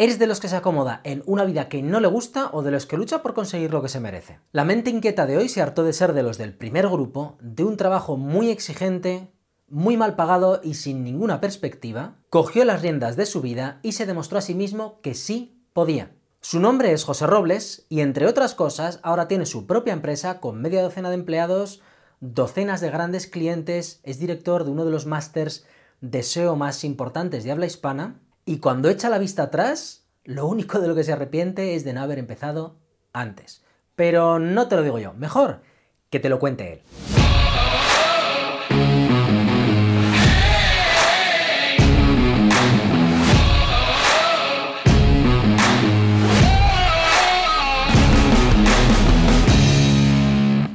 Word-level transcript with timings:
¿Eres 0.00 0.18
de 0.18 0.26
los 0.26 0.40
que 0.40 0.48
se 0.48 0.56
acomoda 0.56 1.02
en 1.04 1.22
una 1.26 1.44
vida 1.44 1.68
que 1.68 1.82
no 1.82 2.00
le 2.00 2.08
gusta 2.08 2.48
o 2.54 2.62
de 2.62 2.70
los 2.70 2.86
que 2.86 2.96
lucha 2.96 3.20
por 3.20 3.34
conseguir 3.34 3.70
lo 3.70 3.82
que 3.82 3.90
se 3.90 4.00
merece? 4.00 4.40
La 4.50 4.64
mente 4.64 4.88
inquieta 4.88 5.26
de 5.26 5.36
hoy 5.36 5.50
se 5.50 5.60
hartó 5.60 5.84
de 5.84 5.92
ser 5.92 6.14
de 6.14 6.22
los 6.22 6.38
del 6.38 6.54
primer 6.54 6.88
grupo, 6.88 7.36
de 7.42 7.64
un 7.64 7.76
trabajo 7.76 8.16
muy 8.16 8.48
exigente, 8.48 9.30
muy 9.68 9.98
mal 9.98 10.16
pagado 10.16 10.62
y 10.64 10.72
sin 10.72 11.04
ninguna 11.04 11.42
perspectiva, 11.42 12.16
cogió 12.30 12.64
las 12.64 12.80
riendas 12.80 13.16
de 13.16 13.26
su 13.26 13.42
vida 13.42 13.78
y 13.82 13.92
se 13.92 14.06
demostró 14.06 14.38
a 14.38 14.40
sí 14.40 14.54
mismo 14.54 15.02
que 15.02 15.12
sí 15.12 15.62
podía. 15.74 16.12
Su 16.40 16.60
nombre 16.60 16.92
es 16.92 17.04
José 17.04 17.26
Robles 17.26 17.84
y 17.90 18.00
entre 18.00 18.24
otras 18.24 18.54
cosas 18.54 19.00
ahora 19.02 19.28
tiene 19.28 19.44
su 19.44 19.66
propia 19.66 19.92
empresa 19.92 20.40
con 20.40 20.62
media 20.62 20.82
docena 20.82 21.10
de 21.10 21.16
empleados, 21.16 21.82
docenas 22.20 22.80
de 22.80 22.88
grandes 22.88 23.26
clientes, 23.26 24.00
es 24.02 24.18
director 24.18 24.64
de 24.64 24.70
uno 24.70 24.86
de 24.86 24.92
los 24.92 25.04
másters 25.04 25.66
de 26.00 26.22
SEO 26.22 26.56
más 26.56 26.84
importantes 26.84 27.44
de 27.44 27.50
habla 27.50 27.66
hispana 27.66 28.18
y 28.44 28.58
cuando 28.58 28.88
echa 28.88 29.08
la 29.08 29.18
vista 29.18 29.44
atrás, 29.44 30.06
lo 30.24 30.46
único 30.46 30.80
de 30.80 30.88
lo 30.88 30.94
que 30.94 31.04
se 31.04 31.12
arrepiente 31.12 31.74
es 31.74 31.84
de 31.84 31.92
no 31.92 32.00
haber 32.00 32.18
empezado 32.18 32.76
antes. 33.12 33.62
Pero 33.96 34.38
no 34.38 34.68
te 34.68 34.76
lo 34.76 34.82
digo 34.82 34.98
yo, 34.98 35.12
mejor 35.12 35.62
que 36.08 36.20
te 36.20 36.28
lo 36.28 36.38
cuente 36.38 36.72
él. 36.72 36.80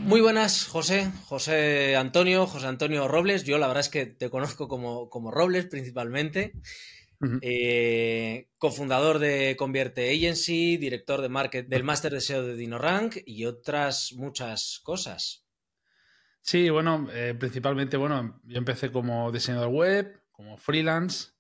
Muy 0.06 0.22
buenas, 0.22 0.68
José, 0.68 1.12
José 1.26 1.98
Antonio, 1.98 2.48
José 2.48 2.68
Antonio 2.68 3.08
Robles. 3.10 3.44
Yo 3.44 3.58
la 3.58 3.68
verdad 3.68 3.82
es 3.82 3.90
que 3.90 4.06
te 4.06 4.30
conozco 4.30 4.70
como, 4.70 5.10
como 5.10 5.30
Robles 5.32 5.66
principalmente. 5.66 6.54
Eh, 7.42 8.50
cofundador 8.58 9.20
de 9.20 9.56
Convierte 9.58 10.12
Agency, 10.12 10.78
director 10.78 11.22
de 11.22 11.30
market 11.30 11.68
del 11.68 11.84
Master 11.84 12.14
de 12.14 12.22
SEO 12.22 12.44
de 12.44 12.56
DinoRank 12.56 13.18
y 13.26 13.46
otras 13.46 14.14
muchas 14.14 14.80
cosas. 14.84 15.46
Sí, 16.42 16.70
bueno, 16.70 17.08
eh, 17.12 17.36
principalmente, 17.38 17.98
bueno, 17.98 18.40
yo 18.44 18.58
empecé 18.58 18.92
como 18.92 19.32
diseñador 19.32 19.70
web, 19.70 20.22
como 20.32 20.58
freelance 20.58 21.32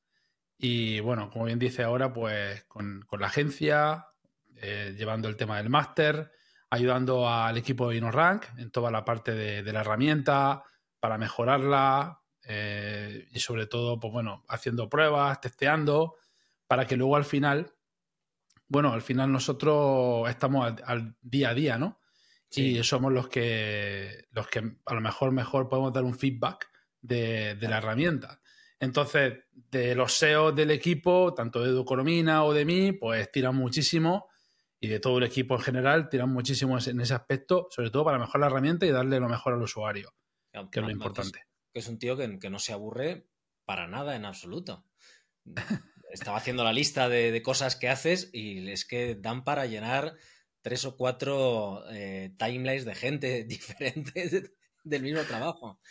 y 0.57 0.99
bueno, 0.99 1.29
como 1.29 1.45
bien 1.45 1.59
dice 1.59 1.83
ahora, 1.83 2.11
pues 2.11 2.63
con, 2.65 3.05
la 3.19 3.27
agencia, 3.27 4.07
eh, 4.55 4.95
llevando 4.97 5.27
el 5.27 5.35
tema 5.35 5.57
del 5.57 5.69
máster, 5.69 6.31
ayudando 6.69 7.29
al 7.29 7.57
equipo 7.57 7.87
de 7.87 7.95
DinoRank 7.95 8.45
en 8.57 8.71
toda 8.71 8.89
la 8.89 9.05
parte 9.05 9.33
de 9.33 9.73
la 9.73 9.81
herramienta 9.81 10.63
para 10.99 11.17
mejorarla, 11.17 12.21
eh, 12.47 13.27
y 13.31 13.39
sobre 13.39 13.65
todo, 13.65 13.99
pues 13.99 14.13
bueno, 14.13 14.43
haciendo 14.47 14.87
pruebas, 14.87 15.41
testeando, 15.41 16.15
para 16.67 16.85
que 16.85 16.95
luego 16.95 17.15
al 17.15 17.25
final, 17.25 17.73
bueno, 18.67 18.93
al 18.93 19.01
final 19.01 19.31
nosotros 19.31 20.29
estamos 20.29 20.73
al, 20.83 21.15
día 21.21 21.49
a 21.49 21.53
día, 21.53 21.77
¿no? 21.77 21.99
Y 22.51 22.81
somos 22.83 23.11
los 23.11 23.27
que, 23.27 24.27
los 24.31 24.47
que 24.47 24.59
a 24.85 24.93
lo 24.93 25.01
mejor 25.01 25.31
mejor 25.31 25.67
podemos 25.67 25.91
dar 25.91 26.05
un 26.05 26.17
feedback 26.17 26.69
de, 27.01 27.57
la 27.59 27.79
herramienta. 27.79 28.39
Entonces, 28.79 29.43
de 29.51 29.93
los 29.93 30.13
SEOs 30.13 30.55
del 30.55 30.71
equipo, 30.71 31.33
tanto 31.33 31.61
de 31.61 31.69
Educoromina 31.69 32.45
o 32.45 32.53
de 32.53 32.63
mí, 32.63 32.93
pues 32.93 33.29
tiran 33.31 33.55
muchísimo 33.55 34.29
y 34.79 34.87
de 34.87 34.99
todo 34.99 35.17
el 35.17 35.25
equipo 35.25 35.55
en 35.55 35.61
general 35.61 36.07
tiran 36.07 36.29
muchísimo 36.29 36.77
en 36.79 37.01
ese 37.01 37.13
aspecto, 37.13 37.67
sobre 37.71 37.89
todo 37.89 38.05
para 38.05 38.19
mejorar 38.19 38.41
la 38.41 38.47
herramienta 38.47 38.85
y 38.85 38.91
darle 38.91 39.19
lo 39.19 39.27
mejor 39.27 39.53
al 39.53 39.61
usuario, 39.61 40.13
que 40.71 40.79
es 40.79 40.85
lo 40.85 40.91
importante 40.91 41.45
que 41.75 41.79
es 41.79 41.89
un 41.89 41.99
tío 41.99 42.15
que, 42.15 42.49
no 42.49 42.57
se 42.57 42.71
aburre 42.71 43.27
para 43.65 43.85
nada 43.85 44.15
en 44.15 44.23
absoluto. 44.23 44.85
Estaba 46.09 46.37
haciendo 46.37 46.63
la 46.63 46.71
lista 46.71 47.09
de, 47.09 47.41
cosas 47.41 47.75
que 47.75 47.89
haces 47.89 48.29
y 48.31 48.71
es 48.71 48.85
que 48.85 49.15
dan 49.15 49.43
para 49.43 49.65
llenar 49.65 50.15
tres 50.61 50.85
o 50.85 50.95
cuatro 50.95 51.83
eh, 51.91 52.33
timelines 52.37 52.85
de 52.85 52.95
gente 52.95 53.43
diferente 53.47 54.49
del 54.85 55.01
mismo 55.01 55.19
trabajo. 55.23 55.81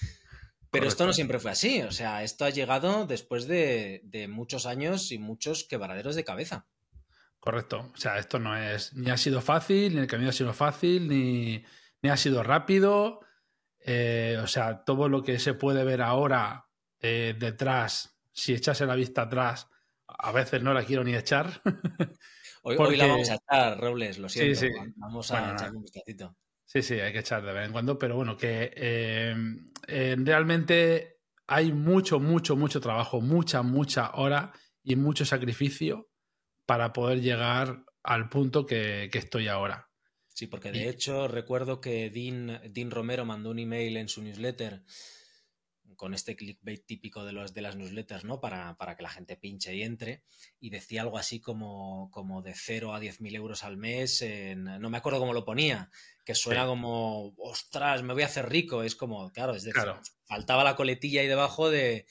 Pero 0.70 0.88
esto 0.88 1.04
no 1.04 1.12
siempre 1.12 1.38
fue 1.38 1.50
así, 1.50 1.82
o 1.82 1.92
sea, 1.92 2.22
esto 2.22 2.46
ha 2.46 2.50
llegado 2.50 3.06
después 3.06 3.46
de, 3.46 4.26
muchos 4.30 4.64
años 4.64 5.12
y 5.12 5.18
muchos 5.18 5.64
quebraderos 5.64 6.16
de 6.16 6.24
cabeza. 6.24 6.66
Correcto, 7.40 7.92
o 7.92 7.96
sea, 7.98 8.16
esto 8.16 8.38
no 8.38 8.56
es, 8.56 8.94
ni 8.94 9.10
ha 9.10 9.18
sido 9.18 9.42
fácil, 9.42 9.94
ni 9.94 10.00
el 10.00 10.06
camino 10.06 10.30
ha 10.30 10.32
sido 10.32 10.54
fácil, 10.54 11.08
ni, 11.08 11.62
ni 12.00 12.08
ha 12.08 12.16
sido 12.16 12.42
rápido, 12.42 13.20
eh, 13.86 14.38
o 14.42 14.46
sea, 14.46 14.82
todo 14.82 15.10
lo 15.10 15.22
que 15.22 15.38
se 15.38 15.52
puede 15.52 15.84
ver 15.84 16.00
ahora 16.00 16.66
eh, 17.00 17.34
detrás, 17.38 18.18
si 18.32 18.54
echase 18.54 18.86
la 18.86 18.94
vista 18.94 19.22
atrás, 19.22 19.68
a 20.06 20.32
veces 20.32 20.62
no 20.62 20.72
la 20.72 20.84
quiero 20.84 21.04
ni 21.04 21.14
echar. 21.14 21.60
hoy, 22.62 22.96
la 22.96 23.06
vamos 23.06 23.28
a 23.28 23.34
echar, 23.34 23.78
Robles, 23.78 24.18
lo 24.18 24.30
siento. 24.30 24.66
Vamos 24.96 25.30
a 25.30 25.52
echar 25.52 25.74
un 25.74 25.82
vistacito. 25.82 26.34
Sí, 26.64 26.80
sí, 26.80 26.94
hay 26.94 27.12
que 27.12 27.18
echar 27.18 27.44
de 27.44 27.52
vez 27.52 27.66
en 27.66 27.72
cuando, 27.72 27.98
pero 27.98 28.16
bueno, 28.16 28.38
que 28.38 28.72
eh, 28.74 29.36
realmente 30.16 31.18
hay 31.46 31.70
mucho, 31.72 32.18
mucho, 32.18 32.56
mucho 32.56 32.80
trabajo, 32.80 33.20
mucha, 33.20 33.62
mucha 33.62 34.12
hora 34.14 34.50
y 34.82 34.96
mucho 34.96 35.26
sacrificio 35.26 36.08
para 36.64 36.94
poder 36.94 37.20
llegar 37.20 37.84
al 38.02 38.30
punto 38.30 38.64
que 38.64 39.10
estoy 39.12 39.48
ahora. 39.48 39.90
Sí, 40.34 40.48
porque 40.48 40.72
de 40.72 40.88
hecho 40.88 41.28
recuerdo 41.28 41.80
que 41.80 42.10
Dean, 42.10 42.60
Dean, 42.72 42.90
Romero 42.90 43.24
mandó 43.24 43.50
un 43.50 43.60
email 43.60 43.96
en 43.96 44.08
su 44.08 44.20
newsletter 44.20 44.82
con 45.94 46.12
este 46.12 46.34
clickbait 46.34 46.84
típico 46.84 47.24
de, 47.24 47.30
los, 47.30 47.54
de 47.54 47.62
las 47.62 47.76
newsletters, 47.76 48.24
¿no? 48.24 48.40
Para, 48.40 48.76
para, 48.76 48.96
que 48.96 49.04
la 49.04 49.10
gente 49.10 49.36
pinche 49.36 49.76
y 49.76 49.84
entre. 49.84 50.24
Y 50.58 50.70
decía 50.70 51.02
algo 51.02 51.18
así 51.18 51.40
como, 51.40 52.10
como 52.10 52.42
de 52.42 52.52
0 52.52 52.94
a 52.94 52.98
10 52.98 53.20
mil 53.20 53.36
euros 53.36 53.62
al 53.62 53.76
mes. 53.76 54.22
En, 54.22 54.64
no 54.64 54.90
me 54.90 54.98
acuerdo 54.98 55.20
cómo 55.20 55.34
lo 55.34 55.44
ponía, 55.44 55.88
que 56.24 56.34
suena 56.34 56.66
como, 56.66 57.32
ostras, 57.38 58.02
me 58.02 58.12
voy 58.12 58.24
a 58.24 58.26
hacer 58.26 58.48
rico. 58.48 58.82
Es 58.82 58.96
como, 58.96 59.30
claro, 59.30 59.54
es 59.54 59.62
decir, 59.62 59.88
faltaba 60.24 60.64
la 60.64 60.74
coletilla 60.74 61.20
ahí 61.20 61.28
debajo 61.28 61.70
de, 61.70 62.06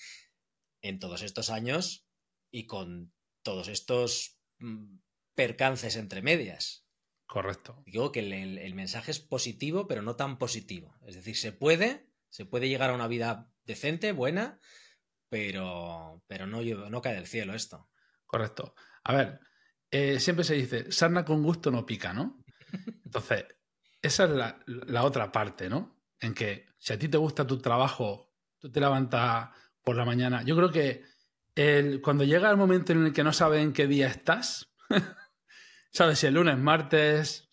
en 0.81 0.99
todos 0.99 1.23
estos 1.23 1.49
años 1.49 2.05
y 2.51 2.67
con 2.67 3.11
todos 3.41 3.67
estos 3.67 4.37
mm, 4.59 4.99
percances 5.35 5.97
entre 5.97 6.21
medias. 6.21 6.82
Correcto. 7.33 7.81
Digo 7.87 8.11
que 8.11 8.19
el, 8.19 8.75
mensaje 8.75 9.09
es 9.09 9.19
positivo, 9.19 9.87
pero 9.87 10.03
no 10.03 10.15
tan 10.15 10.37
positivo. 10.37 10.95
Es 11.07 11.15
decir, 11.15 11.35
se 11.35 11.51
puede, 11.51 12.05
se 12.29 12.45
puede 12.45 12.69
llegar 12.69 12.91
a 12.91 12.93
una 12.93 13.07
vida 13.07 13.49
decente, 13.65 14.11
buena, 14.11 14.59
pero, 15.29 16.21
pero 16.27 16.45
no, 16.45 16.61
no 16.61 17.01
cae 17.01 17.15
del 17.15 17.25
cielo 17.25 17.55
esto. 17.55 17.89
Correcto. 18.27 18.75
A 19.03 19.15
ver, 19.15 19.39
eh, 19.89 20.19
siempre 20.19 20.45
se 20.45 20.53
dice, 20.53 20.91
sarna 20.91 21.25
con 21.25 21.41
gusto 21.41 21.71
no 21.71 21.87
pica, 21.87 22.13
¿no? 22.13 22.43
Entonces, 23.03 23.45
esa 23.99 24.25
es 24.25 24.29
la, 24.67 25.03
otra 25.03 25.31
parte, 25.31 25.69
¿no? 25.69 26.03
En 26.19 26.35
que 26.35 26.67
si 26.77 26.93
a 26.93 26.99
ti 26.99 27.09
te 27.09 27.17
gusta 27.17 27.47
tu 27.47 27.57
trabajo, 27.57 28.31
tú 28.59 28.71
te 28.71 28.79
levantas 28.79 29.49
por 29.81 29.95
la 29.95 30.05
mañana. 30.05 30.43
Yo 30.43 30.55
creo 30.55 30.71
que 30.71 31.03
el, 31.55 31.99
cuando 31.99 32.25
llega 32.25 32.51
el 32.51 32.57
momento 32.57 32.91
en 32.91 33.07
el 33.07 33.11
que 33.11 33.23
no 33.23 33.33
sabes 33.33 33.63
en 33.63 33.73
qué 33.73 33.87
día 33.87 34.05
estás, 34.05 34.71
¿sabes? 35.93 36.19
Si 36.19 36.27
el 36.27 36.33
lunes, 36.33 36.57
martes, 36.57 37.47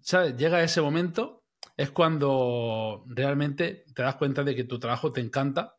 ¿sabes? 0.00 0.36
Llega 0.36 0.62
ese 0.62 0.80
momento, 0.80 1.44
es 1.76 1.90
cuando 1.90 3.04
realmente 3.08 3.84
te 3.94 4.02
das 4.02 4.16
cuenta 4.16 4.44
de 4.44 4.54
que 4.54 4.64
tu 4.64 4.78
trabajo 4.78 5.12
te 5.12 5.20
encanta 5.20 5.78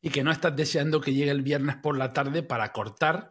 y 0.00 0.10
que 0.10 0.24
no 0.24 0.30
estás 0.30 0.56
deseando 0.56 1.00
que 1.00 1.12
llegue 1.12 1.30
el 1.30 1.42
viernes 1.42 1.76
por 1.76 1.98
la 1.98 2.12
tarde 2.12 2.42
para 2.42 2.72
cortar 2.72 3.30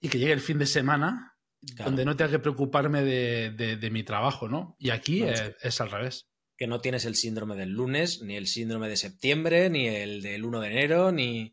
y 0.00 0.08
que 0.08 0.18
llegue 0.18 0.32
el 0.32 0.40
fin 0.40 0.58
de 0.58 0.66
semana 0.66 1.36
donde 1.60 2.04
no 2.04 2.16
tenga 2.16 2.32
que 2.32 2.38
preocuparme 2.40 3.02
de, 3.02 3.90
mi 3.92 4.02
trabajo, 4.02 4.48
¿no? 4.48 4.76
Y 4.78 4.90
aquí 4.90 5.22
es, 5.22 5.80
al 5.80 5.90
revés. 5.90 6.28
Que 6.56 6.66
no 6.66 6.80
tienes 6.80 7.04
el 7.04 7.14
síndrome 7.14 7.54
del 7.56 7.70
lunes, 7.70 8.22
ni 8.22 8.36
el 8.36 8.46
síndrome 8.46 8.88
de 8.88 8.96
septiembre, 8.96 9.70
ni 9.70 9.86
el 9.86 10.22
del 10.22 10.44
1 10.44 10.60
de 10.60 10.68
enero, 10.68 11.12
ni... 11.12 11.52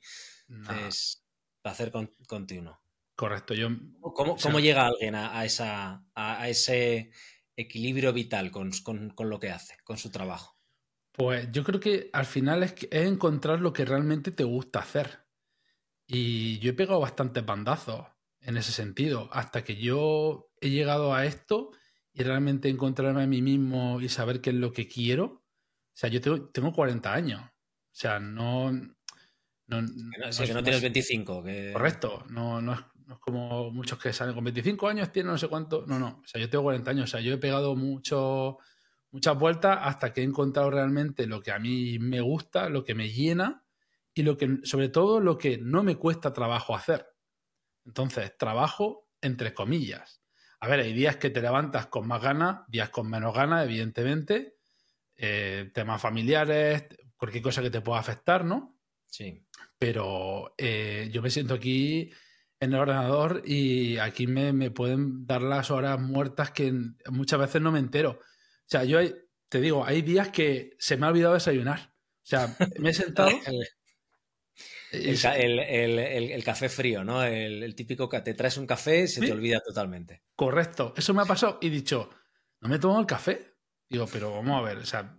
Es 0.85 1.23
placer 1.61 1.91
continuo. 2.27 2.81
Correcto. 3.19 3.53
Yo, 3.53 3.67
¿Cómo, 3.99 4.61
llega 4.61 4.87
alguien 4.87 5.13
a, 5.13 5.43
esa, 5.43 6.05
a, 6.15 6.47
ese 6.47 7.11
equilibrio 7.53 8.13
vital 8.13 8.49
con, 8.49 8.71
lo 9.29 9.39
que 9.41 9.49
hace, 9.49 9.75
con 9.83 9.97
su 9.97 10.09
trabajo? 10.09 10.57
Pues 11.11 11.51
yo 11.51 11.65
creo 11.65 11.81
que 11.81 12.09
al 12.13 12.25
final 12.25 12.63
es, 12.63 12.75
encontrar 12.91 13.59
lo 13.59 13.73
que 13.73 13.83
realmente 13.83 14.31
te 14.31 14.45
gusta 14.45 14.79
hacer. 14.79 15.25
Y 16.07 16.59
yo 16.59 16.69
he 16.69 16.73
pegado 16.73 17.01
bastantes 17.01 17.45
bandazos 17.45 18.07
en 18.39 18.55
ese 18.55 18.71
sentido, 18.71 19.27
hasta 19.33 19.65
que 19.65 19.75
yo 19.75 20.53
he 20.61 20.69
llegado 20.69 21.13
a 21.13 21.25
esto 21.25 21.71
y 22.13 22.23
realmente 22.23 22.69
encontrarme 22.69 23.23
a 23.23 23.27
mí 23.27 23.41
mismo 23.41 23.99
y 23.99 24.07
saber 24.07 24.39
qué 24.39 24.51
es 24.51 24.55
lo 24.55 24.71
que 24.71 24.87
quiero. 24.87 25.25
O 25.25 25.93
sea, 25.93 26.09
yo 26.09 26.21
tengo, 26.21 26.71
40 26.71 27.13
años. 27.13 27.41
O 27.41 27.51
sea, 27.91 28.17
no... 28.21 28.71
No, 28.71 29.83
no, 29.83 29.89
que 30.35 30.53
no 30.53 30.63
tienes 30.63 30.81
25. 30.81 31.43
Correcto, 31.73 32.25
no, 32.29 32.59
no, 32.59 32.73
es, 32.73 32.79
no 33.09 33.15
es 33.15 33.21
como 33.21 33.71
muchos 33.71 33.97
que 33.97 34.13
salen 34.13 34.35
con 34.35 34.43
25 34.43 34.87
años, 34.87 35.11
tienen 35.11 35.31
no 35.31 35.37
sé 35.39 35.47
cuánto. 35.47 35.83
No, 35.87 35.97
no. 35.97 36.21
O 36.23 36.27
sea, 36.27 36.39
yo 36.39 36.47
tengo 36.47 36.65
40 36.65 36.91
años. 36.91 37.05
O 37.05 37.07
sea, 37.07 37.19
yo 37.21 37.33
he 37.33 37.37
pegado 37.39 37.75
mucho, 37.75 38.59
muchas 39.09 39.35
vueltas 39.35 39.79
hasta 39.81 40.13
que 40.13 40.21
he 40.21 40.23
encontrado 40.23 40.69
realmente 40.69 41.25
lo 41.25 41.41
que 41.41 41.51
a 41.51 41.57
mí 41.57 41.97
me 41.97 42.21
gusta, 42.21 42.69
lo 42.69 42.85
que 42.85 42.93
me 42.93 43.09
llena 43.09 43.65
y 44.13 44.21
lo 44.21 44.37
que, 44.37 44.59
sobre 44.61 44.89
todo, 44.89 45.19
lo 45.21 45.39
que 45.39 45.57
no 45.57 45.81
me 45.81 45.95
cuesta 45.95 46.33
trabajo 46.33 46.75
hacer. 46.75 47.07
Entonces, 47.83 48.37
trabajo 48.37 49.07
entre 49.21 49.55
comillas. 49.55 50.21
A 50.59 50.67
ver, 50.67 50.81
hay 50.81 50.93
días 50.93 51.17
que 51.17 51.31
te 51.31 51.41
levantas 51.41 51.87
con 51.87 52.07
más 52.07 52.21
ganas, 52.21 52.59
días 52.67 52.91
con 52.91 53.09
menos 53.09 53.33
ganas, 53.33 53.65
evidentemente. 53.65 54.57
Eh, 55.17 55.71
temas 55.73 55.99
familiares, 55.99 56.85
cualquier 57.17 57.41
cosa 57.41 57.63
que 57.63 57.71
te 57.71 57.81
pueda 57.81 58.01
afectar, 58.01 58.45
¿no? 58.45 58.77
Sí. 59.07 59.47
Pero 59.79 60.53
eh, 60.59 61.09
yo 61.11 61.23
me 61.23 61.31
siento 61.31 61.55
aquí 61.55 62.11
en 62.59 62.73
el 62.73 62.79
ordenador 62.79 63.41
y 63.45 63.97
aquí 63.97 64.27
me, 64.27 64.71
pueden 64.71 65.25
dar 65.25 65.41
las 65.41 65.71
horas 65.71 65.99
muertas 65.99 66.51
que 66.51 66.73
muchas 67.09 67.39
veces 67.39 67.61
no 67.61 67.71
me 67.71 67.79
entero. 67.79 68.19
O 68.21 68.67
sea, 68.67 68.83
yo 68.83 68.99
te 69.47 69.61
digo, 69.61 69.85
hay 69.85 70.01
días 70.01 70.29
que 70.29 70.75
se 70.77 70.97
me 70.97 71.05
ha 71.05 71.09
olvidado 71.09 71.33
desayunar. 71.33 71.93
O 72.23 72.27
sea, 72.29 72.55
me 72.77 72.89
he 72.89 72.93
sentado. 72.93 73.29
el, 74.91 76.43
café 76.43 76.69
frío, 76.69 77.03
¿no? 77.03 77.23
El, 77.23 77.75
típico 77.75 78.09
que 78.09 78.21
te 78.21 78.33
traes 78.33 78.57
un 78.57 78.67
café 78.67 79.03
y 79.03 79.07
se 79.07 79.21
te 79.21 79.31
olvida 79.31 79.59
totalmente. 79.61 80.23
Correcto. 80.35 80.93
Eso 80.95 81.13
me 81.13 81.21
ha 81.21 81.25
pasado 81.25 81.59
y 81.61 81.67
he 81.67 81.71
dicho, 81.71 82.09
no 82.61 82.69
me 82.69 82.75
he 82.75 82.79
tomado 82.79 82.99
el 82.99 83.07
café. 83.07 83.55
Digo, 83.89 84.07
pero 84.11 84.31
vamos 84.31 84.59
a 84.59 84.61
ver, 84.61 84.77
o 84.77 84.85
sea, 84.85 85.17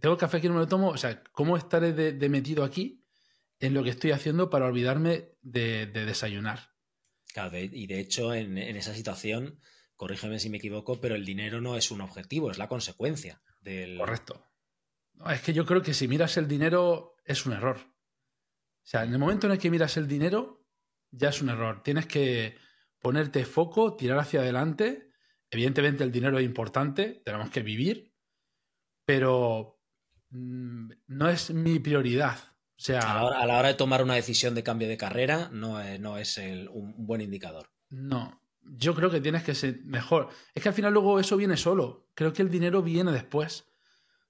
tengo 0.00 0.14
el 0.14 0.20
café 0.20 0.36
aquí 0.36 0.48
no 0.48 0.54
me 0.54 0.60
lo 0.60 0.68
tomo, 0.68 0.88
o 0.88 0.96
sea, 0.96 1.22
¿cómo 1.32 1.56
estaré 1.56 1.92
de, 1.92 2.28
metido 2.28 2.64
aquí 2.64 3.04
en 3.58 3.74
lo 3.74 3.82
que 3.82 3.90
estoy 3.90 4.12
haciendo 4.12 4.50
para 4.50 4.66
olvidarme 4.66 5.32
de, 5.42 5.86
desayunar? 5.86 6.73
Claro, 7.34 7.58
y 7.58 7.88
de 7.88 7.98
hecho, 7.98 8.32
en, 8.32 8.56
esa 8.58 8.94
situación, 8.94 9.58
corrígeme 9.96 10.38
si 10.38 10.48
me 10.50 10.58
equivoco, 10.58 11.00
pero 11.00 11.16
el 11.16 11.24
dinero 11.24 11.60
no 11.60 11.76
es 11.76 11.90
un 11.90 12.00
objetivo, 12.00 12.52
es 12.52 12.58
la 12.58 12.68
consecuencia 12.68 13.42
del. 13.60 13.98
Correcto. 13.98 14.46
es 15.28 15.42
que 15.42 15.52
yo 15.52 15.66
creo 15.66 15.82
que 15.82 15.94
si 15.94 16.06
miras 16.06 16.36
el 16.36 16.46
dinero 16.46 17.16
es 17.24 17.44
un 17.44 17.54
error. 17.54 17.78
O 17.78 18.86
sea, 18.86 19.02
en 19.02 19.12
el 19.12 19.18
momento 19.18 19.48
en 19.48 19.54
el 19.54 19.58
que 19.58 19.68
miras 19.68 19.96
el 19.96 20.06
dinero, 20.06 20.64
ya 21.10 21.30
es 21.30 21.42
un 21.42 21.48
error. 21.48 21.82
Tienes 21.82 22.06
que 22.06 22.56
ponerte 23.00 23.44
foco, 23.44 23.96
tirar 23.96 24.20
hacia 24.20 24.38
adelante. 24.38 25.10
Evidentemente 25.50 26.04
el 26.04 26.12
dinero 26.12 26.38
es 26.38 26.44
importante, 26.44 27.20
tenemos 27.24 27.50
que 27.50 27.64
vivir, 27.64 28.14
pero 29.04 29.80
mm, 30.30 30.88
no 31.08 31.28
es 31.28 31.50
mi 31.50 31.80
prioridad. 31.80 32.53
O 32.76 32.82
sea, 32.84 33.00
a 33.00 33.46
la, 33.46 33.58
hora, 33.58 33.68
de 33.68 33.74
tomar 33.74 34.02
una 34.02 34.14
decisión 34.14 34.54
de 34.54 34.64
cambio 34.64 34.88
de 34.88 34.96
carrera, 34.96 35.48
no 35.52 35.80
es, 36.18 36.38
un 36.70 37.06
buen 37.06 37.20
indicador. 37.20 37.70
No, 37.88 38.42
yo 38.62 38.94
creo 38.94 39.10
que 39.10 39.20
tienes 39.20 39.44
que 39.44 39.54
ser 39.54 39.80
mejor. 39.84 40.28
Es 40.54 40.62
que 40.62 40.68
al 40.68 40.74
final 40.74 40.92
luego 40.92 41.20
eso 41.20 41.36
viene 41.36 41.56
solo. 41.56 42.08
Creo 42.14 42.32
que 42.32 42.42
el 42.42 42.50
dinero 42.50 42.82
viene 42.82 43.12
después. 43.12 43.66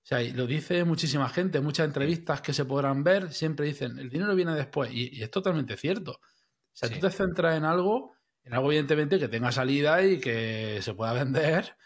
O 0.03 0.07
sea, 0.07 0.21
lo 0.21 0.47
dice 0.47 0.85
muchísima 0.85 1.29
gente, 1.31 1.61
muchas 1.61 1.87
entrevistas 1.87 2.43
que 2.43 2.53
se 2.53 2.67
podrán 2.67 3.03
ver, 3.03 3.33
siempre 3.33 3.67
dicen, 3.67 3.99
el 3.99 4.11
dinero 4.11 4.35
viene 4.35 4.55
después. 4.55 4.91
Y, 4.93 5.23
es 5.23 5.31
totalmente 5.31 5.79
cierto. 5.79 6.13
O 6.13 6.77
sea, 6.77 6.91
tú 6.91 6.99
te 6.99 7.11
centras 7.11 7.57
en 7.57 7.65
algo, 7.65 8.13
en 8.43 8.53
algo 8.53 8.71
evidentemente 8.71 9.19
que 9.19 9.29
tenga 9.29 9.53
salida 9.53 10.05
y 10.05 10.21
que 10.21 10.81
se 10.83 10.93
pueda 10.93 11.15
vender 11.15 11.77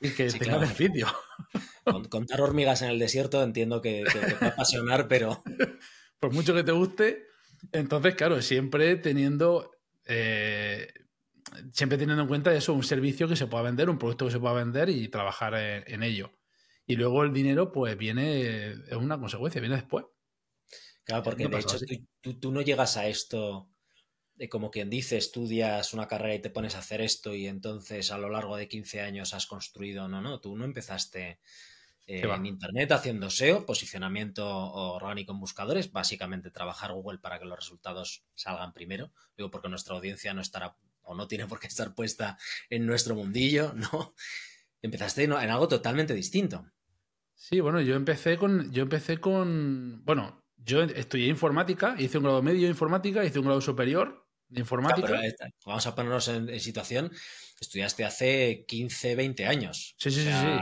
y 0.00 0.10
que 0.10 0.26
tenga 0.30 0.58
beneficio. 0.58 1.06
Contar 2.10 2.42
hormigas 2.42 2.82
en 2.82 2.90
el 2.90 2.98
desierto 2.98 3.42
entiendo 3.42 3.80
que, 3.80 4.04
te 4.12 4.34
va 4.34 4.48
a 4.48 4.50
apasionar, 4.50 5.08
pero... 5.08 5.42
Por 6.22 6.32
mucho 6.32 6.54
que 6.54 6.62
te 6.62 6.70
guste, 6.70 7.26
entonces, 7.72 8.14
claro, 8.14 8.40
siempre 8.40 8.94
teniendo... 8.94 9.72
Eh, 10.06 10.86
siempre 11.72 11.98
teniendo 11.98 12.22
en 12.22 12.28
cuenta 12.28 12.54
eso, 12.54 12.72
un 12.74 12.84
servicio 12.84 13.26
que 13.26 13.34
se 13.34 13.48
pueda 13.48 13.64
vender, 13.64 13.90
un 13.90 13.98
producto 13.98 14.26
que 14.26 14.30
se 14.30 14.38
pueda 14.38 14.54
vender 14.54 14.88
y 14.88 15.08
trabajar 15.08 15.54
en 15.56 16.02
ello. 16.04 16.30
Y 16.86 16.94
luego 16.94 17.24
el 17.24 17.32
dinero, 17.32 17.72
pues 17.72 17.98
viene, 17.98 18.70
es 18.70 18.92
una 18.92 19.18
consecuencia, 19.18 19.60
viene 19.60 19.74
después. 19.74 20.04
Claro, 21.02 21.24
porque 21.24 21.48
de 21.48 21.58
hecho 21.58 21.78
tú, 22.38 22.52
no 22.52 22.62
llegas 22.62 22.96
a 22.96 23.08
esto 23.08 23.68
de 24.36 24.48
como 24.48 24.70
quien 24.70 24.90
dice, 24.90 25.16
estudias 25.16 25.92
una 25.92 26.06
carrera 26.06 26.36
y 26.36 26.40
te 26.40 26.50
pones 26.50 26.76
a 26.76 26.78
hacer 26.78 27.00
esto 27.00 27.34
y 27.34 27.48
entonces 27.48 28.12
a 28.12 28.18
lo 28.18 28.30
largo 28.30 28.56
de 28.56 28.68
15 28.68 29.00
años 29.00 29.34
has 29.34 29.46
construido. 29.46 30.06
No, 30.06 30.22
no, 30.22 30.40
tú 30.40 30.56
no 30.56 30.64
empezaste 30.64 31.40
eh, 32.06 32.22
en 32.22 32.46
Internet 32.46 32.92
haciendo 32.92 33.30
SEO, 33.30 33.64
posicionamiento 33.64 34.46
orgánico 34.46 35.32
en 35.32 35.40
buscadores, 35.40 35.92
básicamente 35.92 36.50
trabajar 36.50 36.92
Google 36.92 37.18
para 37.18 37.38
que 37.38 37.44
los 37.44 37.58
resultados 37.58 38.24
salgan 38.34 38.72
primero. 38.72 39.12
Digo, 39.36 39.50
porque 39.50 39.68
nuestra 39.68 39.94
audiencia 39.94 40.34
no 40.34 40.40
estará 40.40 40.76
o 41.02 41.14
no 41.14 41.28
tiene 41.28 41.46
por 41.46 41.60
qué 41.60 41.66
estar 41.68 41.94
puesta 41.94 42.38
en 42.70 42.86
nuestro 42.86 43.14
mundillo, 43.14 43.72
¿no? 43.74 44.14
empezaste 44.82 45.24
en, 45.24 45.32
algo 45.32 45.68
totalmente 45.68 46.12
distinto. 46.12 46.66
Sí, 47.34 47.60
bueno, 47.60 47.80
yo 47.80 47.94
empecé 47.94 48.36
con. 48.36 48.70
Yo 48.72 48.82
empecé 48.82 49.18
con. 49.18 50.04
Bueno, 50.04 50.44
yo 50.56 50.82
estudié 50.82 51.28
informática, 51.28 51.96
hice 51.98 52.18
un 52.18 52.24
grado 52.24 52.42
medio 52.42 52.62
de 52.62 52.68
informática, 52.68 53.24
hice 53.24 53.38
un 53.38 53.46
grado 53.46 53.60
superior 53.60 54.26
de 54.48 54.60
informática. 54.60 55.20
vamos 55.64 55.86
a 55.86 55.94
ponernos 55.94 56.28
en, 56.28 56.60
situación. 56.60 57.10
Estudiaste 57.60 58.04
hace 58.04 58.64
15, 58.66 59.14
20 59.16 59.46
años. 59.46 59.94
Sí, 59.98 60.10
sí, 60.10 60.22
sí, 60.22 60.30
sí. 60.30 60.58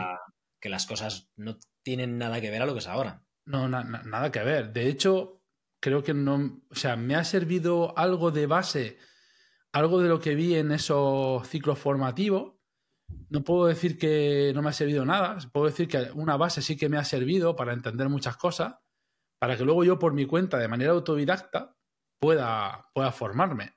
Que 0.60 0.68
las 0.68 0.86
cosas 0.86 1.30
no 1.36 1.58
tienen 1.82 2.18
nada 2.18 2.40
que 2.40 2.50
ver 2.50 2.62
a 2.62 2.66
lo 2.66 2.72
que 2.72 2.80
es 2.80 2.88
ahora. 2.88 3.24
No, 3.46 3.68
nada 3.68 4.30
que 4.30 4.40
ver. 4.40 4.72
De 4.72 4.88
hecho, 4.88 5.42
creo 5.80 6.02
que 6.02 6.14
no. 6.14 6.62
O 6.70 6.74
sea, 6.74 6.96
me 6.96 7.14
ha 7.14 7.24
servido 7.24 7.96
algo 7.98 8.30
de 8.30 8.46
base, 8.46 8.98
algo 9.72 10.00
de 10.00 10.08
lo 10.08 10.20
que 10.20 10.34
vi 10.34 10.54
en 10.54 10.72
esos 10.72 11.48
ciclos 11.48 11.78
formativos 11.78 12.60
no 13.28 13.42
puedo 13.42 13.66
decir 13.66 13.98
que 13.98 14.52
no 14.54 14.62
me 14.62 14.70
ha 14.70 14.72
servido 14.72 15.04
nada, 15.04 15.38
puedo 15.52 15.66
decir 15.66 15.88
que 15.88 16.10
una 16.14 16.36
base 16.36 16.62
sí 16.62 16.76
que 16.76 16.88
me 16.88 16.98
ha 16.98 17.04
servido 17.04 17.56
para 17.56 17.72
entender 17.72 18.08
muchas 18.08 18.36
cosas, 18.36 18.76
para 19.38 19.56
que 19.56 19.64
luego 19.64 19.84
yo 19.84 19.98
por 19.98 20.12
mi 20.12 20.26
cuenta, 20.26 20.58
de 20.58 20.68
manera 20.68 20.92
autodidacta, 20.92 21.76
pueda, 22.20 22.90
pueda 22.92 23.12
formarme. 23.12 23.74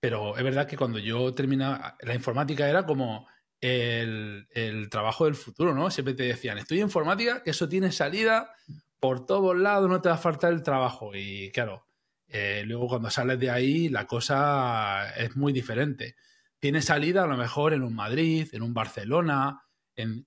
Pero 0.00 0.36
es 0.36 0.44
verdad 0.44 0.66
que 0.66 0.76
cuando 0.76 0.98
yo 0.98 1.34
terminaba, 1.34 1.96
la 2.00 2.14
informática 2.14 2.68
era 2.68 2.86
como 2.86 3.26
el, 3.60 4.46
trabajo 4.90 5.24
del 5.24 5.34
futuro, 5.34 5.74
¿no? 5.74 5.90
Siempre 5.90 6.14
te 6.14 6.24
decían, 6.24 6.58
estudia 6.58 6.82
informática, 6.82 7.42
que 7.42 7.50
eso 7.50 7.68
tiene 7.68 7.92
salida 7.92 8.52
por 9.00 9.26
todos 9.26 9.56
lados, 9.56 9.88
no 9.88 10.00
te 10.00 10.08
va 10.08 10.16
a 10.16 10.18
faltar 10.18 10.52
el 10.52 10.62
trabajo. 10.62 11.14
Y 11.14 11.50
claro, 11.52 11.86
eh, 12.28 12.62
luego 12.66 12.88
cuando 12.88 13.10
sales 13.10 13.38
de 13.38 13.50
ahí, 13.50 13.88
la 13.88 14.06
cosa 14.06 15.10
es 15.16 15.36
muy 15.36 15.52
diferente 15.52 16.16
tiene 16.58 16.82
salida 16.82 17.24
a 17.24 17.26
lo 17.26 17.36
mejor 17.36 17.72
en 17.72 17.82
un 17.82 17.94
Madrid, 17.94 18.48
en 18.52 18.62
un 18.62 18.74
Barcelona, 18.74 19.62
en, 19.94 20.26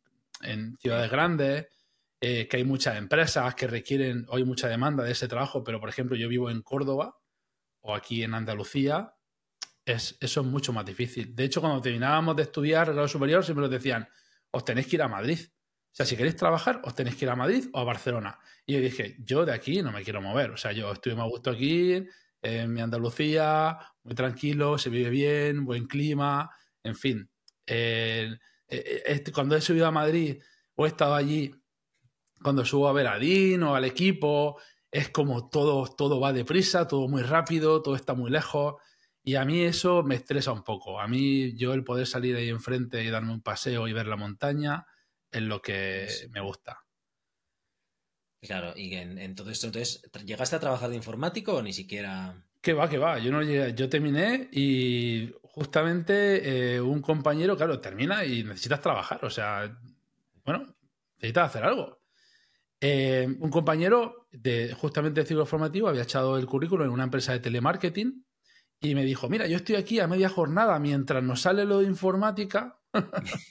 ciudades 0.79 1.11
grandes, 1.11 1.67
eh, 2.19 2.47
que 2.47 2.57
hay 2.57 2.63
muchas 2.63 2.97
empresas 2.97 3.53
que 3.53 3.67
requieren, 3.67 4.25
hoy 4.29 4.43
mucha 4.43 4.67
demanda 4.67 5.03
de 5.03 5.11
ese 5.11 5.27
trabajo, 5.27 5.63
pero 5.63 5.79
por 5.79 5.89
ejemplo 5.89 6.15
yo 6.15 6.27
vivo 6.27 6.49
en 6.49 6.61
Córdoba 6.61 7.19
o 7.81 7.93
aquí 7.93 8.23
en 8.23 8.33
Andalucía, 8.33 9.13
es, 9.85 10.17
eso 10.19 10.41
es 10.41 10.47
mucho 10.47 10.73
más 10.73 10.85
difícil. 10.85 11.35
De 11.35 11.45
hecho, 11.45 11.61
cuando 11.61 11.81
terminábamos 11.81 12.35
de 12.35 12.43
estudiar 12.43 12.91
grado 12.91 13.07
superior, 13.07 13.43
siempre 13.43 13.63
nos 13.63 13.71
decían, 13.71 14.07
os 14.51 14.65
tenéis 14.65 14.87
que 14.87 14.95
ir 14.97 15.01
a 15.01 15.07
Madrid. 15.07 15.39
O 15.91 15.93
sea, 15.93 16.05
si 16.05 16.15
queréis 16.15 16.35
trabajar, 16.35 16.81
os 16.85 16.95
tenéis 16.95 17.15
que 17.17 17.25
ir 17.25 17.31
a 17.31 17.35
Madrid 17.35 17.65
o 17.73 17.79
a 17.79 17.83
Barcelona. 17.83 18.39
Y 18.65 18.73
yo 18.73 18.79
dije, 18.79 19.17
yo 19.19 19.45
de 19.45 19.53
aquí 19.53 19.81
no 19.81 19.91
me 19.91 20.03
quiero 20.03 20.21
mover. 20.21 20.51
O 20.51 20.57
sea, 20.57 20.71
yo 20.71 20.91
estoy 20.91 21.15
más 21.15 21.27
gusto 21.27 21.49
aquí, 21.49 22.05
en 22.41 22.73
mi 22.73 22.81
Andalucía, 22.81 23.77
muy 24.03 24.15
tranquilo, 24.15 24.77
se 24.77 24.89
vive 24.89 25.09
bien, 25.09 25.65
buen 25.65 25.87
clima, 25.87 26.49
en 26.83 26.95
fin. 26.95 27.29
Eh, 27.67 28.33
eh, 28.67 29.03
este, 29.05 29.31
cuando 29.31 29.55
he 29.55 29.61
subido 29.61 29.85
a 29.85 29.91
Madrid 29.91 30.41
o 30.75 30.85
he 30.85 30.89
estado 30.89 31.13
allí, 31.13 31.51
cuando 32.41 32.65
subo 32.65 32.87
a 32.87 32.93
ver 32.93 33.07
o 33.07 33.75
al 33.75 33.85
equipo, 33.85 34.59
es 34.89 35.09
como 35.09 35.49
todo, 35.49 35.87
todo 35.87 36.19
va 36.19 36.33
deprisa, 36.33 36.87
todo 36.87 37.07
muy 37.07 37.21
rápido, 37.21 37.81
todo 37.81 37.95
está 37.95 38.13
muy 38.13 38.31
lejos. 38.31 38.75
Y 39.23 39.35
a 39.35 39.45
mí 39.45 39.61
eso 39.61 40.03
me 40.03 40.15
estresa 40.15 40.51
un 40.51 40.63
poco. 40.63 40.99
A 40.99 41.07
mí 41.07 41.53
yo 41.55 41.73
el 41.73 41.83
poder 41.83 42.07
salir 42.07 42.35
ahí 42.35 42.49
enfrente 42.49 43.03
y 43.03 43.09
darme 43.09 43.31
un 43.31 43.41
paseo 43.41 43.87
y 43.87 43.93
ver 43.93 44.07
la 44.07 44.15
montaña 44.15 44.87
es 45.31 45.41
lo 45.41 45.61
que 45.61 46.07
me 46.31 46.41
gusta. 46.41 46.83
Claro, 48.41 48.73
y 48.75 48.95
en, 48.95 49.35
todo 49.35 49.51
esto, 49.51 49.67
entonces, 49.67 50.01
¿llegaste 50.25 50.55
a 50.55 50.59
trabajar 50.59 50.89
de 50.89 50.95
informático 50.95 51.57
o 51.57 51.61
ni 51.61 51.73
siquiera? 51.73 52.43
Que 52.59 52.73
va, 52.73 52.89
que 52.89 52.97
va. 52.97 53.19
Yo 53.19 53.31
no 53.31 53.43
llegué, 53.43 53.75
yo 53.75 53.87
terminé 53.87 54.49
y 54.51 55.31
justamente 55.43 56.75
eh, 56.75 56.81
un 56.81 57.01
compañero, 57.01 57.55
claro, 57.55 57.79
termina 57.79 58.25
y 58.25 58.43
necesitas 58.43 58.81
trabajar. 58.81 59.23
O 59.23 59.29
sea, 59.29 59.79
bueno, 60.43 60.75
necesitas 61.17 61.49
hacer 61.49 61.63
algo. 61.63 62.01
Eh, 62.79 63.27
un 63.39 63.51
compañero 63.51 64.27
de 64.31 64.73
justamente 64.73 65.21
de 65.21 65.27
ciclo 65.27 65.45
formativo 65.45 65.87
había 65.87 66.01
echado 66.01 66.39
el 66.39 66.47
currículum 66.47 66.87
en 66.87 66.93
una 66.93 67.03
empresa 67.03 67.33
de 67.33 67.39
telemarketing 67.39 68.25
y 68.81 68.95
me 68.95 69.05
dijo, 69.05 69.29
mira, 69.29 69.45
yo 69.45 69.57
estoy 69.57 69.75
aquí 69.75 69.99
a 69.99 70.07
media 70.07 70.27
jornada 70.27 70.79
mientras 70.79 71.23
nos 71.23 71.41
sale 71.41 71.65
lo 71.65 71.79
de 71.79 71.85
informática. 71.85 72.79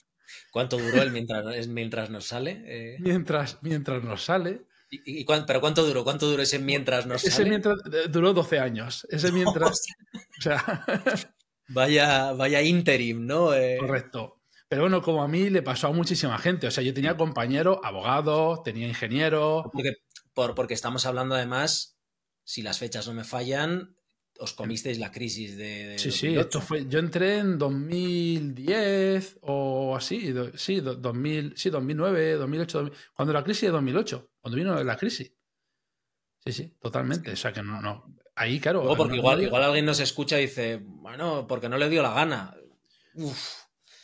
¿Cuánto 0.53 0.77
duró 0.77 1.03
el 1.03 1.13
mientras, 1.13 1.69
mientras 1.69 2.11
nos 2.11 2.27
sale? 2.27 2.63
Eh, 2.67 2.97
mientras, 2.99 3.59
mientras 3.63 4.03
nos 4.03 4.25
sale. 4.25 4.67
¿Y, 4.91 5.25
pero 5.25 5.61
cuánto 5.61 5.85
duró? 5.85 6.03
¿Cuánto 6.03 6.29
duró 6.29 6.43
ese 6.43 6.59
mientras 6.59 7.07
no 7.07 7.15
Ese 7.15 7.45
mientras 7.45 7.79
eh, 7.93 8.09
duró 8.11 8.33
12 8.33 8.59
años. 8.59 9.07
Ese 9.09 9.31
mientras. 9.33 9.87
o 10.39 10.43
sea. 10.43 10.85
vaya, 11.69 12.33
vaya 12.33 12.61
interim, 12.63 13.25
¿no? 13.25 13.55
Eh, 13.55 13.79
Correcto. 13.79 14.41
Pero 14.69 14.83
bueno, 14.83 15.01
como 15.01 15.23
a 15.23 15.29
mí 15.29 15.49
le 15.49 15.63
pasó 15.63 15.89
a 15.89 15.93
muchísima 15.93 16.39
gente. 16.39 16.67
O 16.67 16.71
sea, 16.73 16.83
yo 16.83 16.93
tenía 16.93 17.17
compañeros, 17.17 17.79
abogados, 17.85 18.65
tenía 18.65 18.89
ingenieros. 18.89 19.65
Porque, 19.73 19.95
por, 20.35 20.57
porque 20.57 20.75
estamos 20.75 21.07
hablando 21.07 21.37
además, 21.37 21.99
si 22.43 22.63
las 22.63 22.79
fechas 22.79 23.07
no 23.07 23.15
me 23.15 23.25
fallan, 23.25 23.97
os 24.41 24.55
comisteis 24.55 24.99
la 24.99 25.11
crisis 25.13 25.57
de... 25.57 25.99
sí, 25.99 26.11
sí, 26.11 26.35
esto 26.35 26.61
fue, 26.61 26.87
yo 26.89 26.99
entré 26.99 27.39
en 27.39 27.59
2010 27.59 29.39
o 29.43 29.95
así, 29.95 30.35
sí, 30.55 30.81
2000, 30.81 31.53
sí, 31.57 31.71
2009, 31.71 32.35
2008, 32.35 32.91
cuando 33.15 33.35
la 33.35 33.45
crisis 33.45 33.63
de 33.63 33.71
2008, 33.71 34.31
cuando 34.41 34.57
vino 34.57 34.83
la 34.83 34.97
crisis. 34.97 35.33
Sí, 36.45 36.53
sí, 36.53 36.77
totalmente. 36.81 37.33
O 37.33 37.37
sea 37.37 37.53
que 37.53 37.63
no, 37.63 37.83
no. 37.83 38.17
Ahí, 38.35 38.59
claro. 38.59 38.95
porque 38.97 39.17
igual, 39.17 39.43
igual 39.43 39.63
alguien 39.63 39.85
nos 39.85 40.01
escucha 40.01 40.39
y 40.39 40.47
dice, 40.47 40.81
bueno, 40.83 41.47
porque 41.47 41.69
no 41.69 41.77
le 41.77 41.91
dio 41.91 42.03
la 42.03 42.15
gana. 42.15 42.57
Uf, 43.15 43.61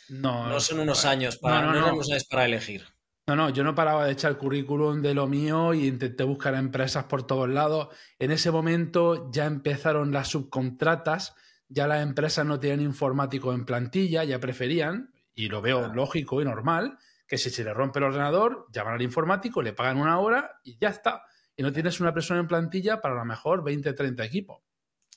no, 0.09 0.47
no 0.47 0.59
son 0.59 0.79
unos 0.79 1.05
años 1.05 1.37
para, 1.37 1.61
no, 1.61 1.73
no, 1.73 1.93
unos 1.93 2.11
años 2.11 2.25
para 2.25 2.45
elegir. 2.45 2.85
No, 3.27 3.35
no, 3.35 3.49
yo 3.49 3.65
no 3.65 3.75
paraba 3.75 4.05
de 4.05 4.13
echar 4.13 4.37
currículum 4.37 5.01
de 5.01 5.13
lo 5.13 5.27
mío 5.27 5.73
y 5.73 5.85
intenté 5.85 6.23
buscar 6.23 6.55
empresas 6.55 7.03
por 7.03 7.27
todos 7.27 7.49
lados. 7.49 7.89
En 8.19 8.31
ese 8.31 8.51
momento 8.51 9.29
ya 9.31 9.45
empezaron 9.45 10.13
las 10.13 10.29
subcontratas, 10.29 11.35
ya 11.67 11.87
las 11.87 12.01
empresas 12.01 12.45
no 12.45 12.57
tenían 12.57 12.79
informático 12.79 13.51
en 13.51 13.65
plantilla, 13.65 14.23
ya 14.23 14.39
preferían, 14.39 15.13
y 15.35 15.49
lo 15.49 15.61
veo 15.61 15.93
lógico 15.93 16.41
y 16.41 16.45
normal, 16.45 16.97
que 17.27 17.37
si 17.37 17.49
se 17.49 17.65
le 17.65 17.73
rompe 17.73 17.99
el 17.99 18.05
ordenador, 18.05 18.65
llaman 18.71 18.93
al 18.93 19.01
informático, 19.01 19.61
le 19.61 19.73
pagan 19.73 19.97
una 19.97 20.19
hora 20.19 20.61
y 20.63 20.77
ya 20.79 20.87
está. 20.87 21.23
Y 21.57 21.63
no 21.63 21.73
tienes 21.73 21.99
una 21.99 22.13
persona 22.13 22.39
en 22.39 22.47
plantilla 22.47 23.01
para 23.01 23.15
a 23.15 23.17
lo 23.17 23.25
mejor 23.25 23.61
20, 23.61 23.91
30 23.91 24.23
equipos. 24.23 24.61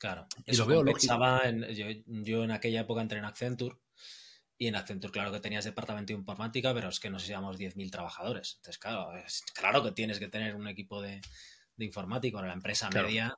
Claro, 0.01 0.27
y 0.47 0.57
lo 0.57 0.67
veo 0.67 0.83
lógico. 0.83 1.17
yo, 1.71 1.87
yo 2.07 2.43
en 2.43 2.51
aquella 2.51 2.81
época 2.81 3.03
entré 3.03 3.19
en 3.19 3.27
Accenture 3.27 3.77
y 4.61 4.67
en 4.67 4.77
Accenture, 4.77 5.11
claro 5.11 5.33
que 5.33 5.41
tenías 5.41 5.65
departamento 5.65 6.13
de 6.13 6.19
informática, 6.19 6.75
pero 6.75 6.91
es 6.91 7.01
que 7.01 7.09
nos 7.09 7.27
íbamos 7.27 7.59
10.000 7.59 7.91
trabajadores. 7.91 8.57
Entonces, 8.57 8.79
claro, 8.79 9.17
es, 9.17 9.43
claro 9.55 9.83
que 9.83 9.93
tienes 9.93 10.19
que 10.19 10.29
tener 10.29 10.55
un 10.55 10.69
equipo 10.69 11.01
de, 11.01 11.23
de 11.77 11.85
informático. 11.87 12.41
En 12.41 12.47
la 12.47 12.53
empresa 12.53 12.91
media. 12.91 13.35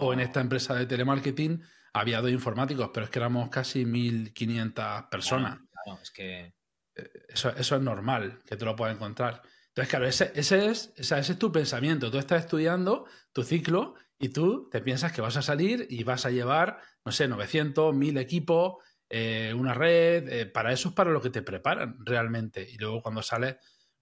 O 0.00 0.14
en 0.14 0.20
esta 0.20 0.40
empresa 0.40 0.74
de 0.74 0.86
telemarketing 0.86 1.62
había 1.92 2.22
dos 2.22 2.30
informáticos, 2.30 2.90
pero 2.94 3.04
es 3.04 3.10
que 3.10 3.18
éramos 3.18 3.50
casi 3.50 3.84
1.500 3.84 5.10
personas. 5.10 5.58
Claro, 5.84 6.00
es 6.00 6.10
que. 6.10 6.54
Eh, 6.94 7.10
eso, 7.28 7.50
eso, 7.50 7.76
es 7.76 7.82
normal, 7.82 8.40
que 8.46 8.56
te 8.56 8.64
lo 8.64 8.74
puedas 8.74 8.96
encontrar. 8.96 9.42
Entonces, 9.68 9.90
claro, 9.90 10.06
ese, 10.06 10.32
ese, 10.34 10.70
es, 10.70 10.94
ese 10.96 11.18
es 11.18 11.38
tu 11.38 11.52
pensamiento. 11.52 12.10
Tú 12.10 12.16
estás 12.16 12.40
estudiando 12.44 13.04
tu 13.30 13.42
ciclo 13.42 13.94
y 14.18 14.30
tú 14.30 14.70
te 14.70 14.80
piensas 14.80 15.12
que 15.12 15.20
vas 15.20 15.36
a 15.36 15.42
salir 15.42 15.86
y 15.90 16.02
vas 16.02 16.24
a 16.24 16.30
llevar, 16.30 16.80
no 17.04 17.12
sé, 17.12 17.28
900, 17.28 17.94
1000 17.94 18.16
equipos 18.16 18.76
eh, 19.08 19.54
una 19.54 19.72
red, 19.72 20.28
eh, 20.28 20.46
para 20.46 20.72
eso 20.72 20.88
es 20.88 20.94
para 20.94 21.10
lo 21.10 21.20
que 21.20 21.30
te 21.30 21.42
preparan 21.42 21.96
realmente. 22.04 22.66
Y 22.68 22.76
luego 22.76 23.02
cuando 23.02 23.22
sales, 23.22 23.56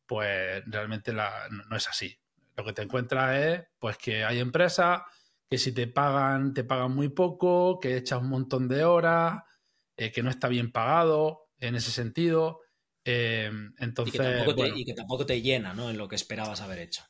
pues 0.06 0.62
realmente 0.66 1.12
no, 1.12 1.76
es 1.76 1.88
así. 1.88 2.18
Lo 2.56 2.64
que 2.64 2.72
te 2.72 2.82
encuentras 2.82 3.36
es 3.36 3.66
pues 3.78 3.98
que 3.98 4.24
hay 4.24 4.38
empresas 4.38 5.02
que 5.50 5.58
si 5.58 5.72
te 5.72 5.86
pagan, 5.86 6.54
te 6.54 6.64
pagan 6.64 6.94
muy 6.94 7.08
poco, 7.08 7.78
que 7.80 7.96
echas 7.96 8.20
un 8.20 8.30
montón 8.30 8.68
de 8.68 8.84
horas, 8.84 9.42
eh, 9.96 10.10
que 10.10 10.22
no 10.22 10.30
está 10.30 10.48
bien 10.48 10.72
pagado 10.72 11.50
en 11.58 11.74
ese 11.74 11.90
sentido. 11.90 12.60
entonces, 13.04 14.14
y 14.14 14.84
que, 14.84 14.94
tampoco 14.94 15.26
te, 15.26 15.42
llena 15.42 15.74
¿no? 15.74 15.90
en 15.90 15.98
lo 15.98 16.08
que 16.08 16.16
esperabas 16.16 16.60
haber 16.60 16.78
hecho. 16.78 17.04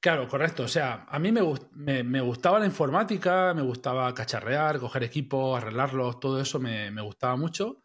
Claro, 0.00 0.28
correcto. 0.28 0.62
O 0.62 0.68
sea, 0.68 1.06
a 1.08 1.18
mí 1.18 1.32
me, 1.32 2.04
me, 2.04 2.20
gustaba 2.20 2.60
la 2.60 2.66
informática, 2.66 3.52
me 3.52 3.62
gustaba 3.62 4.14
cacharrear, 4.14 4.78
coger 4.78 5.02
equipos, 5.02 5.56
arreglarlos, 5.60 6.20
todo 6.20 6.40
eso 6.40 6.60
me, 6.60 7.00
gustaba 7.02 7.36
mucho. 7.36 7.82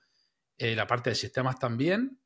Eh, 0.58 0.76
la 0.76 0.86
parte 0.86 1.10
de 1.10 1.16
sistemas 1.16 1.58
también. 1.58 2.20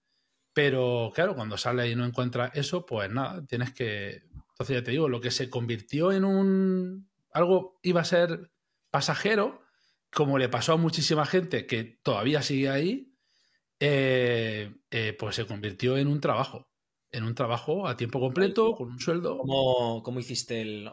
Pero 0.53 1.11
claro, 1.15 1.35
cuando 1.35 1.57
sales 1.57 1.91
y 1.91 1.95
no 1.95 2.05
encuentras 2.05 2.51
eso, 2.55 2.85
pues 2.85 3.09
nada, 3.11 3.45
tienes 3.45 3.73
que. 3.73 4.23
Entonces 4.49 4.77
ya 4.77 4.83
te 4.83 4.91
digo, 4.91 5.07
lo 5.07 5.21
que 5.21 5.31
se 5.31 5.49
convirtió 5.49 6.11
en 6.11 6.25
un. 6.25 7.09
algo 7.31 7.79
iba 7.83 8.01
a 8.01 8.05
ser 8.05 8.51
pasajero, 8.91 9.61
como 10.11 10.37
le 10.37 10.49
pasó 10.49 10.73
a 10.73 10.77
muchísima 10.77 11.25
gente 11.25 11.65
que 11.67 11.83
todavía 12.03 12.41
sigue 12.41 12.69
ahí, 12.69 13.13
eh, 13.79 14.75
eh, 14.91 15.15
pues 15.17 15.35
se 15.35 15.45
convirtió 15.45 15.97
en 15.97 16.07
un 16.07 16.19
trabajo 16.21 16.67
en 17.17 17.23
un 17.23 17.35
trabajo 17.35 17.87
a 17.87 17.97
tiempo 17.97 18.19
completo, 18.19 18.75
con 18.75 18.91
un 18.91 18.99
sueldo. 18.99 19.39
¿Cómo, 19.39 20.19
hiciste 20.19 20.61
el.? 20.61 20.89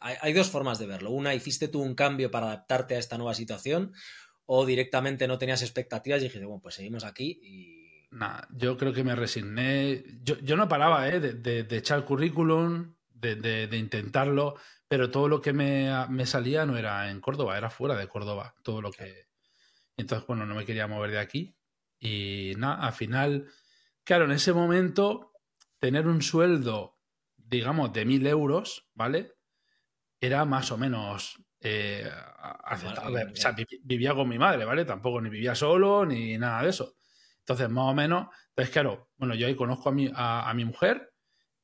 hay, 0.00 0.32
dos 0.32 0.50
formas 0.50 0.78
de 0.78 0.86
verlo. 0.86 1.10
Una, 1.10 1.34
hiciste 1.34 1.68
tú 1.68 1.80
un 1.80 1.94
cambio 1.94 2.30
para 2.30 2.46
adaptarte 2.46 2.94
a 2.94 2.98
esta 2.98 3.16
nueva 3.16 3.34
situación, 3.34 3.92
o 4.44 4.66
directamente 4.66 5.26
no 5.26 5.38
tenías 5.38 5.62
expectativas 5.62 6.20
y 6.20 6.24
dijiste, 6.24 6.44
bueno, 6.44 6.60
pues 6.62 6.74
seguimos 6.74 7.04
aquí 7.04 7.40
y. 7.42 7.80
Nada, 8.12 8.48
yo 8.50 8.76
creo 8.76 8.92
que 8.92 9.04
me 9.04 9.14
resigné. 9.14 10.04
Yo, 10.22 10.56
no 10.56 10.68
paraba 10.68 11.08
¿eh? 11.08 11.20
de, 11.20 11.76
echar 11.76 12.04
currículum, 12.04 12.96
de, 13.14 13.68
intentarlo, 13.72 14.56
pero 14.88 15.12
todo 15.12 15.28
lo 15.28 15.40
que 15.40 15.52
me, 15.52 15.92
me, 16.08 16.26
salía 16.26 16.66
no 16.66 16.76
era 16.76 17.08
en 17.08 17.20
Córdoba, 17.20 17.56
era 17.56 17.70
fuera 17.70 17.94
de 17.94 18.08
Córdoba. 18.08 18.56
Todo 18.64 18.82
lo 18.82 18.90
que. 18.90 19.28
Entonces, 19.96 20.26
bueno, 20.26 20.44
no 20.44 20.56
me 20.56 20.66
quería 20.66 20.88
mover 20.88 21.12
de 21.12 21.20
aquí. 21.20 21.54
Y 22.00 22.54
nada, 22.56 22.84
al 22.84 22.94
final 22.94 23.46
Claro, 24.04 24.24
en 24.24 24.32
ese 24.32 24.52
momento, 24.52 25.32
tener 25.78 26.06
un 26.06 26.22
sueldo, 26.22 26.98
digamos, 27.36 27.92
de 27.92 28.04
mil 28.04 28.26
euros, 28.26 28.88
¿vale? 28.94 29.34
Era 30.20 30.44
más 30.44 30.70
o 30.70 30.78
menos 30.78 31.42
eh, 31.60 32.08
aceptable. 32.64 33.24
O 33.32 33.36
sea, 33.36 33.54
vivía 33.82 34.14
con 34.14 34.28
mi 34.28 34.38
madre, 34.38 34.64
¿vale? 34.64 34.84
Tampoco 34.84 35.20
ni 35.20 35.30
vivía 35.30 35.54
solo 35.54 36.06
ni 36.06 36.38
nada 36.38 36.62
de 36.62 36.70
eso. 36.70 36.94
Entonces, 37.38 37.68
más 37.68 37.90
o 37.90 37.94
menos, 37.94 38.28
entonces, 38.48 38.72
claro, 38.72 39.10
bueno, 39.16 39.34
yo 39.34 39.46
ahí 39.46 39.56
conozco 39.56 39.88
a 39.88 39.92
mi, 39.92 40.10
a, 40.14 40.52
mi 40.54 40.64
mujer 40.64 41.12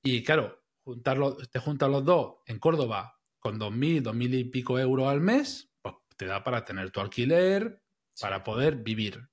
y, 0.02 0.22
claro, 0.22 0.64
juntarlo, 0.82 1.36
te 1.36 1.58
juntas 1.58 1.90
los 1.90 2.04
dos 2.04 2.36
en 2.46 2.58
Córdoba 2.58 3.18
con 3.38 3.58
dos 3.58 3.72
mil, 3.72 4.02
dos 4.02 4.14
mil 4.14 4.34
y 4.34 4.44
pico 4.44 4.78
euros 4.78 5.08
al 5.08 5.20
mes, 5.20 5.70
pues 5.80 5.94
te 6.16 6.26
da 6.26 6.42
para 6.42 6.64
tener 6.64 6.90
tu 6.90 7.00
alquiler, 7.00 7.82
para 8.20 8.42
poder 8.42 8.76
vivir, 8.76 9.28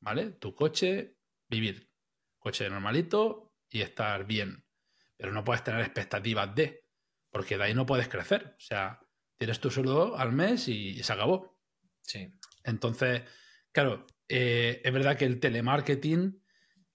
¿vale? 0.00 0.30
Tu 0.32 0.54
coche, 0.54 1.16
vivir 1.48 1.93
coche 2.44 2.68
normalito 2.68 3.54
y 3.70 3.80
estar 3.80 4.26
bien. 4.26 4.66
Pero 5.16 5.32
no 5.32 5.44
puedes 5.44 5.64
tener 5.64 5.80
expectativas 5.80 6.54
de, 6.54 6.84
porque 7.30 7.56
de 7.56 7.64
ahí 7.64 7.74
no 7.74 7.86
puedes 7.86 8.08
crecer. 8.08 8.54
O 8.58 8.60
sea, 8.60 9.00
tienes 9.38 9.60
tu 9.60 9.70
sueldo 9.70 10.16
al 10.18 10.32
mes 10.32 10.68
y, 10.68 11.02
se 11.02 11.12
acabó. 11.12 11.58
Sí. 12.02 12.38
Entonces, 12.62 13.22
claro, 13.72 14.06
eh, 14.28 14.82
es 14.84 14.92
verdad 14.92 15.16
que 15.16 15.24
el 15.24 15.40
telemarketing, 15.40 16.42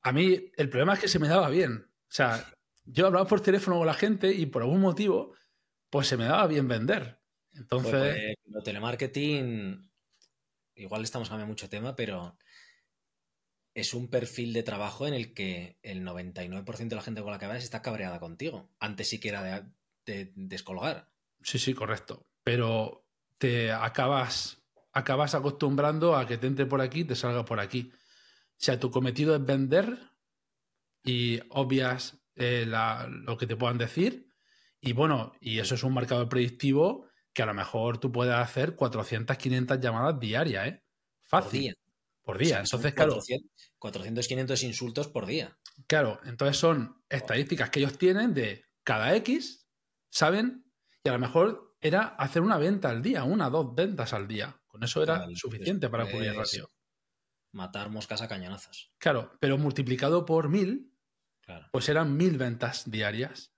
a 0.04 0.12
mí 0.12 0.52
el 0.56 0.70
problema 0.70 0.94
es 0.94 1.00
que 1.00 1.08
se 1.08 1.18
me 1.20 1.28
daba 1.28 1.50
bien. 1.50 1.88
O 1.88 2.12
sea, 2.12 2.54
yo 2.86 3.08
hablaba 3.08 3.28
por 3.28 3.42
teléfono 3.42 3.80
con 3.80 3.88
la 3.88 3.94
gente 3.96 4.32
y 4.32 4.46
por 4.46 4.62
algún 4.62 4.82
motivo, 4.82 5.34
pues 5.90 6.08
se 6.08 6.18
me 6.18 6.26
daba 6.26 6.46
bien 6.46 6.68
vender. 6.68 7.20
Entonces. 7.54 7.92
Pues, 7.92 8.36
pues, 8.52 8.64
telemarketing, 8.64 9.90
igual 10.76 11.04
estamos 11.04 11.28
cambiando 11.28 11.52
mucho 11.52 11.70
tema, 11.70 11.96
pero 11.96 12.38
es 13.74 13.94
un 13.94 14.10
perfil 14.10 14.54
de 14.54 14.64
trabajo 14.64 15.08
en 15.08 15.14
el 15.14 15.34
que 15.34 15.78
el 15.84 16.06
99% 16.06 16.90
de 16.90 16.96
la 16.96 17.02
gente 17.02 17.22
con 17.22 17.32
la 17.32 17.40
que 17.40 17.48
vas 17.48 17.64
está 17.64 17.82
cabreada 17.82 18.20
contigo, 18.20 18.70
antes 18.80 19.10
siquiera 19.10 19.72
de, 20.06 20.32
descolgar. 20.36 21.12
Sí, 21.42 21.60
sí, 21.60 21.74
correcto. 21.74 22.26
Pero 22.44 23.06
te 23.38 23.72
acabas, 23.72 24.62
acabas 24.92 25.36
acostumbrando 25.36 26.16
a 26.16 26.26
que 26.26 26.38
te 26.38 26.48
entre 26.48 26.66
por 26.66 26.82
aquí 26.82 27.02
y 27.02 27.06
te 27.06 27.16
salga 27.16 27.46
por 27.46 27.60
aquí. 27.60 27.92
O 27.94 28.58
sea, 28.58 28.80
tu 28.80 28.90
cometido 28.90 29.36
es 29.36 29.46
vender 29.46 29.98
y 31.04 31.40
obvias 31.50 32.20
eh, 32.36 32.66
lo 32.66 33.38
que 33.38 33.48
te 33.48 33.56
puedan 33.56 33.78
decir. 33.78 34.30
Y 34.82 34.94
bueno, 34.94 35.34
y 35.40 35.60
eso 35.60 35.76
es 35.76 35.84
un 35.84 35.94
marcador 35.94 36.28
predictivo 36.28 37.08
que 37.34 37.44
a 37.44 37.46
lo 37.46 37.54
mejor 37.54 38.00
tú 38.00 38.12
puedes 38.12 38.34
hacer 38.34 38.76
400, 38.76 39.38
500 39.38 39.80
llamadas 39.80 40.20
diarias, 40.20 40.68
¿eh? 40.68 40.84
Fácil. 41.22 41.79
Por 42.30 42.38
día. 42.38 42.60
entonces, 42.60 42.94
claro. 42.94 43.20
400, 43.80 44.28
500 44.28 44.64
insultos 44.64 45.08
por 45.08 45.26
día. 45.26 45.58
Claro, 45.88 46.20
entonces 46.26 46.58
son 46.58 47.02
estadísticas 47.10 47.72
que 47.72 47.80
ellos 47.80 47.98
tienen 47.98 48.36
de 48.36 48.66
cada 48.84 49.16
X, 49.16 49.68
¿saben? 50.12 50.64
Y 51.04 51.10
a 51.10 51.14
lo 51.14 51.18
mejor 51.18 51.76
era 51.82 52.04
hacer 52.04 52.44
una 52.44 52.60
venta 52.60 52.92
al 52.92 53.02
día, 53.02 53.24
una, 53.24 53.50
dos 53.50 53.74
ventas 53.74 54.14
al 54.14 54.28
día. 54.28 54.62
Con 54.68 54.84
eso 54.84 55.02
era 55.02 55.26
suficiente 55.34 55.90
para 55.90 56.06
cubrir 56.06 56.30
el 56.30 56.36
ratio. 56.36 56.70
Matar 57.52 57.90
moscas 57.90 58.22
a 58.22 58.28
cañonazos. 58.28 58.92
Claro, 59.00 59.36
pero 59.40 59.58
multiplicado 59.58 60.24
por 60.28 60.50
mil, 60.50 60.94
pues 61.72 61.90
eran 61.90 62.16
mil 62.16 62.38
ventas 62.38 62.92
diarias. 62.92 63.56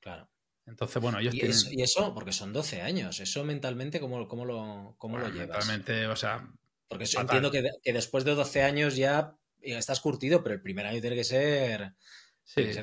Claro. 0.00 0.28
Entonces, 0.66 1.00
bueno, 1.00 1.20
ellos 1.20 1.36
¿Y 1.36 1.38
tienen... 1.38 1.56
Eso, 1.56 1.68
y 1.70 1.82
eso, 1.82 2.12
porque 2.14 2.32
son 2.32 2.52
12 2.52 2.82
años, 2.82 3.20
eso 3.20 3.44
mentalmente, 3.44 4.00
¿cómo, 4.00 4.26
cómo 4.26 4.44
lo, 4.44 4.96
cómo 4.98 5.18
lo 5.18 5.28
llevas? 5.28 5.68
Mentalmente, 5.68 6.08
o 6.08 6.16
sea, 6.16 6.52
porque 6.88 7.04
entiendo 7.18 7.50
que, 7.50 7.92
después 7.92 8.24
de 8.24 8.34
12 8.34 8.62
años 8.62 8.96
ya, 8.96 9.36
estás 9.60 10.00
curtido, 10.00 10.42
pero 10.42 10.54
el 10.54 10.62
primer 10.62 10.86
año 10.86 11.00
tiene 11.00 11.16
que 11.16 11.24
ser, 11.24 11.94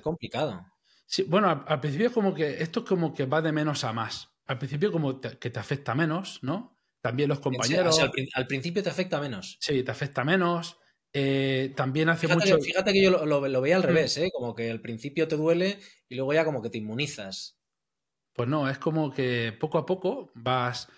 complicado. 0.02 0.66
Sí, 1.08 1.24
bueno, 1.24 1.66
al, 1.68 1.80
principio 1.80 2.08
es 2.08 2.14
como 2.14 2.34
que 2.34 2.64
esto 2.64 2.82
es 2.82 2.86
como 2.86 3.14
que 3.14 3.26
va 3.26 3.42
de 3.42 3.52
menos 3.52 3.84
a 3.84 3.94
más. 3.94 4.30
Al 4.46 4.58
principio 4.58 4.92
como 4.92 5.20
que 5.20 5.50
te 5.50 5.60
afecta 5.60 5.96
menos, 5.96 6.40
¿no? 6.42 6.76
También 7.02 7.30
los 7.30 7.40
compañeros. 7.40 8.00
al, 8.00 8.48
principio 8.48 8.82
te 8.82 8.90
afecta 8.90 9.20
menos. 9.20 9.58
Sí, 9.60 9.84
te 9.84 9.92
afecta 9.92 10.24
menos. 10.24 10.78
Eh, 11.14 11.72
también 11.76 12.10
hace 12.10 12.28
mucho. 12.28 12.60
fíjate 12.60 12.92
que 12.92 13.04
yo 13.04 13.26
lo, 13.26 13.62
veía 13.62 13.76
al 13.78 13.84
mm. 13.84 13.86
revés, 13.86 14.18
¿eh? 14.18 14.30
Como 14.34 14.54
que 14.54 14.70
al 14.70 14.82
principio 14.82 15.28
te 15.28 15.38
duele 15.38 15.80
y 16.10 16.16
luego 16.16 16.34
ya 16.34 16.44
como 16.44 16.62
que 16.62 16.70
te 16.70 16.78
inmunizas. 16.78 17.58
Pues 18.34 18.50
no, 18.50 18.70
es 18.70 18.78
como 18.80 19.14
que 19.14 19.56
poco 19.58 19.78
a 19.78 19.86
poco 19.86 20.32
vas 20.36 20.90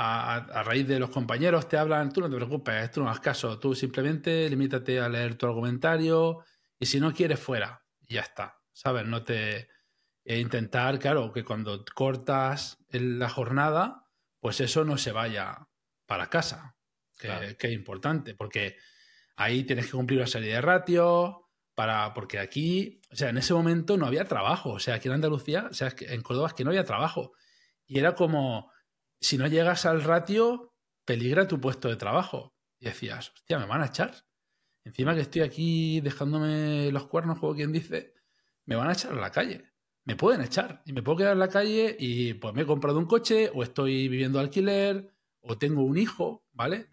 a, 0.00 0.62
raíz 0.62 0.86
de 0.86 1.00
los 1.00 1.10
compañeros, 1.10 1.68
te 1.68 1.76
hablan, 1.76 2.12
tú 2.12 2.20
no 2.20 2.30
te 2.30 2.36
preocupes, 2.36 2.90
tú 2.92 3.02
no 3.02 3.08
hagas 3.08 3.20
caso, 3.20 3.58
tú 3.58 3.74
simplemente 3.74 4.48
limítate 4.48 5.00
a 5.00 5.08
leer 5.08 5.34
tu 5.34 5.46
argumentario 5.46 6.44
y 6.78 6.86
si 6.86 7.00
no 7.00 7.12
quieres, 7.12 7.40
fuera. 7.40 7.84
Ya 8.08 8.20
está, 8.20 8.60
¿sabes? 8.72 9.06
No 9.06 9.24
te... 9.24 9.68
E 10.24 10.38
intentar, 10.38 10.98
claro, 10.98 11.32
que 11.32 11.42
cuando 11.42 11.84
cortas 11.94 12.78
la 12.90 13.28
jornada, 13.30 14.04
pues 14.40 14.60
eso 14.60 14.84
no 14.84 14.98
se 14.98 15.10
vaya 15.10 15.66
para 16.06 16.28
casa, 16.28 16.76
que, 17.18 17.56
que 17.58 17.68
es 17.68 17.72
importante, 17.72 18.34
porque 18.34 18.76
ahí 19.36 19.64
tienes 19.64 19.86
que 19.86 19.92
cumplir 19.92 20.20
una 20.20 20.26
serie 20.26 20.52
de 20.52 20.60
ratios, 20.60 21.34
para, 21.74 22.12
porque 22.12 22.38
aquí, 22.38 23.00
o 23.10 23.16
sea, 23.16 23.30
en 23.30 23.38
ese 23.38 23.54
momento 23.54 23.96
no 23.96 24.06
había 24.06 24.26
trabajo, 24.26 24.70
o 24.70 24.78
sea, 24.80 24.96
aquí 24.96 25.08
en 25.08 25.14
Andalucía, 25.14 25.68
o 25.70 25.74
sea, 25.74 25.94
en 26.00 26.22
Córdoba 26.22 26.48
es 26.48 26.54
que 26.54 26.64
no 26.64 26.70
había 26.70 26.84
trabajo. 26.84 27.32
Y 27.86 28.00
era 28.00 28.14
como, 28.14 28.70
si 29.20 29.38
no 29.38 29.46
llegas 29.46 29.86
al 29.86 30.02
ratio, 30.02 30.74
peligra 31.04 31.48
tu 31.48 31.60
puesto 31.60 31.88
de 31.88 31.96
trabajo. 31.96 32.54
Y 32.80 32.86
decías, 32.86 33.32
hostia, 33.34 33.58
me 33.58 33.66
van 33.66 33.82
a 33.82 33.86
echar. 33.86 34.14
Encima 34.84 35.14
que 35.14 35.22
estoy 35.22 35.42
aquí 35.42 36.00
dejándome 36.00 36.90
los 36.92 37.06
cuernos, 37.06 37.38
como 37.38 37.54
quien 37.54 37.72
dice, 37.72 38.14
me 38.64 38.76
van 38.76 38.88
a 38.88 38.92
echar 38.92 39.12
a 39.12 39.20
la 39.20 39.30
calle. 39.30 39.64
Me 40.04 40.16
pueden 40.16 40.40
echar 40.40 40.82
y 40.86 40.92
me 40.92 41.02
puedo 41.02 41.18
quedar 41.18 41.32
en 41.34 41.40
la 41.40 41.48
calle 41.48 41.94
y 41.98 42.34
pues 42.34 42.54
me 42.54 42.62
he 42.62 42.66
comprado 42.66 42.98
un 42.98 43.04
coche 43.04 43.50
o 43.54 43.62
estoy 43.62 44.08
viviendo 44.08 44.40
alquiler 44.40 45.12
o 45.40 45.58
tengo 45.58 45.82
un 45.82 45.98
hijo, 45.98 46.46
¿vale? 46.52 46.88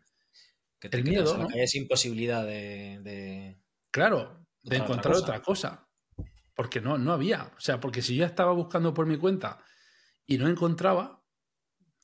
Que 0.79 0.89
te 0.89 0.97
el 0.97 1.03
miedo, 1.05 1.37
¿no? 1.37 1.47
Es 1.53 1.75
imposibilidad 1.75 2.45
de... 2.45 3.57
Claro, 3.91 4.45
de 4.63 4.77
encontrar 4.77 5.15
otra 5.15 5.41
cosa. 5.41 5.87
Porque 6.53 6.81
no, 6.81 6.97
no 6.97 7.13
había. 7.13 7.53
O 7.55 7.59
sea, 7.59 7.79
porque 7.79 8.01
si 8.01 8.15
yo 8.15 8.25
estaba 8.25 8.51
buscando 8.51 8.93
por 8.93 9.05
mi 9.05 9.17
cuenta 9.17 9.63
y 10.25 10.37
no 10.37 10.49
encontraba, 10.49 11.24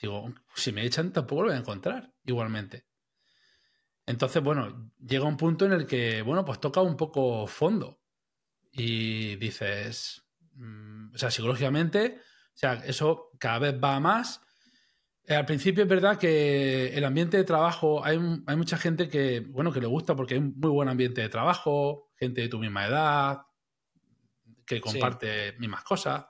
digo, 0.01 0.33
si 0.55 0.71
me 0.71 0.85
echan 0.85 1.11
tampoco 1.11 1.43
lo 1.43 1.47
voy 1.49 1.57
a 1.57 1.59
encontrar 1.59 2.13
igualmente. 2.25 2.85
Entonces, 4.05 4.43
bueno, 4.43 4.91
llega 4.99 5.25
un 5.25 5.37
punto 5.37 5.65
en 5.65 5.73
el 5.73 5.85
que, 5.85 6.21
bueno, 6.21 6.43
pues 6.43 6.59
toca 6.59 6.81
un 6.81 6.97
poco 6.97 7.47
fondo. 7.47 8.01
Y 8.71 9.35
dices, 9.35 10.23
mm, 10.55 11.13
o 11.13 11.17
sea, 11.17 11.29
psicológicamente, 11.29 12.19
o 12.53 12.57
sea, 12.57 12.73
eso 12.85 13.31
cada 13.39 13.59
vez 13.59 13.75
va 13.81 13.99
más. 13.99 14.41
Eh, 15.25 15.35
al 15.35 15.45
principio 15.45 15.83
es 15.83 15.89
verdad 15.89 16.17
que 16.17 16.95
el 16.95 17.05
ambiente 17.05 17.37
de 17.37 17.43
trabajo, 17.43 18.03
hay, 18.03 18.19
hay, 18.47 18.55
mucha 18.55 18.77
gente 18.77 19.07
que, 19.07 19.41
bueno, 19.41 19.71
que 19.71 19.81
le 19.81 19.87
gusta 19.87 20.15
porque 20.15 20.33
hay 20.33 20.39
un 20.39 20.53
muy 20.57 20.71
buen 20.71 20.89
ambiente 20.89 21.21
de 21.21 21.29
trabajo, 21.29 22.11
gente 22.17 22.41
de 22.41 22.49
tu 22.49 22.59
misma 22.59 22.87
edad, 22.87 23.41
que 24.65 24.81
comparte 24.81 25.53
mismas 25.59 25.83
cosas. 25.83 26.25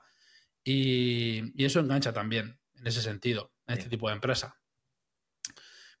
Y, 0.64 1.64
eso 1.64 1.80
engancha 1.80 2.12
también, 2.12 2.58
en 2.74 2.86
ese 2.86 3.00
sentido, 3.00 3.52
este 3.72 3.88
tipo 3.88 4.08
de 4.08 4.14
empresa. 4.14 4.56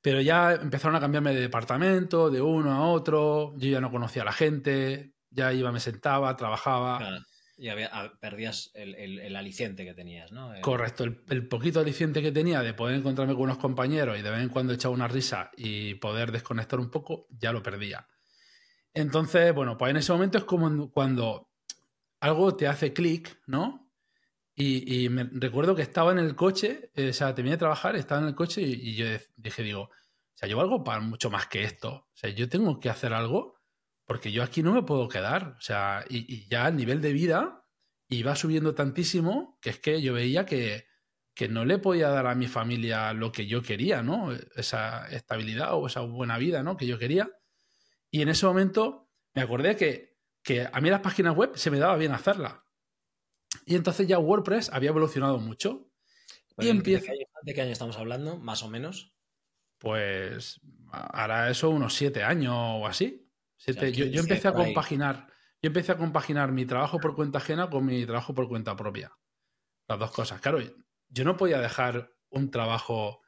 Pero 0.00 0.20
ya 0.20 0.52
empezaron 0.54 0.96
a 0.96 1.00
cambiarme 1.00 1.32
de 1.32 1.40
departamento, 1.40 2.28
de 2.28 2.40
uno 2.40 2.72
a 2.72 2.88
otro, 2.88 3.54
yo 3.56 3.70
ya 3.70 3.80
no 3.80 3.90
conocía 3.90 4.22
a 4.22 4.24
la 4.24 4.32
gente, 4.32 5.14
ya 5.30 5.52
iba, 5.52 5.70
me 5.70 5.80
sentaba, 5.80 6.34
trabajaba. 6.36 7.24
Y 7.56 7.68
perdías 8.20 8.72
el, 8.74 9.36
aliciente 9.36 9.84
que 9.84 9.94
tenías, 9.94 10.32
¿no? 10.32 10.52
Correcto, 10.62 11.04
el, 11.04 11.46
poquito 11.46 11.78
aliciente 11.78 12.20
que 12.20 12.32
tenía 12.32 12.60
de 12.62 12.74
poder 12.74 12.96
encontrarme 12.96 13.34
con 13.34 13.44
unos 13.44 13.58
compañeros 13.58 14.18
y 14.18 14.22
de 14.22 14.30
vez 14.30 14.42
en 14.42 14.48
cuando 14.48 14.72
echar 14.72 14.90
una 14.90 15.06
risa 15.06 15.52
y 15.56 15.94
poder 15.94 16.32
desconectar 16.32 16.80
un 16.80 16.90
poco, 16.90 17.28
ya 17.30 17.52
lo 17.52 17.62
perdía. 17.62 18.08
Entonces, 18.94 19.54
bueno, 19.54 19.78
pues 19.78 19.90
en 19.90 19.98
ese 19.98 20.12
momento 20.12 20.38
es 20.38 20.44
como 20.44 20.90
cuando 20.90 21.50
algo 22.20 22.56
te 22.56 22.66
hace 22.66 22.92
clic, 22.92 23.40
¿no? 23.46 23.81
Y, 24.54 25.08
me 25.08 25.24
recuerdo 25.32 25.74
que 25.74 25.82
estaba 25.82 26.12
en 26.12 26.18
el 26.18 26.36
coche, 26.36 26.90
eh, 26.94 27.08
o 27.08 27.12
sea, 27.12 27.34
terminé 27.34 27.56
de 27.56 27.60
trabajar, 27.60 27.96
estaba 27.96 28.20
en 28.20 28.28
el 28.28 28.34
coche 28.34 28.60
y, 28.62 28.94
yo 28.94 29.06
dije, 29.36 29.62
digo, 29.62 29.82
o 29.82 29.90
sea, 30.34 30.48
yo 30.48 30.60
algo 30.60 30.84
para 30.84 31.00
mucho 31.00 31.30
más 31.30 31.46
que 31.46 31.64
esto. 31.64 31.90
O 31.90 32.10
sea, 32.14 32.30
yo 32.30 32.48
tengo 32.48 32.78
que 32.78 32.90
hacer 32.90 33.12
algo 33.14 33.58
porque 34.04 34.30
yo 34.30 34.42
aquí 34.42 34.62
no 34.62 34.72
me 34.74 34.82
puedo 34.82 35.08
quedar. 35.08 35.54
O 35.58 35.60
sea, 35.60 36.04
y, 36.08 36.48
ya 36.48 36.68
el 36.68 36.76
nivel 36.76 37.00
de 37.00 37.12
vida 37.12 37.64
iba 38.08 38.36
subiendo 38.36 38.74
tantísimo 38.74 39.58
que 39.62 39.70
es 39.70 39.78
que 39.78 40.02
yo 40.02 40.12
veía 40.12 40.44
que, 40.44 40.86
que 41.34 41.48
no 41.48 41.64
le 41.64 41.78
podía 41.78 42.10
dar 42.10 42.26
a 42.26 42.34
mi 42.34 42.46
familia 42.46 43.12
lo 43.14 43.32
que 43.32 43.46
yo 43.46 43.62
quería, 43.62 44.02
¿no? 44.02 44.32
Esa 44.54 45.08
estabilidad 45.08 45.74
o 45.74 45.86
esa 45.86 46.00
buena 46.00 46.36
vida, 46.36 46.62
¿no? 46.62 46.76
Que 46.76 46.86
yo 46.86 46.98
quería. 46.98 47.30
Y 48.10 48.20
en 48.20 48.28
ese 48.28 48.44
momento 48.44 49.08
me 49.34 49.42
acordé 49.42 49.76
que, 49.76 50.12
a 50.72 50.80
mí 50.80 50.90
las 50.90 51.00
páginas 51.00 51.34
web 51.34 51.52
se 51.54 51.70
me 51.70 51.78
daba 51.78 51.96
bien 51.96 52.12
hacerlas. 52.12 52.54
Y 53.66 53.76
entonces 53.76 54.06
ya 54.06 54.18
WordPress 54.18 54.70
había 54.72 54.90
evolucionado 54.90 55.38
mucho. 55.38 55.90
y 56.58 56.68
empieza... 56.68 57.12
¿De 57.42 57.54
qué, 57.54 57.62
año, 57.62 57.72
estamos 57.72 57.96
hablando, 57.96 58.38
más 58.38 58.62
o 58.62 58.68
menos? 58.68 59.14
Pues 59.78 60.60
hará 60.90 61.50
eso 61.50 61.70
unos 61.70 61.94
siete 61.94 62.22
años 62.22 62.54
o 62.56 62.86
así. 62.86 63.28
yo, 63.66 64.20
empecé 64.20 64.48
a 64.48 64.52
compaginar. 64.52 65.26
Yo 65.60 65.68
empecé 65.68 65.92
a 65.92 65.96
compaginar 65.96 66.52
mi 66.52 66.66
trabajo 66.66 66.98
por 66.98 67.14
cuenta 67.14 67.38
ajena 67.38 67.68
con 67.68 67.84
mi 67.84 68.04
trabajo 68.06 68.34
por 68.34 68.48
cuenta 68.48 68.76
propia. 68.76 69.12
Las 69.88 69.98
dos 69.98 70.12
cosas. 70.12 70.40
Claro, 70.40 70.60
yo 71.08 71.24
no 71.24 71.36
podía 71.36 71.60
dejar 71.60 72.12
un 72.30 72.50
trabajo 72.50 73.22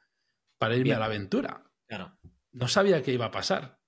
para 0.57 0.75
irme 0.75 0.93
a 0.93 0.99
la 0.99 1.05
aventura. 1.05 1.63
Claro. 1.87 2.17
No 2.51 2.67
sabía 2.67 3.01
qué 3.01 3.11
iba 3.11 3.25
a 3.25 3.31
pasar 3.31 3.79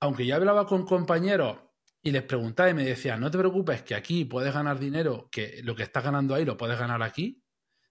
aunque 0.00 0.26
yo 0.26 0.34
hablaba 0.34 0.66
con 0.66 0.84
compañeros 0.84 1.58
y 2.02 2.10
les 2.10 2.22
preguntaba 2.22 2.70
y 2.70 2.74
me 2.74 2.84
decían, 2.84 3.20
no 3.20 3.30
te 3.30 3.38
preocupes, 3.38 3.82
que 3.82 3.94
aquí 3.94 4.24
puedes 4.24 4.52
ganar 4.52 4.78
dinero, 4.78 5.28
que 5.30 5.60
lo 5.62 5.74
que 5.74 5.82
estás 5.82 6.04
ganando 6.04 6.34
ahí 6.34 6.44
lo 6.44 6.56
puedes 6.56 6.78
ganar 6.78 7.02
aquí. 7.02 7.42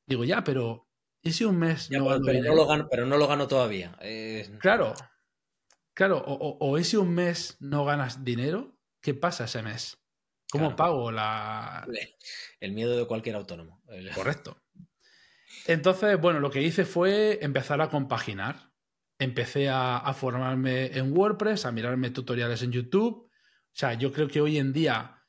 Digo, 0.05 0.23
ya, 0.23 0.43
pero 0.43 0.87
¿y 1.21 1.31
si 1.31 1.45
un 1.45 1.59
mes 1.59 1.91
no 1.91 2.07
pero, 2.25 2.43
no 2.43 2.55
lo 2.55 2.65
gano, 2.65 2.87
pero 2.89 3.05
no 3.05 3.17
lo 3.17 3.27
gano 3.27 3.47
todavía. 3.47 3.97
Eh, 4.01 4.49
claro, 4.59 4.93
claro, 5.93 6.17
o, 6.17 6.57
o, 6.59 6.83
si 6.83 6.97
un 6.97 7.13
mes 7.13 7.57
no 7.59 7.85
ganas 7.85 8.23
dinero, 8.23 8.77
¿qué 9.01 9.13
pasa 9.13 9.45
ese 9.45 9.61
mes? 9.61 9.97
¿Cómo 10.51 10.75
pago 10.75 11.11
la...? 11.11 11.87
El 12.59 12.71
miedo 12.71 12.97
de 12.97 13.05
cualquier 13.05 13.35
autónomo. 13.35 13.83
Correcto. 14.15 14.63
Entonces, 15.67 16.19
bueno, 16.19 16.39
lo 16.39 16.49
que 16.49 16.63
hice 16.63 16.85
fue 16.85 17.37
empezar 17.43 17.79
a 17.81 17.89
compaginar 17.89 18.69
empecé 19.19 19.69
a, 19.69 20.13
formarme 20.13 20.97
en 20.97 21.15
WordPress, 21.15 21.65
a 21.65 21.71
mirarme 21.71 22.09
tutoriales 22.09 22.63
en 22.63 22.71
YouTube. 22.71 23.28
O 23.79 23.85
sea, 23.87 23.93
yo 23.93 24.11
creo 24.11 24.27
que 24.27 24.41
hoy 24.41 24.57
en 24.57 24.73
día 24.73 25.23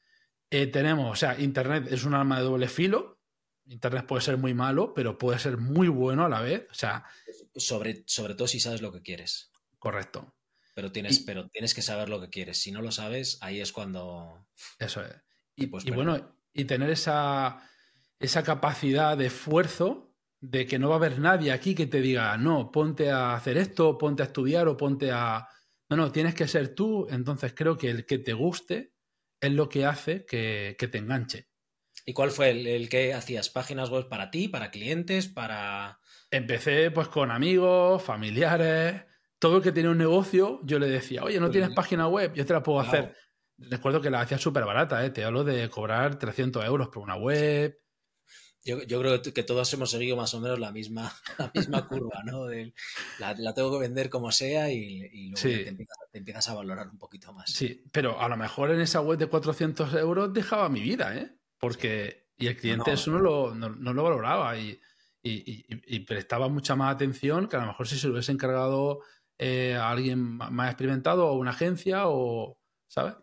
eh, 0.51 0.67
tenemos, 0.67 1.13
o 1.13 1.15
sea, 1.15 1.39
Internet 1.39 1.87
es 1.93 2.03
un 2.03 2.15
arma 2.15 2.39
de 2.39 2.43
doble 2.43 2.67
filo. 2.67 3.21
Internet 3.67 4.07
puede 4.07 4.23
ser 4.23 4.39
muy 4.39 4.55
malo, 4.55 4.93
pero 4.93 5.17
puede 5.17 5.39
ser 5.39 5.57
muy 5.57 5.87
bueno 5.87 6.25
a 6.25 6.29
la 6.29 6.41
vez. 6.41 6.67
O 6.69 6.75
sea. 6.75 7.05
Sobre, 7.55 8.03
sobre 8.07 8.35
todo 8.35 8.49
si 8.49 8.59
sabes 8.59 8.83
lo 8.83 8.91
que 8.91 9.03
quieres. 9.03 9.53
Correcto. 9.79 10.35
Pero 10.75 10.91
tienes, 10.91 11.21
pero 11.21 11.49
tienes 11.49 11.75
que 11.75 11.83
saber 11.83 12.09
lo 12.09 12.21
que 12.21 12.29
quieres. 12.29 12.61
Si 12.61 12.73
no 12.73 12.83
lo 12.83 12.91
sabes, 12.91 13.39
ahí 13.41 13.61
es 13.61 13.71
cuando. 13.71 14.49
Eso 14.81 15.01
es. 15.05 15.15
Y, 15.55 15.67
y 15.67 15.91
bueno, 15.93 16.35
y 16.53 16.65
tener 16.65 16.91
esa, 16.91 17.63
esa 18.19 18.43
capacidad 18.43 19.17
de 19.17 19.27
esfuerzo 19.27 20.13
de 20.41 20.67
que 20.67 20.81
no 20.81 20.89
va 20.89 20.97
a 20.97 20.99
haber 20.99 21.21
nadie 21.21 21.53
aquí 21.53 21.77
que 21.77 21.87
te 21.87 22.01
diga, 22.01 22.37
no, 22.37 22.73
ponte 22.73 23.13
a 23.13 23.35
hacer 23.35 23.59
esto, 23.59 23.97
ponte 23.97 24.25
a 24.25 24.27
estudiar 24.27 24.67
o 24.67 24.77
ponte 24.77 25.13
a... 25.13 25.47
No, 25.90 25.96
no, 25.96 26.12
tienes 26.12 26.37
que 26.37 26.46
ser 26.46 26.74
tú, 26.74 27.09
entonces 27.11 27.53
creo 27.53 27.76
que 27.76 27.90
el 27.90 28.07
que 28.07 28.18
te 28.18 28.33
guste 28.33 28.92
es 29.40 29.53
lo 29.53 29.68
que 29.68 29.85
hace 29.85 30.24
que, 30.24 30.76
te 30.79 30.98
enganche. 30.98 31.48
¿Y 32.07 32.12
cuál 32.12 32.31
fue 32.31 32.50
el, 32.50 32.88
que 32.88 33.12
hacías? 33.12 33.50
¿Páginas 33.50 33.90
web 33.90 34.09
para 34.09 34.31
ti, 34.31 34.46
para 34.46 34.70
clientes, 34.70 35.26
para...? 35.26 35.98
Empecé 36.31 36.92
pues 36.92 37.09
con 37.09 37.33
amigos, 37.33 38.03
familiares, 38.03 39.05
todo 39.40 39.57
el 39.57 39.62
que 39.64 39.72
tenía 39.72 39.90
un 39.90 39.98
negocio, 39.98 40.61
yo 40.62 40.79
le 40.79 40.88
decía, 40.88 41.24
oye, 41.24 41.40
¿no 41.40 41.50
tienes 41.50 41.70
página 41.70 42.07
web? 42.07 42.33
Yo 42.35 42.46
te 42.46 42.53
la 42.53 42.62
puedo 42.62 42.79
hacer. 42.79 43.16
Recuerdo 43.59 44.00
que 44.00 44.11
la 44.11 44.20
hacía 44.20 44.38
súper 44.38 44.64
barata, 44.64 45.05
¿eh? 45.05 45.11
te 45.11 45.24
hablo 45.24 45.42
de 45.42 45.68
cobrar 45.68 46.18
300 46.18 46.64
euros 46.64 46.88
por 46.88 47.03
una 47.03 47.16
web, 47.16 47.76
yo, 48.62 49.01
creo 49.01 49.23
que 49.23 49.42
todos 49.42 49.73
hemos 49.73 49.90
seguido 49.90 50.16
más 50.16 50.35
o 50.35 50.40
menos 50.40 50.59
la 50.59 50.70
misma, 50.70 51.12
la 51.38 51.51
misma 51.55 51.88
curva, 51.88 52.23
¿no? 52.25 52.46
la, 53.18 53.55
tengo 53.55 53.73
que 53.73 53.79
vender 53.79 54.11
como 54.11 54.31
sea 54.33 54.70
y, 54.70 55.31
luego 55.31 55.42
te, 56.12 56.18
empiezas, 56.18 56.49
a 56.49 56.55
valorar 56.55 56.88
un 56.88 56.99
poquito 56.99 57.33
más. 57.33 57.51
Sí, 57.51 57.85
pero 57.92 58.20
a 58.20 58.29
lo 58.29 58.37
mejor 58.37 58.70
en 58.70 58.81
esa 58.81 59.01
web 59.01 59.18
de 59.18 59.29
400 59.29 59.94
euros 59.94 60.33
dejaba 60.33 60.68
mi 60.68 60.81
vida, 60.81 61.16
¿eh? 61.16 61.35
Porque, 61.59 62.29
y 62.37 62.49
el 62.49 62.57
cliente 62.57 62.92
eso 62.92 63.11
no 63.11 63.18
lo, 63.18 63.55
no, 63.55 63.92
lo 63.92 64.03
valoraba 64.03 64.57
y, 64.59 64.81
prestaba 66.07 66.49
mucha 66.49 66.75
más 66.75 66.94
atención 66.94 67.49
que 67.49 67.57
a 67.57 67.61
lo 67.61 67.66
mejor 67.66 67.87
si 67.87 67.99
se 67.99 68.07
lo 68.07 68.14
hubiese 68.14 68.33
encargado 68.33 69.01
eh, 69.38 69.75
a 69.75 69.90
alguien 69.90 70.20
más 70.20 70.70
experimentado 70.70 71.29
o 71.29 71.38
una 71.38 71.51
agencia 71.51 72.09
o, 72.09 72.59
¿sabes? 72.88 73.14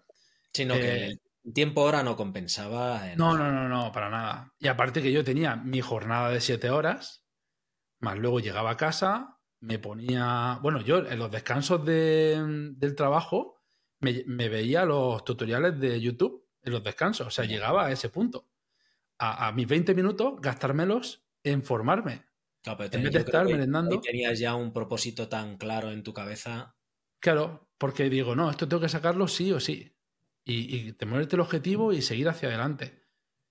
Sino 0.53 0.75
que 0.75 1.07
eh, 1.07 1.19
tiempo 1.53 1.81
hora 1.81 2.03
no 2.03 2.15
compensaba. 2.15 3.01
No, 3.15 3.37
no, 3.37 3.51
no, 3.51 3.69
no, 3.69 3.91
para 3.91 4.09
nada. 4.09 4.53
Y 4.59 4.67
aparte 4.67 5.01
que 5.01 5.11
yo 5.11 5.23
tenía 5.23 5.55
mi 5.55 5.81
jornada 5.81 6.29
de 6.29 6.41
siete 6.41 6.69
horas, 6.69 7.25
más 7.99 8.17
luego 8.17 8.39
llegaba 8.39 8.71
a 8.71 8.77
casa, 8.77 9.39
me 9.59 9.79
ponía. 9.79 10.59
Bueno, 10.61 10.81
yo 10.81 10.99
en 10.99 11.19
los 11.19 11.31
descansos 11.31 11.83
del 11.85 12.95
trabajo 12.95 13.57
me, 13.99 14.49
veía 14.49 14.85
los 14.85 15.23
tutoriales 15.23 15.79
de 15.79 15.99
YouTube 15.99 16.47
en 16.61 16.73
los 16.73 16.83
descansos. 16.83 17.27
O 17.27 17.31
sea, 17.31 17.45
llegaba 17.45 17.85
a 17.85 17.91
ese 17.91 18.09
punto. 18.09 18.49
A, 19.19 19.51
mis 19.51 19.67
20 19.67 19.95
minutos, 19.95 20.35
gastármelos 20.39 21.25
en 21.43 21.63
formarme. 21.63 22.25
en 22.63 22.77
vez 22.77 23.13
de 23.13 23.19
estar 23.19 23.45
merendando. 23.45 23.99
tenías 23.99 24.37
ya 24.37 24.53
un 24.53 24.71
propósito 24.71 25.27
tan 25.27 25.57
claro 25.57 25.91
en 25.91 26.03
tu 26.03 26.13
cabeza. 26.13 26.75
Claro, 27.19 27.67
porque 27.79 28.09
digo, 28.09 28.35
no, 28.35 28.51
esto 28.51 28.67
tengo 28.67 28.81
que 28.81 28.89
sacarlo 28.89 29.27
sí 29.27 29.51
o 29.51 29.59
sí. 29.59 29.96
Y, 30.49 30.93
te 30.93 31.05
moverte 31.05 31.35
el 31.35 31.41
objetivo 31.41 31.91
y 31.91 32.01
seguir 32.01 32.29
hacia 32.29 32.47
adelante. 32.47 33.03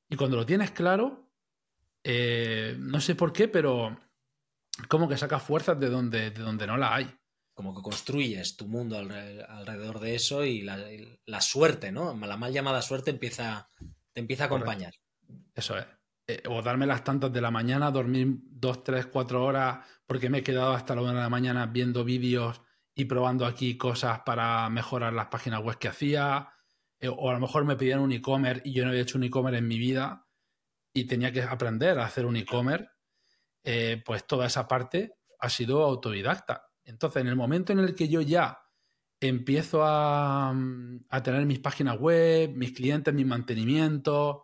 Y 0.08 0.16
cuando 0.16 0.36
lo 0.36 0.46
tienes 0.46 0.70
claro, 0.70 1.30
eh, 2.02 2.74
no 2.78 3.00
sé 3.00 3.14
por 3.14 3.34
qué, 3.34 3.48
pero 3.48 3.98
como 4.88 5.08
que 5.08 5.18
sacas 5.18 5.42
fuerzas 5.42 5.78
de 5.78 5.90
donde, 5.90 6.30
de 6.30 6.42
donde 6.42 6.66
no 6.66 6.78
la 6.78 6.94
hay. 6.94 7.14
Como 7.52 7.74
que 7.74 7.82
construyes 7.82 8.56
tu 8.56 8.66
mundo 8.66 8.98
alrededor 8.98 10.00
de 10.00 10.14
eso 10.14 10.44
y 10.44 10.62
la, 10.62 11.40
suerte, 11.40 11.92
¿no? 11.92 12.14
La 12.14 12.36
mal 12.36 12.52
llamada 12.52 12.80
suerte 12.80 13.10
empieza, 13.10 13.70
te 14.12 14.20
empieza 14.20 14.44
a 14.44 14.46
acompañar. 14.46 14.94
Eso 15.54 15.76
es. 15.76 15.86
Eh, 16.28 16.42
o 16.48 16.60
darme 16.62 16.86
las 16.86 17.04
tantas 17.04 17.32
de 17.32 17.40
la 17.40 17.50
mañana, 17.50 17.90
dormir 17.90 18.38
dos, 18.42 18.82
tres, 18.82 19.06
cuatro 19.06 19.44
horas, 19.44 19.86
porque 20.06 20.28
me 20.28 20.38
he 20.38 20.42
quedado 20.42 20.72
hasta 20.72 20.94
la 20.94 21.02
una 21.02 21.12
de 21.12 21.20
la 21.20 21.28
mañana 21.28 21.66
viendo 21.66 22.04
vídeos 22.04 22.60
y 22.94 23.04
probando 23.04 23.46
aquí 23.46 23.76
cosas 23.76 24.20
para 24.20 24.68
mejorar 24.70 25.12
las 25.12 25.26
páginas 25.26 25.62
web 25.62 25.78
que 25.78 25.88
hacía. 25.88 26.52
Eh, 27.06 27.08
o 27.08 27.30
a 27.30 27.34
lo 27.34 27.40
mejor 27.40 27.64
me 27.64 27.76
pedían 27.76 28.00
un 28.00 28.12
e-commerce 28.12 28.62
y 28.64 28.72
yo 28.72 28.84
no 28.84 28.90
había 28.90 29.02
hecho 29.02 29.18
un 29.18 29.24
e-commerce 29.24 29.58
en 29.58 29.68
mi 29.68 29.78
vida 29.78 30.26
y 30.92 31.04
tenía 31.04 31.32
que 31.32 31.42
aprender 31.42 31.98
a 31.98 32.06
hacer 32.06 32.26
un 32.26 32.36
e-commerce. 32.36 32.88
Eh, 33.64 34.02
pues 34.04 34.26
toda 34.26 34.46
esa 34.46 34.68
parte 34.68 35.14
ha 35.40 35.48
sido 35.48 35.82
autodidacta. 35.82 36.70
Entonces, 36.84 37.20
en 37.22 37.28
el 37.28 37.36
momento 37.36 37.72
en 37.72 37.80
el 37.80 37.94
que 37.94 38.08
yo 38.08 38.20
ya 38.20 38.60
empiezo 39.20 39.82
a, 39.84 40.54
a 41.08 41.22
tener 41.22 41.46
mis 41.46 41.58
páginas 41.58 41.98
web, 41.98 42.50
mis 42.54 42.72
clientes, 42.72 43.12
mis 43.12 43.26
mantenimientos, 43.26 44.42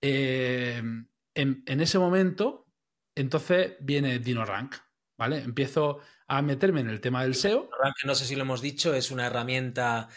eh, 0.00 0.82
en, 1.34 1.80
ese 1.80 1.98
momento, 1.98 2.66
entonces 3.14 3.74
viene 3.80 4.18
DinoRank, 4.18 4.74
¿vale? 5.16 5.38
Empiezo 5.38 6.00
a 6.26 6.42
meterme 6.42 6.80
en 6.80 6.88
el 6.88 7.00
tema 7.00 7.22
del 7.22 7.34
SEO. 7.34 7.64
DinoRank, 7.64 7.96
no 8.06 8.14
sé 8.14 8.24
si 8.24 8.34
lo 8.34 8.42
hemos 8.42 8.62
dicho, 8.62 8.94
es 8.94 9.10
una 9.10 9.26
herramienta 9.26 10.08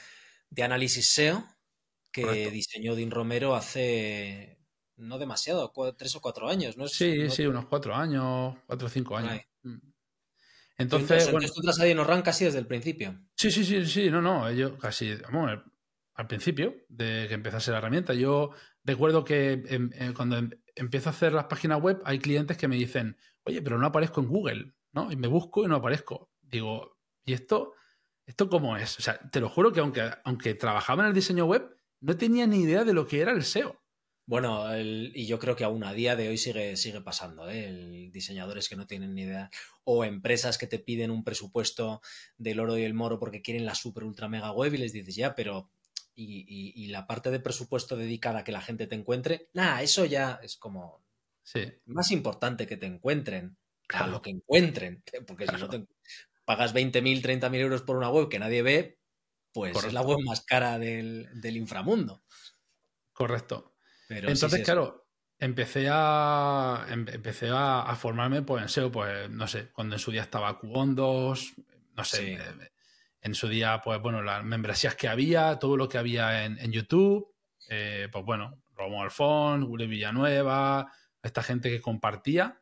de 0.49 0.63
análisis 0.63 1.07
SEO 1.07 1.43
que 2.11 2.51
diseñó 2.51 2.95
Din 2.95 3.11
Romero 3.11 3.55
hace 3.55 4.59
no 4.97 5.17
demasiado, 5.17 5.73
tres 5.97 6.15
o 6.15 6.21
cuatro 6.21 6.47
años, 6.47 6.77
¿no? 6.77 6.87
Sí, 6.87 7.29
sí, 7.29 7.45
unos 7.45 7.65
cuatro 7.65 7.95
años, 7.95 8.55
cuatro 8.67 8.87
o 8.87 8.89
cinco 8.89 9.17
años. 9.17 9.41
Mm. 9.63 9.77
Entonces, 10.77 11.31
bueno, 11.31 11.47
tú 11.53 11.61
a 11.69 11.83
DinoRank 11.83 12.25
casi 12.25 12.45
desde 12.45 12.59
el 12.59 12.67
principio. 12.67 13.19
Sí, 13.35 13.51
sí, 13.51 13.63
sí, 13.63 13.85
sí, 13.85 14.09
no, 14.09 14.21
no, 14.21 14.51
yo 14.51 14.77
casi, 14.77 15.15
vamos, 15.15 15.51
al 16.15 16.27
principio 16.27 16.75
de 16.89 17.25
que 17.27 17.33
empezase 17.33 17.71
la 17.71 17.77
herramienta. 17.77 18.13
Yo 18.13 18.51
recuerdo 18.83 19.23
que 19.23 19.63
em, 19.67 19.91
eh, 19.93 20.13
cuando 20.15 20.37
em, 20.37 20.49
empiezo 20.75 21.09
a 21.09 21.11
hacer 21.11 21.33
las 21.33 21.45
páginas 21.45 21.81
web 21.81 22.01
hay 22.05 22.19
clientes 22.19 22.57
que 22.57 22.67
me 22.67 22.75
dicen, 22.75 23.17
oye, 23.43 23.61
pero 23.61 23.77
no 23.77 23.87
aparezco 23.87 24.21
en 24.21 24.27
Google, 24.27 24.73
¿no? 24.91 25.11
Y 25.11 25.15
me 25.15 25.27
busco 25.27 25.63
y 25.63 25.67
no 25.67 25.75
aparezco. 25.75 26.31
Digo, 26.41 26.97
¿y 27.23 27.33
esto? 27.33 27.73
¿Esto 28.25 28.49
cómo 28.49 28.77
es? 28.77 28.97
O 28.99 29.01
sea, 29.01 29.19
te 29.19 29.39
lo 29.39 29.49
juro 29.49 29.71
que 29.71 29.79
aunque, 29.79 30.09
aunque 30.23 30.53
trabajaba 30.53 31.03
en 31.03 31.09
el 31.09 31.15
diseño 31.15 31.45
web, 31.45 31.75
no 32.01 32.17
tenía 32.17 32.47
ni 32.47 32.61
idea 32.61 32.83
de 32.83 32.93
lo 32.93 33.07
que 33.07 33.21
era 33.21 33.31
el 33.31 33.43
SEO. 33.43 33.81
Bueno, 34.27 34.65
y 34.77 35.25
yo 35.25 35.39
creo 35.39 35.55
que 35.55 35.63
aún 35.63 35.83
a 35.83 35.93
día 35.93 36.15
de 36.15 36.29
hoy 36.29 36.37
sigue, 36.37 36.77
sigue 36.77 37.01
pasando, 37.01 37.49
¿eh? 37.49 37.67
El, 37.67 38.11
diseñadores 38.11 38.69
que 38.69 38.75
no 38.75 38.87
tienen 38.87 39.13
ni 39.13 39.23
idea, 39.23 39.49
o 39.83 40.05
empresas 40.05 40.57
que 40.57 40.67
te 40.67 40.79
piden 40.79 41.11
un 41.11 41.23
presupuesto 41.23 42.01
del 42.37 42.59
oro 42.59 42.77
y 42.77 42.83
el 42.83 42.93
moro 42.93 43.19
porque 43.19 43.41
quieren 43.41 43.65
la 43.65 43.75
super 43.75 44.03
ultra 44.03 44.29
mega 44.29 44.51
web 44.51 44.73
y 44.73 44.77
les 44.77 44.93
dices, 44.93 45.15
ya, 45.15 45.35
pero 45.35 45.69
y, 46.15 46.87
la 46.87 47.07
parte 47.07 47.31
de 47.31 47.39
presupuesto 47.39 47.95
dedicada 47.95 48.39
a 48.39 48.43
que 48.43 48.51
la 48.51 48.61
gente 48.61 48.87
te 48.87 48.95
encuentre, 48.95 49.49
nada, 49.53 49.81
eso 49.81 50.05
ya 50.05 50.39
es 50.43 50.55
como 50.57 51.03
más 51.85 52.11
importante 52.11 52.67
que 52.67 52.77
te 52.77 52.85
encuentren, 52.85 53.57
claro. 53.87 54.11
lo 54.11 54.21
que 54.21 54.29
encuentren, 54.29 55.03
porque 55.25 55.47
si 55.47 55.55
no 55.55 55.67
te 55.67 55.87
pagas 56.45 56.73
20.000, 56.73 57.21
30.000 57.21 57.55
euros 57.55 57.81
por 57.81 57.97
una 57.97 58.09
web 58.09 58.29
que 58.29 58.39
nadie 58.39 58.61
ve, 58.61 59.00
pues 59.53 59.83
es 59.83 59.93
la 59.93 60.01
web 60.01 60.19
más 60.25 60.41
cara 60.41 60.79
del, 60.79 61.27
inframundo. 61.43 62.23
Correcto. 63.13 63.75
Pero 64.07 64.29
Entonces, 64.29 64.63
claro, 64.63 65.07
empecé 65.39 65.87
a 65.89 66.85
em, 66.89 67.05
empecé 67.09 67.49
a, 67.51 67.95
formarme 67.95 68.41
pues, 68.41 68.63
en 68.63 68.69
SEO, 68.69 68.91
pues 68.91 69.29
no 69.29 69.47
sé, 69.47 69.69
cuando 69.71 69.95
en 69.95 69.99
su 69.99 70.11
día 70.11 70.21
estaba 70.21 70.59
Q2, 70.59 71.53
no 71.95 72.03
sé, 72.03 72.39
en 73.21 73.35
su 73.35 73.47
día, 73.47 73.81
pues 73.83 74.01
bueno, 74.01 74.21
las 74.21 74.43
membresías 74.43 74.95
que 74.95 75.07
había, 75.07 75.59
todo 75.59 75.77
lo 75.77 75.87
que 75.87 75.97
había 75.97 76.45
en, 76.45 76.71
YouTube, 76.71 77.33
eh, 77.69 78.09
pues 78.11 78.25
bueno, 78.25 78.61
Romo 78.75 79.03
Alfón, 79.03 79.65
Julio 79.65 79.87
Villanueva, 79.87 80.91
esta 81.21 81.43
gente 81.43 81.69
que 81.69 81.81
compartía 81.81 82.61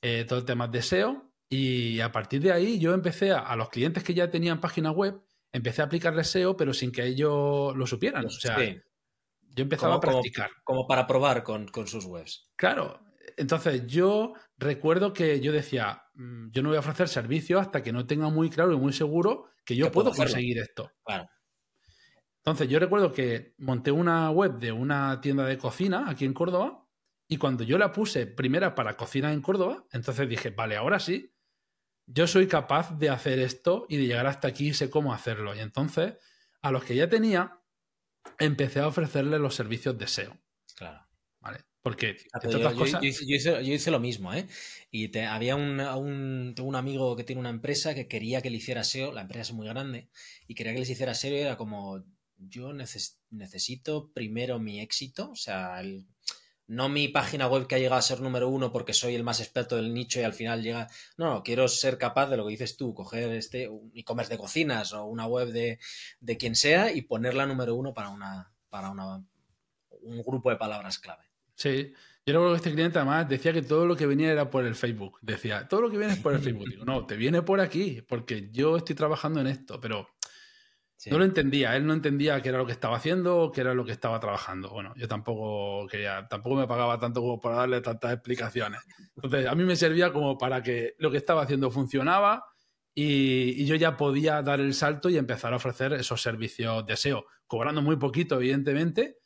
eh, 0.00 0.24
todo 0.28 0.40
el 0.40 0.44
tema 0.44 0.66
de 0.68 0.82
SEO. 0.82 1.30
Y 1.48 2.00
a 2.00 2.10
partir 2.10 2.40
de 2.40 2.52
ahí 2.52 2.78
yo 2.78 2.94
empecé 2.94 3.30
a, 3.30 3.54
los 3.56 3.68
clientes 3.68 4.02
que 4.02 4.14
ya 4.14 4.30
tenían 4.30 4.60
página 4.60 4.90
web, 4.90 5.22
empecé 5.52 5.82
a 5.82 5.86
aplicarles 5.86 6.28
SEO, 6.28 6.56
pero 6.56 6.72
sin 6.72 6.90
que 6.90 7.04
ellos 7.04 7.76
lo 7.76 7.86
supieran. 7.86 8.26
O 8.26 8.30
sea, 8.30 8.56
yo 8.58 9.62
empezaba 9.62 9.96
a 9.96 10.00
practicar. 10.00 10.50
Como, 10.64 10.86
para 10.86 11.06
probar 11.06 11.42
con, 11.42 11.68
con 11.68 11.86
sus 11.86 12.04
webs. 12.06 12.50
Claro. 12.56 13.00
Entonces 13.36 13.86
yo 13.86 14.34
recuerdo 14.56 15.12
que 15.12 15.40
yo 15.40 15.52
decía, 15.52 16.04
mm, 16.14 16.50
yo 16.50 16.62
no 16.62 16.70
voy 16.70 16.76
a 16.76 16.80
ofrecer 16.80 17.08
servicio 17.08 17.58
hasta 17.60 17.82
que 17.82 17.92
no 17.92 18.06
tenga 18.06 18.28
muy 18.28 18.50
claro 18.50 18.72
y 18.72 18.76
muy 18.76 18.92
seguro 18.92 19.50
que 19.64 19.76
yo 19.76 19.90
puedo, 19.92 20.12
conseguir 20.12 20.58
esto. 20.58 20.90
Entonces, 22.38 22.68
yo 22.68 22.80
recuerdo 22.80 23.12
que 23.12 23.54
monté 23.58 23.92
una 23.92 24.30
web 24.30 24.58
de 24.58 24.72
una 24.72 25.20
tienda 25.20 25.46
de 25.46 25.58
cocina 25.58 26.06
aquí 26.08 26.24
en 26.24 26.34
Córdoba 26.34 26.88
y 27.28 27.36
cuando 27.36 27.62
yo 27.62 27.78
la 27.78 27.92
puse 27.92 28.26
primera 28.26 28.74
para 28.74 28.96
cocina 28.96 29.32
en 29.32 29.40
Córdoba, 29.40 29.86
entonces 29.92 30.28
dije, 30.28 30.50
vale, 30.50 30.76
ahora 30.76 30.98
sí, 30.98 31.31
yo 32.06 32.26
soy 32.26 32.46
capaz 32.46 32.98
de 32.98 33.10
hacer 33.10 33.38
esto 33.38 33.86
y 33.88 33.96
de 33.96 34.06
llegar 34.06 34.26
hasta 34.26 34.48
aquí 34.48 34.68
y 34.68 34.74
sé 34.74 34.90
cómo 34.90 35.14
hacerlo. 35.14 35.54
Y 35.54 35.60
entonces, 35.60 36.14
a 36.60 36.70
los 36.70 36.84
que 36.84 36.94
ya 36.94 37.08
tenía, 37.08 37.60
empecé 38.38 38.80
a 38.80 38.88
ofrecerle 38.88 39.38
los 39.38 39.54
servicios 39.54 39.98
de 39.98 40.06
SEO. 40.06 40.38
Claro. 40.76 41.06
¿Vale? 41.40 41.64
Porque 41.82 42.16
yo, 42.48 42.70
hice, 43.02 43.90
lo 43.90 43.98
mismo, 43.98 44.32
¿eh? 44.32 44.46
Y 44.92 45.08
te, 45.08 45.26
había 45.26 45.56
un, 45.56 45.80
un, 45.80 46.54
un, 46.56 46.76
amigo 46.76 47.16
que 47.16 47.24
tiene 47.24 47.40
una 47.40 47.50
empresa 47.50 47.92
que 47.92 48.06
quería 48.06 48.40
que 48.40 48.50
le 48.50 48.58
hiciera 48.58 48.84
SEO, 48.84 49.12
la 49.12 49.22
empresa 49.22 49.42
es 49.42 49.52
muy 49.52 49.66
grande, 49.66 50.08
y 50.46 50.54
quería 50.54 50.74
que 50.74 50.78
les 50.78 50.90
hiciera 50.90 51.14
SEO 51.14 51.34
y 51.34 51.40
era 51.40 51.56
como, 51.56 52.04
yo 52.36 52.72
necesito 52.72 54.12
primero 54.12 54.60
mi 54.60 54.80
éxito, 54.80 55.30
o 55.30 55.36
sea, 55.36 55.82
no 56.66 56.88
mi 56.88 57.08
página 57.08 57.46
web 57.48 57.66
que 57.66 57.74
ha 57.74 57.78
llegado 57.78 57.98
a 57.98 58.02
ser 58.02 58.20
número 58.20 58.48
uno 58.48 58.72
porque 58.72 58.92
soy 58.92 59.14
el 59.14 59.24
más 59.24 59.40
experto 59.40 59.76
del 59.76 59.92
nicho 59.92 60.20
y 60.20 60.24
al 60.24 60.32
final 60.32 60.62
llega. 60.62 60.88
No, 61.16 61.34
no, 61.34 61.42
quiero 61.42 61.68
ser 61.68 61.98
capaz 61.98 62.28
de 62.28 62.36
lo 62.36 62.44
que 62.44 62.52
dices 62.52 62.76
tú, 62.76 62.94
coger 62.94 63.32
este 63.32 63.68
un 63.68 63.90
e-commerce 63.94 64.32
de 64.32 64.38
cocinas 64.38 64.92
o 64.92 65.04
una 65.06 65.26
web 65.26 65.48
de, 65.48 65.78
de 66.20 66.36
quien 66.36 66.56
sea 66.56 66.92
y 66.92 67.02
ponerla 67.02 67.46
número 67.46 67.74
uno 67.74 67.92
para 67.92 68.08
una, 68.08 68.52
para 68.70 68.90
una, 68.90 69.24
un 70.02 70.22
grupo 70.22 70.50
de 70.50 70.56
palabras 70.56 70.98
clave. 70.98 71.24
Sí. 71.54 71.92
Yo 72.24 72.34
recuerdo 72.34 72.52
que 72.52 72.58
este 72.58 72.72
cliente 72.72 72.98
además 72.98 73.28
decía 73.28 73.52
que 73.52 73.62
todo 73.62 73.84
lo 73.84 73.96
que 73.96 74.06
venía 74.06 74.30
era 74.30 74.48
por 74.48 74.64
el 74.64 74.76
Facebook. 74.76 75.18
Decía, 75.22 75.66
todo 75.66 75.80
lo 75.80 75.90
que 75.90 75.98
viene 75.98 76.12
es 76.12 76.20
por 76.20 76.32
el 76.32 76.38
Facebook. 76.42 76.68
Digo, 76.68 76.84
no, 76.84 77.04
te 77.04 77.16
viene 77.16 77.42
por 77.42 77.60
aquí, 77.60 78.00
porque 78.02 78.48
yo 78.52 78.76
estoy 78.76 78.94
trabajando 78.94 79.40
en 79.40 79.48
esto, 79.48 79.80
pero 79.80 80.06
no 81.10 81.18
lo 81.18 81.24
entendía. 81.24 81.76
Él 81.76 81.86
no 81.86 81.92
entendía 81.92 82.40
qué 82.40 82.50
era 82.50 82.58
lo 82.58 82.66
que 82.66 82.72
estaba 82.72 82.96
haciendo 82.96 83.38
o 83.38 83.52
qué 83.52 83.62
era 83.62 83.74
lo 83.74 83.84
que 83.84 83.92
estaba 83.92 84.20
trabajando. 84.20 84.70
Bueno, 84.70 84.92
yo 84.96 85.08
tampoco 85.08 85.86
quería, 85.88 86.26
tampoco 86.28 86.56
me 86.56 86.66
pagaba 86.66 86.98
tanto 86.98 87.20
como 87.20 87.40
para 87.40 87.56
darle 87.56 87.80
tantas 87.80 88.12
explicaciones. 88.12 88.80
Entonces, 89.16 89.46
a 89.46 89.54
mí 89.54 89.64
me 89.64 89.76
servía 89.76 90.12
como 90.12 90.38
para 90.38 90.62
que 90.62 90.94
lo 90.98 91.10
que 91.10 91.16
estaba 91.16 91.42
haciendo 91.42 91.70
funcionaba 91.70 92.44
y, 92.94 93.62
y 93.62 93.66
yo 93.66 93.74
ya 93.74 93.96
podía 93.96 94.42
dar 94.42 94.60
el 94.60 94.74
salto 94.74 95.08
y 95.08 95.16
empezar 95.16 95.52
a 95.52 95.56
ofrecer 95.56 95.92
esos 95.94 96.20
servicios 96.20 96.84
de 96.86 96.96
SEO, 96.96 97.26
cobrando 97.46 97.82
muy 97.82 97.96
poquito, 97.96 98.36
evidentemente, 98.36 99.18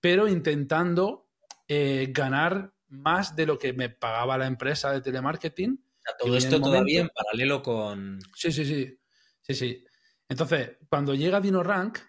pero 0.00 0.28
intentando 0.28 1.30
eh, 1.66 2.08
ganar 2.10 2.74
más 2.88 3.34
de 3.34 3.46
lo 3.46 3.58
que 3.58 3.72
me 3.72 3.88
pagaba 3.88 4.38
la 4.38 4.46
empresa 4.46 4.92
de 4.92 5.00
telemarketing. 5.00 5.82
todo 6.18 6.36
esto 6.36 6.60
todavía 6.60 7.00
en 7.00 7.08
paralelo 7.08 7.62
con. 7.62 8.20
Sí, 8.34 8.52
sí, 8.52 8.64
sí. 8.64 8.98
Sí, 9.40 9.54
sí. 9.54 9.84
Entonces, 10.34 10.78
cuando 10.88 11.14
llega 11.14 11.40
DinoRank, 11.40 12.00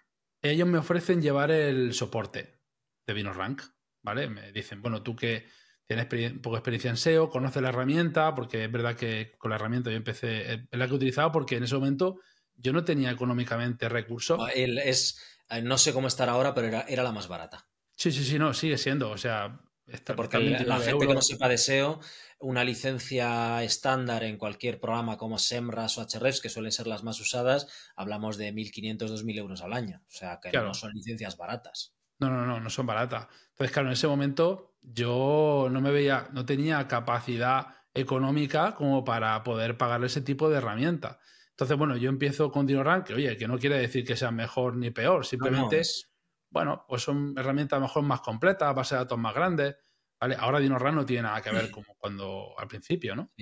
ellos 0.42 0.66
me 0.66 0.78
ofrecen 0.78 1.22
llevar 1.22 1.52
el 1.52 1.94
soporte 1.94 2.58
de 3.06 3.14
DinoRank. 3.14 3.62
¿Vale? 4.02 4.28
Me 4.28 4.50
dicen, 4.50 4.82
bueno, 4.82 5.00
tú 5.00 5.14
que 5.14 5.46
tienes 5.86 6.06
poco 6.42 6.56
experiencia 6.56 6.90
en 6.90 6.96
SEO, 6.96 7.30
conoces 7.30 7.62
la 7.62 7.68
herramienta, 7.68 8.34
porque 8.34 8.64
es 8.64 8.72
verdad 8.72 8.96
que 8.96 9.36
con 9.38 9.50
la 9.50 9.54
herramienta 9.54 9.90
yo 9.90 9.96
empecé, 9.96 10.54
es 10.54 10.60
la 10.72 10.86
que 10.86 10.92
he 10.92 10.96
utilizado 10.96 11.30
porque 11.30 11.56
en 11.56 11.62
ese 11.62 11.76
momento 11.76 12.18
yo 12.56 12.72
no 12.72 12.84
tenía 12.84 13.12
económicamente 13.12 13.88
recursos. 13.88 14.40
es, 14.52 15.22
eh, 15.48 15.62
no 15.62 15.78
sé 15.78 15.92
cómo 15.92 16.08
estar 16.08 16.28
ahora, 16.28 16.52
pero 16.52 16.66
era, 16.66 16.80
era 16.88 17.04
la 17.04 17.12
más 17.12 17.28
barata. 17.28 17.68
Sí, 17.94 18.10
sí, 18.10 18.24
sí, 18.24 18.40
no, 18.40 18.52
sigue 18.54 18.76
siendo. 18.76 19.08
O 19.10 19.18
sea, 19.18 19.60
está 19.86 20.16
porque 20.16 20.38
la, 20.38 20.78
gente 20.80 21.06
que 21.06 21.14
no 21.14 21.22
sepa 21.22 21.48
de 21.48 21.58
SEO, 21.58 22.00
una 22.40 22.64
licencia 22.64 23.62
estándar 23.62 24.24
en 24.24 24.36
cualquier 24.36 24.80
programa 24.80 25.16
como 25.16 25.38
SEMRAS 25.38 25.98
o 25.98 26.02
Ahrefs, 26.02 26.40
que 26.40 26.48
suelen 26.48 26.72
ser 26.72 26.86
las 26.86 27.04
más 27.04 27.20
usadas, 27.20 27.66
hablamos 27.96 28.36
de 28.36 28.52
1.500, 28.52 28.98
2.000 28.98 29.38
euros 29.38 29.62
al 29.62 29.72
año. 29.72 30.02
O 30.06 30.10
sea, 30.10 30.40
que 30.42 30.52
no 30.52 30.74
son 30.74 30.92
licencias 30.92 31.36
baratas. 31.36 31.94
No, 32.18 32.30
no, 32.30 32.46
no, 32.46 32.60
no 32.60 32.70
son 32.70 32.86
baratas. 32.86 33.28
Entonces, 33.50 33.72
claro, 33.72 33.88
en 33.88 33.92
ese 33.92 34.08
momento 34.08 34.76
yo 34.82 35.68
no 35.70 35.80
me 35.80 35.90
veía, 35.90 36.28
no 36.32 36.46
tenía 36.46 36.86
capacidad 36.88 37.68
económica 37.94 38.74
como 38.74 39.04
para 39.04 39.42
poder 39.42 39.76
pagar 39.76 40.04
ese 40.04 40.20
tipo 40.20 40.48
de 40.48 40.58
herramienta. 40.58 41.18
Entonces, 41.50 41.78
bueno, 41.78 41.96
yo 41.96 42.10
empiezo 42.10 42.50
con 42.50 42.66
DinoRank, 42.66 43.06
que 43.06 43.14
oye, 43.14 43.36
que 43.36 43.48
no 43.48 43.58
quiere 43.58 43.78
decir 43.78 44.04
que 44.04 44.16
sea 44.16 44.30
mejor 44.30 44.76
ni 44.76 44.90
peor, 44.90 45.24
simplemente, 45.24 45.80
es... 45.80 46.12
bueno, 46.50 46.84
pues 46.88 47.02
son 47.02 47.34
herramientas 47.36 47.80
mejor 47.80 48.02
más 48.02 48.20
completas, 48.20 48.74
base 48.74 48.94
de 48.94 49.00
datos 49.00 49.18
más 49.18 49.34
grandes, 49.34 49.76
¿vale? 50.20 50.36
Ahora 50.38 50.58
DinoRank 50.58 50.94
no 50.94 51.06
tiene 51.06 51.22
nada 51.22 51.42
que 51.42 51.50
ver 51.50 51.70
como 51.70 51.94
cuando 51.98 52.54
al 52.58 52.68
principio, 52.68 53.16
¿no? 53.16 53.32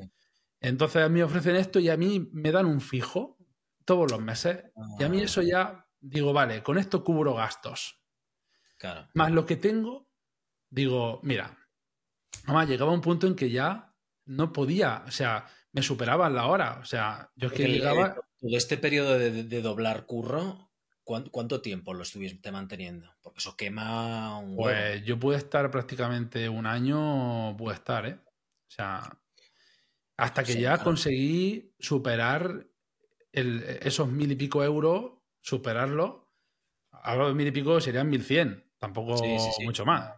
Entonces 0.60 1.02
a 1.02 1.08
mí 1.08 1.18
me 1.18 1.24
ofrecen 1.24 1.56
esto 1.56 1.78
y 1.78 1.90
a 1.90 1.96
mí 1.96 2.28
me 2.32 2.50
dan 2.50 2.66
un 2.66 2.80
fijo 2.80 3.38
todos 3.84 4.10
los 4.10 4.20
meses. 4.20 4.64
Y 4.98 5.04
a 5.04 5.08
mí 5.08 5.20
eso 5.20 5.40
ah. 5.40 5.44
ya 5.44 5.86
digo, 6.00 6.32
vale, 6.32 6.62
con 6.62 6.78
esto 6.78 7.04
cubro 7.04 7.34
gastos. 7.34 8.00
Claro. 8.78 9.08
Más 9.14 9.30
lo 9.30 9.46
que 9.46 9.56
tengo, 9.56 10.08
digo, 10.70 11.20
mira, 11.22 11.56
mamá, 12.46 12.64
llegaba 12.64 12.92
un 12.92 13.00
punto 13.00 13.26
en 13.26 13.34
que 13.34 13.50
ya 13.50 13.94
no 14.26 14.52
podía, 14.52 15.04
o 15.06 15.10
sea, 15.10 15.46
me 15.72 15.82
superaban 15.82 16.34
la 16.34 16.46
hora. 16.46 16.78
O 16.80 16.84
sea, 16.84 17.30
yo 17.34 17.48
es 17.48 17.54
que 17.54 17.68
llegaba. 17.68 18.14
Todo 18.14 18.56
este 18.56 18.76
periodo 18.76 19.18
de, 19.18 19.62
doblar 19.62 20.04
curro, 20.06 20.70
¿cuánto, 21.04 21.60
tiempo 21.60 21.94
lo 21.94 22.02
estuviste 22.02 22.50
manteniendo? 22.50 23.14
Porque 23.22 23.38
eso 23.38 23.56
quema 23.56 24.38
un. 24.38 24.56
Pues 24.56 25.04
yo 25.04 25.18
pude 25.18 25.36
estar 25.36 25.70
prácticamente 25.70 26.48
un 26.48 26.66
año, 26.66 27.56
pude 27.56 27.74
estar, 27.74 28.06
¿eh? 28.06 28.18
O 28.26 28.70
sea, 28.70 29.18
hasta 30.16 30.42
que 30.42 30.60
ya 30.60 30.78
conseguí 30.78 31.74
superar 31.78 32.66
esos 33.30 34.08
mil 34.08 34.32
y 34.32 34.36
pico 34.36 34.64
euros, 34.64 35.12
superarlo. 35.40 36.32
Ahora 36.90 37.28
de 37.28 37.34
mil 37.34 37.46
y 37.46 37.52
pico 37.52 37.80
serían 37.80 38.08
mil 38.08 38.24
cien, 38.24 38.72
tampoco 38.78 39.22
mucho 39.64 39.84
más. 39.84 40.14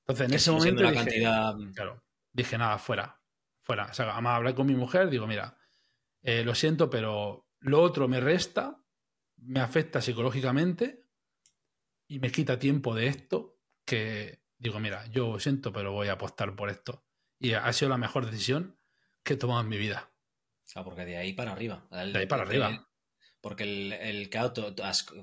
Entonces, 0.00 0.28
en 0.28 0.34
ese 0.34 0.50
momento. 0.50 0.82
Dije, 0.82 0.94
cantidad... 0.94 1.54
Claro, 1.74 2.04
dije 2.32 2.56
nada, 2.56 2.78
fuera 2.78 3.20
fuera. 3.70 3.86
O 3.86 3.94
sea, 3.94 4.12
además 4.12 4.36
hablé 4.36 4.54
con 4.54 4.66
mi 4.66 4.74
mujer, 4.74 5.10
digo, 5.10 5.26
mira, 5.26 5.56
eh, 6.22 6.42
lo 6.44 6.54
siento, 6.54 6.90
pero 6.90 7.46
lo 7.60 7.80
otro 7.80 8.08
me 8.08 8.20
resta, 8.20 8.82
me 9.42 9.60
afecta 9.60 10.00
psicológicamente 10.00 11.04
y 12.06 12.18
me 12.18 12.30
quita 12.30 12.58
tiempo 12.58 12.94
de 12.94 13.08
esto 13.08 13.58
que 13.84 14.40
digo, 14.58 14.78
mira, 14.78 15.06
yo 15.06 15.38
siento, 15.40 15.72
pero 15.72 15.92
voy 15.92 16.08
a 16.08 16.12
apostar 16.12 16.54
por 16.54 16.70
esto. 16.70 17.04
Y 17.38 17.54
ha 17.54 17.72
sido 17.72 17.88
la 17.88 17.96
mejor 17.96 18.26
decisión 18.26 18.78
que 19.22 19.34
he 19.34 19.36
tomado 19.36 19.62
en 19.62 19.68
mi 19.68 19.78
vida. 19.78 20.12
Ah, 20.74 20.84
porque 20.84 21.04
de 21.04 21.16
ahí 21.16 21.32
para 21.32 21.52
arriba. 21.52 21.86
de 21.90 22.18
ahí 22.18 22.26
para 22.26 22.42
arriba. 22.42 22.86
Porque 23.40 23.64
el, 23.64 23.92
el 23.94 24.30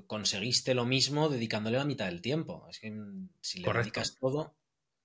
conseguiste 0.06 0.74
lo 0.74 0.84
mismo 0.84 1.28
dedicándole 1.28 1.78
la 1.78 1.84
mitad 1.84 2.06
del 2.06 2.20
tiempo. 2.20 2.66
Es 2.68 2.80
que 2.80 2.90
mm, 2.90 3.30
si 3.40 3.60
le 3.60 3.72
dedicas 3.72 4.16
todo, 4.18 4.56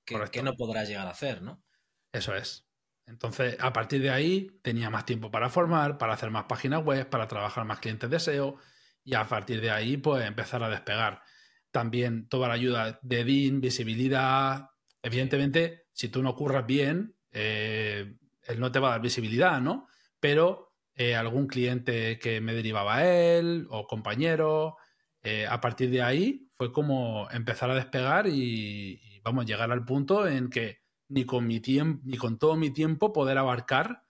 ¿qué, 0.04 0.44
no 0.44 0.56
podrás 0.56 0.90
llegar 0.90 1.08
a 1.08 1.12
hacer, 1.12 1.42
no? 1.42 1.64
Eso 2.12 2.36
es. 2.36 2.66
Entonces, 3.06 3.58
a 3.60 3.72
partir 3.72 4.02
de 4.02 4.10
ahí, 4.10 4.60
tenía 4.64 4.90
más 4.90 5.06
tiempo 5.06 5.30
para 5.30 5.50
formar, 5.50 5.98
para 5.98 6.14
hacer 6.14 6.32
más 6.32 6.46
páginas 6.46 6.84
web, 6.84 7.08
para 7.10 7.28
trabajar 7.28 7.66
más 7.66 7.80
clientes 7.80 8.10
de 8.10 8.20
SEO 8.20 8.58
y 9.04 9.16
a 9.16 9.28
partir 9.28 9.62
de 9.62 9.72
ahí, 9.72 9.98
pues 9.98 10.26
empezar 10.26 10.64
a 10.64 10.70
despegar. 10.70 11.22
También 11.72 12.28
toda 12.30 12.48
la 12.48 12.54
ayuda 12.54 13.00
de 13.02 13.24
DIN, 13.24 13.62
visibilidad. 13.62 14.70
Evidentemente, 15.02 15.88
si 15.92 16.10
tú 16.10 16.22
no 16.22 16.36
curras 16.36 16.66
bien, 16.66 17.16
eh, 17.32 18.16
él 18.44 18.60
no 18.60 18.72
te 18.72 18.80
va 18.80 18.90
a 18.90 18.92
dar 18.92 19.02
visibilidad, 19.02 19.60
¿no? 19.60 19.88
Pero 20.20 20.74
eh, 20.96 21.16
algún 21.16 21.48
cliente 21.48 22.20
que 22.20 22.40
me 22.42 22.54
derivaba 22.54 22.98
a 22.98 23.08
él 23.08 23.68
o 23.70 23.88
compañero, 23.88 24.78
eh, 25.22 25.48
a 25.48 25.60
partir 25.60 25.90
de 25.90 26.02
ahí 26.02 26.50
fue 26.54 26.72
como 26.72 27.30
empezar 27.32 27.70
a 27.72 27.76
despegar 27.76 28.28
y, 28.28 29.02
y 29.02 29.20
vamos 29.22 29.44
a 29.44 29.48
llegar 29.48 29.72
al 29.72 29.84
punto 29.84 30.28
en 30.28 30.50
que 30.50 30.84
ni 31.10 31.26
con 31.26 31.46
mi 31.48 31.60
tiempo, 31.60 32.02
ni 32.06 32.18
con 32.18 32.38
todo 32.38 32.56
mi 32.56 32.72
tiempo 32.72 33.12
poder 33.12 33.38
abarcar 33.38 34.04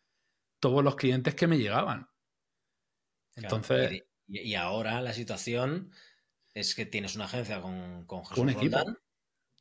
todos 0.60 0.84
los 0.84 0.96
clientes 0.96 1.36
que 1.36 1.48
me 1.48 1.58
llegaban. 1.58 2.08
Entonces. 3.36 4.04
Y, 4.28 4.56
ahora 4.56 5.02
la 5.02 5.14
situación 5.14 5.92
es 6.54 6.76
que 6.76 6.86
tienes 6.86 7.16
una 7.16 7.26
agencia 7.26 7.62
con, 7.62 8.06
con 8.06 8.24
un 8.38 8.50
equipo. 8.50 8.78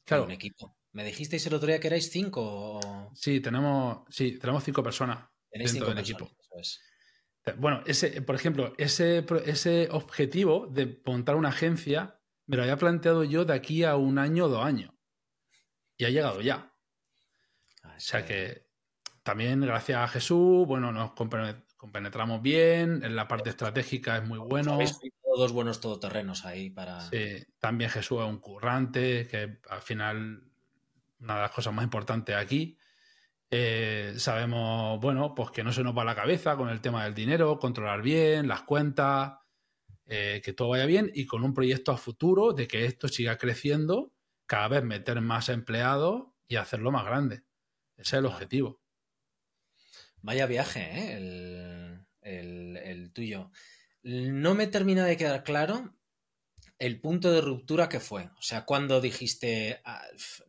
claro. 0.04 0.24
Un 0.24 0.30
equipo. 0.30 0.76
¿Me 0.92 1.04
dijisteis 1.04 1.46
el 1.46 1.54
otro 1.54 1.68
día 1.68 1.80
que 1.80 1.86
erais 1.86 2.10
cinco? 2.10 3.10
Sí, 3.14 3.40
tenemos, 3.40 4.04
sí, 4.10 4.38
tenemos 4.38 4.62
cinco 4.62 4.82
personas 4.82 5.26
dentro 5.50 5.88
del 5.88 5.98
equipo. 5.98 6.30
Bueno, 7.56 7.82
ese, 7.86 8.22
por 8.22 8.34
ejemplo, 8.34 8.74
ese, 8.76 9.24
ese 9.46 9.88
objetivo 9.90 10.68
de 10.70 11.00
montar 11.04 11.36
una 11.36 11.48
agencia 11.48 12.20
me 12.46 12.56
lo 12.56 12.62
había 12.62 12.76
planteado 12.76 13.24
yo 13.24 13.44
de 13.44 13.54
aquí 13.54 13.84
a 13.84 13.96
un 13.96 14.18
año 14.18 14.44
o 14.44 14.48
dos 14.48 14.64
años. 14.64 14.92
Y 15.96 16.04
ha 16.04 16.10
llegado 16.10 16.40
ya. 16.40 16.74
O 17.84 18.00
sea 18.00 18.24
que 18.24 18.68
también 19.22 19.60
gracias 19.60 19.98
a 19.98 20.08
Jesús, 20.08 20.66
bueno, 20.66 20.92
nos 20.92 21.12
compenetramos 21.82 22.40
bien, 22.40 23.02
en 23.02 23.16
la 23.16 23.26
parte 23.26 23.50
estratégica 23.50 24.16
es 24.16 24.24
muy 24.24 24.38
bueno. 24.38 24.74
Habéis 24.74 25.00
dos 25.36 25.50
buenos 25.50 25.80
todoterrenos 25.80 26.44
ahí 26.44 26.70
para... 26.70 27.00
Sí, 27.00 27.44
también 27.58 27.90
Jesús 27.90 28.20
es 28.20 28.28
un 28.28 28.38
currante, 28.38 29.26
que 29.26 29.58
al 29.68 29.82
final 29.82 30.44
una 31.18 31.34
de 31.34 31.40
las 31.40 31.50
cosas 31.50 31.74
más 31.74 31.82
importantes 31.82 32.36
aquí. 32.36 32.78
Eh, 33.50 34.14
sabemos, 34.16 35.00
bueno, 35.00 35.34
pues 35.34 35.50
que 35.50 35.64
no 35.64 35.72
se 35.72 35.82
nos 35.82 35.98
va 35.98 36.04
la 36.04 36.14
cabeza 36.14 36.56
con 36.56 36.68
el 36.68 36.80
tema 36.80 37.02
del 37.02 37.14
dinero, 37.14 37.58
controlar 37.58 38.00
bien 38.00 38.46
las 38.46 38.62
cuentas, 38.62 39.38
eh, 40.06 40.40
que 40.44 40.52
todo 40.52 40.68
vaya 40.68 40.86
bien 40.86 41.10
y 41.12 41.26
con 41.26 41.42
un 41.42 41.52
proyecto 41.52 41.90
a 41.90 41.96
futuro 41.96 42.52
de 42.52 42.68
que 42.68 42.84
esto 42.84 43.08
siga 43.08 43.38
creciendo, 43.38 44.12
cada 44.46 44.68
vez 44.68 44.84
meter 44.84 45.20
más 45.20 45.48
empleados 45.48 46.26
y 46.46 46.54
hacerlo 46.54 46.92
más 46.92 47.04
grande. 47.04 47.42
Ese 47.96 48.02
es 48.02 48.20
el 48.20 48.26
objetivo. 48.26 48.81
Vaya 50.22 50.46
viaje, 50.46 50.80
¿eh? 50.80 51.98
el, 52.22 53.12
tuyo. 53.12 53.50
No 54.02 54.54
me 54.54 54.66
termina 54.66 55.04
de 55.04 55.16
quedar 55.16 55.42
claro 55.44 55.94
el 56.78 57.00
punto 57.00 57.30
de 57.30 57.40
ruptura 57.40 57.88
que 57.88 58.00
fue. 58.00 58.30
O 58.38 58.42
sea, 58.42 58.64
cuando 58.64 59.00
dijiste, 59.00 59.80
ah, 59.84 60.04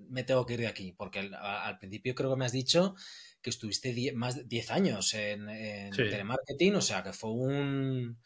me 0.10 0.24
tengo 0.24 0.46
que 0.46 0.54
ir 0.54 0.62
de 0.62 0.68
aquí. 0.68 0.94
Porque 0.94 1.20
al, 1.20 1.78
principio 1.80 2.16
creo 2.16 2.32
que 2.32 2.38
me 2.38 2.46
has 2.46 2.52
dicho 2.52 2.96
que 3.42 3.50
estuviste 3.50 4.14
más 4.14 4.38
de 4.38 4.44
10 4.46 4.72
años 4.72 5.14
en, 5.14 5.48
telemarketing. 5.92 6.76
O 6.76 6.82
sea, 6.82 7.04
que 7.04 7.14
fue 7.14 7.32
un 7.32 8.20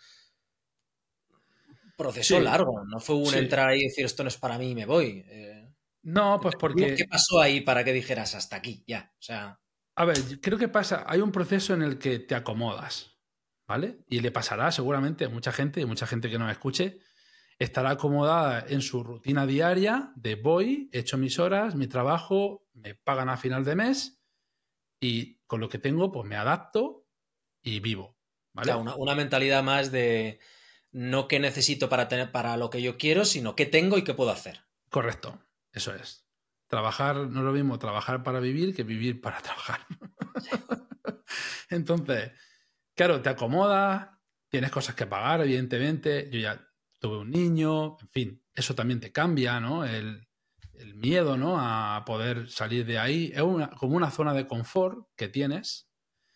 proceso 1.98 2.40
largo. 2.40 2.84
No 2.86 3.00
fue 3.00 3.16
un 3.16 3.34
entrar 3.34 3.70
ahí 3.70 3.80
y 3.80 3.88
decir, 3.88 4.06
esto 4.06 4.24
no 4.24 4.30
es 4.30 4.38
para 4.38 4.58
mí 4.58 4.72
y 4.72 4.76
me 4.76 4.86
voy. 4.86 5.26
Eh, 5.28 5.68
no, 6.04 6.40
pues 6.42 6.56
porque. 6.60 6.96
¿Qué 6.96 7.06
pasó 7.06 7.42
ahí 7.42 7.62
para 7.62 7.84
que 7.84 7.94
dijeras 7.94 8.36
hasta 8.36 8.58
aquí? 8.58 8.84
Ya, 8.88 9.12
o 9.14 9.22
sea. 9.22 9.60
A 9.98 10.06
ver, 10.06 10.40
creo 10.42 10.60
que 10.60 10.68
pasa. 10.68 11.06
Hay 11.08 11.22
un 11.22 11.32
proceso 11.32 11.74
en 11.74 11.82
el 11.82 11.98
que 11.98 12.20
te 12.20 12.36
acomodas, 12.36 13.18
¿vale? 13.68 14.04
Y 14.08 14.20
le 14.20 14.30
pasará 14.30 14.72
seguramente 14.72 15.26
a 15.26 15.30
mucha 15.30 15.52
gente, 15.52 15.82
y 15.82 15.86
mucha 15.86 16.06
gente 16.06 16.30
que 16.30 16.38
no 16.38 16.46
me 16.46 16.52
escuche, 16.52 17.00
estará 17.58 17.90
acomodada 17.90 18.64
en 18.70 18.84
su 18.84 19.04
rutina 19.04 19.48
diaria 19.48 20.12
de 20.16 20.36
voy, 20.36 20.88
he 20.94 21.00
hecho 21.00 21.18
mis 21.18 21.40
horas, 21.40 21.74
mi 21.74 21.88
trabajo, 21.88 22.68
me 22.74 22.94
pagan 22.94 23.28
a 23.28 23.38
final 23.38 23.66
de 23.66 23.76
mes 23.76 24.22
y 25.00 25.40
con 25.48 25.62
lo 25.62 25.68
que 25.68 25.80
tengo, 25.80 26.12
pues 26.12 26.30
me 26.30 26.36
adapto 26.36 27.08
y 27.64 27.80
vivo. 27.80 28.20
¿vale? 28.54 28.76
una, 28.76 28.96
una, 28.96 29.16
mentalidad 29.16 29.64
más 29.64 29.92
de 29.92 30.40
no 30.92 31.28
qué 31.28 31.40
necesito 31.40 31.90
para 31.90 32.08
tener 32.08 32.32
para 32.32 32.56
lo 32.56 32.70
que 32.70 32.84
yo 32.84 33.00
quiero, 33.00 33.26
sino 33.26 33.56
qué 33.56 33.66
tengo 33.66 33.98
y 33.98 34.04
qué 34.04 34.14
puedo 34.14 34.30
hacer. 34.30 34.62
Correcto. 34.92 35.42
Eso 35.72 35.96
es. 35.96 36.27
Trabajar 36.68 37.16
no 37.16 37.40
es 37.40 37.46
lo 37.46 37.52
mismo 37.52 37.80
trabajar 37.80 38.24
para 38.24 38.40
vivir 38.40 38.76
que 38.76 38.84
vivir 38.84 39.22
para 39.22 39.42
trabajar. 39.42 39.86
Entonces, 41.70 42.32
claro, 42.94 43.22
te 43.22 43.30
acomodas, 43.30 44.10
tienes 44.50 44.72
cosas 44.72 44.96
que 44.96 45.06
pagar, 45.06 45.42
evidentemente. 45.42 46.30
Yo 46.32 46.40
ya 46.40 46.68
tuve 47.00 47.20
un 47.20 47.32
niño, 47.32 47.98
en 48.02 48.10
fin, 48.10 48.44
eso 48.54 48.76
también 48.76 49.00
te 49.00 49.12
cambia, 49.12 49.60
¿no? 49.60 49.86
El, 49.86 50.26
miedo, 50.94 51.38
¿no? 51.38 51.58
A 51.60 52.04
poder 52.06 52.52
salir 52.52 52.86
de 52.86 53.00
ahí. 53.00 53.32
Es 53.34 53.42
como 53.80 53.96
una 53.96 54.12
zona 54.12 54.36
de 54.36 54.46
confort 54.46 55.08
que 55.16 55.28
tienes. 55.28 55.90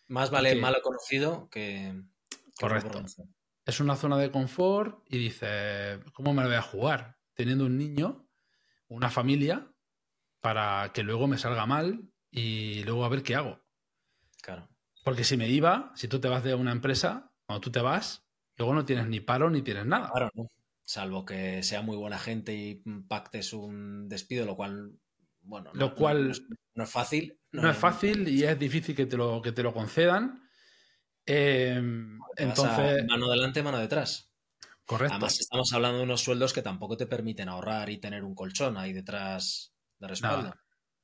Más 0.08 0.32
vale 0.32 0.56
malo 0.56 0.82
conocido 0.82 1.48
que. 1.48 1.94
correcto. 2.60 3.04
Es 3.64 3.80
una 3.80 3.96
zona 3.96 4.18
de 4.18 4.32
confort 4.32 5.06
y 5.08 5.20
dices, 5.20 6.00
¿cómo 6.14 6.34
me 6.34 6.42
lo 6.42 6.48
voy 6.48 6.58
a 6.58 6.64
jugar? 6.64 7.20
Teniendo 7.36 7.66
un 7.66 7.78
niño 7.78 8.28
una 8.92 9.10
familia 9.10 9.72
para 10.42 10.92
que 10.94 11.04
luego 11.04 11.28
me 11.28 11.38
salga 11.38 11.66
mal 11.66 12.10
y 12.32 12.84
luego 12.84 13.06
a 13.06 13.10
ver 13.10 13.24
qué 13.24 13.36
hago. 13.36 13.62
Claro. 14.42 14.68
Porque 15.04 15.24
si 15.24 15.38
me 15.38 15.48
iba, 15.48 15.92
si 15.96 16.08
tú 16.08 16.20
te 16.20 16.28
vas 16.28 16.44
de 16.44 16.56
una 16.56 16.72
empresa, 16.72 17.32
cuando 17.46 17.62
tú 17.62 17.72
te 17.72 17.82
vas, 17.82 18.26
luego 18.58 18.74
no 18.74 18.86
tienes 18.86 19.08
ni 19.08 19.20
paro 19.20 19.50
ni 19.50 19.62
tienes 19.62 19.86
nada. 19.86 20.10
Claro, 20.12 20.32
no. 20.34 20.48
Salvo 20.84 21.26
que 21.26 21.64
sea 21.64 21.82
muy 21.82 21.96
buena 21.96 22.20
gente 22.20 22.54
y 22.54 22.84
pactes 23.08 23.54
un 23.54 24.10
despido, 24.10 24.46
lo 24.46 24.56
cual, 24.56 24.92
bueno, 25.42 25.72
lo 25.74 25.96
cual 25.96 26.34
no, 26.74 26.84
es 26.84 26.90
fácil. 26.90 27.40
No, 27.52 27.70
es 27.70 27.78
fácil 27.78 28.28
y 28.28 28.44
es 28.44 28.58
difícil 28.60 28.96
que 28.96 29.06
te 29.06 29.16
lo, 29.16 29.42
que 29.42 29.52
te 29.52 29.64
lo 29.64 29.74
concedan. 29.74 30.44
Em, 31.26 32.20
entonces. 32.36 33.06
Mano 33.08 33.30
delante, 33.30 33.64
mano 33.64 33.78
detrás. 33.78 34.32
Correcto. 34.86 35.14
Además, 35.14 35.40
estamos 35.40 35.72
hablando 35.72 36.00
de 36.00 36.04
unos 36.04 36.22
sueldos 36.22 36.52
que 36.52 36.62
tampoco 36.62 36.98
te 36.98 37.06
permiten 37.06 37.48
ahorrar 37.48 37.90
y 37.90 38.00
tener 38.00 38.24
un 38.24 38.36
colchón 38.36 38.78
ahí 38.78 38.92
detrás 38.92 39.71
de 40.02 40.08
respaldo. 40.08 40.54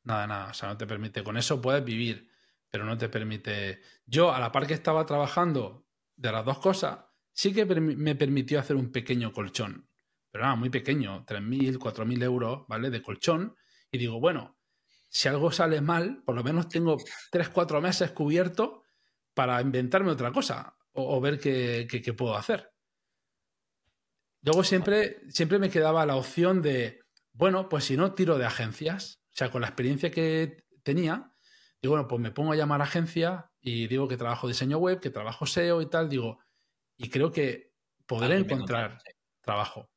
Nada, 0.03 0.27
nada. 0.27 0.51
O 0.51 0.53
sea, 0.53 0.69
no 0.69 0.77
te 0.77 0.87
permite. 0.87 1.23
Con 1.23 1.37
eso 1.37 1.61
puedes 1.61 1.83
vivir, 1.83 2.29
pero 2.69 2.83
no 2.83 2.97
te 2.97 3.09
permite. 3.09 3.81
Yo, 4.05 4.33
a 4.33 4.39
la 4.39 4.51
par 4.51 4.65
que 4.65 4.73
estaba 4.73 5.05
trabajando 5.05 5.85
de 6.15 6.31
las 6.31 6.43
dos 6.43 6.59
cosas, 6.59 6.99
sí 7.31 7.53
que 7.53 7.65
me 7.65 8.15
permitió 8.15 8.59
hacer 8.59 8.75
un 8.75 8.91
pequeño 8.91 9.31
colchón. 9.31 9.87
Pero 10.31 10.43
nada, 10.43 10.55
muy 10.55 10.69
pequeño, 10.69 11.25
3.000, 11.25 11.77
4.000 11.77 12.23
euros, 12.23 12.65
¿vale? 12.67 12.89
De 12.89 13.01
colchón. 13.01 13.55
Y 13.91 13.97
digo, 13.97 14.19
bueno, 14.19 14.57
si 15.09 15.27
algo 15.29 15.51
sale 15.51 15.79
mal, 15.79 16.23
por 16.25 16.35
lo 16.35 16.43
menos 16.43 16.67
tengo 16.67 16.97
3, 17.31 17.49
4 17.49 17.81
meses 17.81 18.11
cubiertos 18.11 18.81
para 19.33 19.61
inventarme 19.61 20.11
otra 20.11 20.31
cosa 20.31 20.75
o, 20.93 21.21
ver 21.21 21.39
qué, 21.39 21.87
qué, 21.87 22.13
puedo 22.13 22.35
hacer. 22.35 22.71
Luego 24.41 24.63
siempre, 24.63 25.21
siempre 25.29 25.59
me 25.59 25.69
quedaba 25.69 26.05
la 26.07 26.15
opción 26.15 26.61
de, 26.61 27.01
bueno, 27.37 27.69
pues 27.69 27.85
si 27.85 27.95
no, 27.97 28.13
tiro 28.13 28.37
de 28.37 28.45
agencias. 28.45 29.21
O 29.33 29.37
sea, 29.37 29.51
con 29.51 29.61
la 29.61 29.67
experiencia 29.67 30.09
que 30.09 30.65
tenía, 30.83 31.31
digo, 31.81 31.93
bueno, 31.93 32.07
pues 32.07 32.19
me 32.19 32.31
pongo 32.31 32.53
a 32.53 32.55
llamar 32.55 32.81
a 32.81 32.85
agencia 32.85 33.51
y 33.61 33.87
digo 33.87 34.07
que 34.07 34.17
trabajo 34.17 34.47
diseño 34.47 34.79
web, 34.79 34.99
que 34.99 35.11
trabajo 35.11 35.45
SEO 35.45 35.81
y 35.81 35.89
tal, 35.89 36.09
digo, 36.09 36.39
y 36.97 37.09
creo 37.09 37.31
que 37.31 37.73
podré 38.07 38.37
encontrar 38.37 38.97
trabajo. 39.41 39.91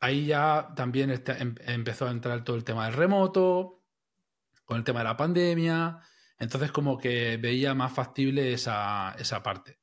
Ahí 0.00 0.26
ya 0.26 0.72
también 0.74 1.10
este, 1.10 1.32
em, 1.32 1.54
empezó 1.66 2.06
a 2.06 2.10
entrar 2.10 2.42
todo 2.42 2.56
el 2.56 2.64
tema 2.64 2.86
del 2.86 2.94
remoto, 2.94 3.84
con 4.64 4.78
el 4.78 4.84
tema 4.84 5.00
de 5.00 5.04
la 5.04 5.16
pandemia, 5.16 6.00
entonces 6.38 6.72
como 6.72 6.96
que 6.96 7.36
veía 7.36 7.74
más 7.74 7.92
factible 7.92 8.54
esa, 8.54 9.14
esa 9.18 9.42
parte. 9.42 9.78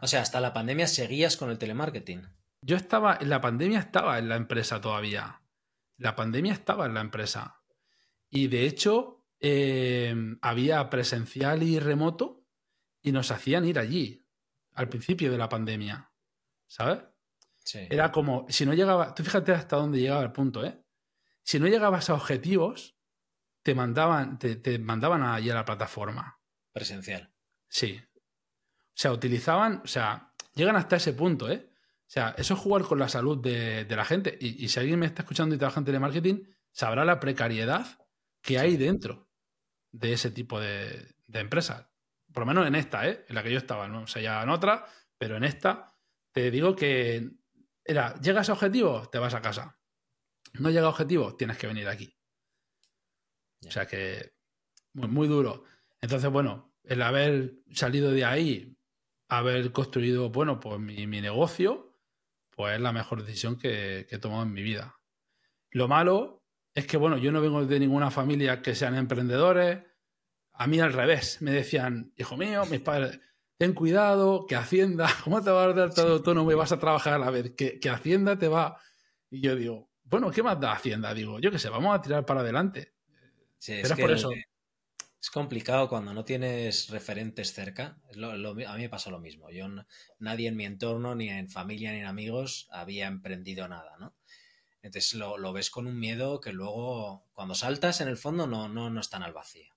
O 0.00 0.08
sea, 0.08 0.22
hasta 0.22 0.40
la 0.40 0.52
pandemia 0.52 0.88
seguías 0.88 1.36
con 1.36 1.50
el 1.50 1.58
telemarketing. 1.58 2.26
Yo 2.66 2.74
estaba, 2.74 3.16
en 3.20 3.30
la 3.30 3.40
pandemia 3.40 3.78
estaba 3.78 4.18
en 4.18 4.28
la 4.28 4.34
empresa 4.34 4.80
todavía. 4.80 5.40
La 5.98 6.16
pandemia 6.16 6.52
estaba 6.52 6.86
en 6.86 6.94
la 6.94 7.00
empresa. 7.00 7.62
Y 8.28 8.48
de 8.48 8.66
hecho, 8.66 9.24
em, 9.38 10.36
había 10.42 10.90
presencial 10.90 11.62
y 11.62 11.78
remoto 11.78 12.44
y 13.02 13.12
nos 13.12 13.30
hacían 13.30 13.66
ir 13.66 13.78
allí 13.78 14.26
al 14.72 14.88
principio 14.88 15.30
de 15.30 15.38
la 15.38 15.48
pandemia. 15.48 16.10
¿Sabes? 16.66 17.04
Sí. 17.62 17.86
Era 17.88 18.10
como, 18.10 18.46
si 18.48 18.66
no 18.66 18.74
llegaba, 18.74 19.14
tú 19.14 19.22
fíjate 19.22 19.52
hasta 19.52 19.76
dónde 19.76 20.00
llegaba 20.00 20.24
el 20.24 20.32
punto, 20.32 20.64
¿eh? 20.64 20.82
Si 21.44 21.60
no 21.60 21.68
llegabas 21.68 22.10
a 22.10 22.14
objetivos, 22.14 22.98
te 23.62 23.76
mandaban, 23.76 24.40
te, 24.40 24.56
te 24.56 24.80
mandaban 24.80 25.22
allí 25.22 25.50
a 25.50 25.54
la 25.54 25.64
plataforma. 25.64 26.40
Presencial. 26.72 27.32
Sí. 27.68 28.02
O 28.12 28.92
sea, 28.92 29.12
utilizaban, 29.12 29.82
o 29.84 29.86
sea, 29.86 30.34
llegan 30.52 30.74
hasta 30.74 30.96
ese 30.96 31.12
punto, 31.12 31.48
¿eh? 31.48 31.70
O 32.06 32.10
sea, 32.10 32.34
eso 32.38 32.54
es 32.54 32.60
jugar 32.60 32.82
con 32.82 32.98
la 32.98 33.08
salud 33.08 33.38
de, 33.38 33.86
la 33.88 34.04
gente. 34.04 34.36
Y, 34.40 34.68
si 34.68 34.78
alguien 34.78 34.98
me 34.98 35.06
está 35.06 35.22
escuchando 35.22 35.54
y 35.54 35.58
trabaja 35.58 35.80
en 35.80 35.86
telemarketing, 35.86 36.48
sabrá 36.70 37.04
la 37.04 37.18
precariedad 37.18 37.98
que 38.42 38.58
hay 38.58 38.76
dentro 38.76 39.28
de 39.90 40.12
ese 40.12 40.30
tipo 40.30 40.60
de, 40.60 41.14
empresas. 41.32 41.86
Por 42.32 42.42
lo 42.42 42.46
menos 42.46 42.66
en 42.66 42.74
esta, 42.74 43.08
¿eh? 43.08 43.24
En 43.28 43.34
la 43.34 43.42
que 43.42 43.50
yo 43.50 43.58
estaba, 43.58 43.88
¿no? 43.88 44.02
O 44.02 44.06
sea, 44.06 44.22
ya 44.22 44.42
en 44.42 44.50
otra, 44.50 44.86
pero 45.18 45.36
en 45.36 45.44
esta 45.44 45.94
te 46.32 46.50
digo 46.50 46.76
que 46.76 47.30
era, 47.84 48.18
llegas 48.20 48.48
a 48.50 48.52
objetivo, 48.52 49.08
te 49.10 49.18
vas 49.18 49.34
a 49.34 49.40
casa. 49.40 49.80
No 50.54 50.70
llega 50.70 50.86
a 50.86 50.90
objetivo, 50.90 51.34
tienes 51.34 51.58
que 51.58 51.66
venir 51.66 51.88
aquí. 51.88 52.16
O 53.66 53.70
sea 53.70 53.86
que 53.86 54.34
muy, 54.92 55.08
muy 55.08 55.28
duro. 55.28 55.64
Entonces, 56.00 56.30
bueno, 56.30 56.74
el 56.84 57.02
haber 57.02 57.54
salido 57.72 58.10
de 58.12 58.24
ahí 58.24 58.76
haber 59.28 59.72
construido, 59.72 60.30
bueno, 60.30 60.60
pues 60.60 60.78
mi, 60.78 61.06
negocio, 61.06 61.85
pues 62.56 62.74
es 62.74 62.80
la 62.80 62.92
mejor 62.92 63.22
decisión 63.22 63.56
que, 63.56 64.06
he 64.10 64.18
tomado 64.18 64.42
en 64.42 64.52
mi 64.52 64.62
vida. 64.62 64.98
Lo 65.70 65.88
malo 65.88 66.42
es 66.74 66.86
que, 66.86 66.96
bueno, 66.96 67.18
yo 67.18 67.30
no 67.30 67.40
vengo 67.40 67.64
de 67.64 67.78
ninguna 67.78 68.10
familia 68.10 68.62
que 68.62 68.74
sean 68.74 68.96
emprendedores. 68.96 69.82
A 70.52 70.66
mí 70.66 70.80
al 70.80 70.94
revés, 70.94 71.42
me 71.42 71.52
decían, 71.52 72.12
hijo 72.16 72.36
mío, 72.36 72.64
mis 72.70 72.80
padres, 72.80 73.20
ten 73.58 73.74
cuidado, 73.74 74.46
que 74.46 74.56
Hacienda, 74.56 75.08
¿cómo 75.24 75.42
te 75.42 75.50
va 75.50 75.64
a 75.64 75.72
dar 75.74 75.94
todo 75.94 76.14
autónomo 76.14 76.50
y 76.50 76.54
vas 76.54 76.72
a 76.72 76.80
trabajar 76.80 77.12
a 77.12 77.18
la 77.18 77.30
vez? 77.30 77.52
Que, 77.54 77.78
Hacienda 77.90 78.38
te 78.38 78.48
va... 78.48 78.80
Y 79.30 79.42
yo 79.42 79.54
digo, 79.54 79.90
bueno, 80.04 80.30
¿qué 80.30 80.42
más 80.42 80.58
da 80.58 80.72
Hacienda? 80.72 81.12
Digo, 81.12 81.38
yo 81.38 81.50
qué 81.50 81.58
sé, 81.58 81.68
vamos 81.68 81.94
a 81.94 82.00
tirar 82.00 82.24
para 82.24 82.40
adelante. 82.40 82.94
Sí, 83.58 83.74
es 83.74 83.92
por 83.92 84.10
eso. 84.10 84.30
Es 85.26 85.30
complicado 85.30 85.88
cuando 85.88 86.14
no 86.14 86.24
tienes 86.24 86.88
referentes 86.88 87.52
cerca. 87.52 87.98
a 88.14 88.54
mí 88.54 88.64
me 88.64 88.88
pasa 88.88 89.10
lo 89.10 89.18
mismo. 89.18 89.50
Yo 89.50 89.66
nadie 90.20 90.46
en 90.46 90.56
mi 90.56 90.64
entorno, 90.64 91.16
ni 91.16 91.28
en 91.28 91.50
familia, 91.50 91.90
ni 91.90 91.98
en 91.98 92.06
amigos, 92.06 92.68
había 92.70 93.08
emprendido 93.08 93.66
nada, 93.66 93.96
¿no? 93.98 94.14
Entonces 94.82 95.14
lo, 95.14 95.52
ves 95.52 95.68
con 95.68 95.88
un 95.88 95.98
miedo 95.98 96.40
que 96.40 96.52
luego, 96.52 97.26
cuando 97.32 97.56
saltas, 97.56 98.00
en 98.00 98.06
el 98.06 98.18
fondo 98.18 98.46
no, 98.46 98.68
no, 98.68 98.88
no 98.88 99.00
están 99.00 99.24
al 99.24 99.32
vacío. 99.32 99.74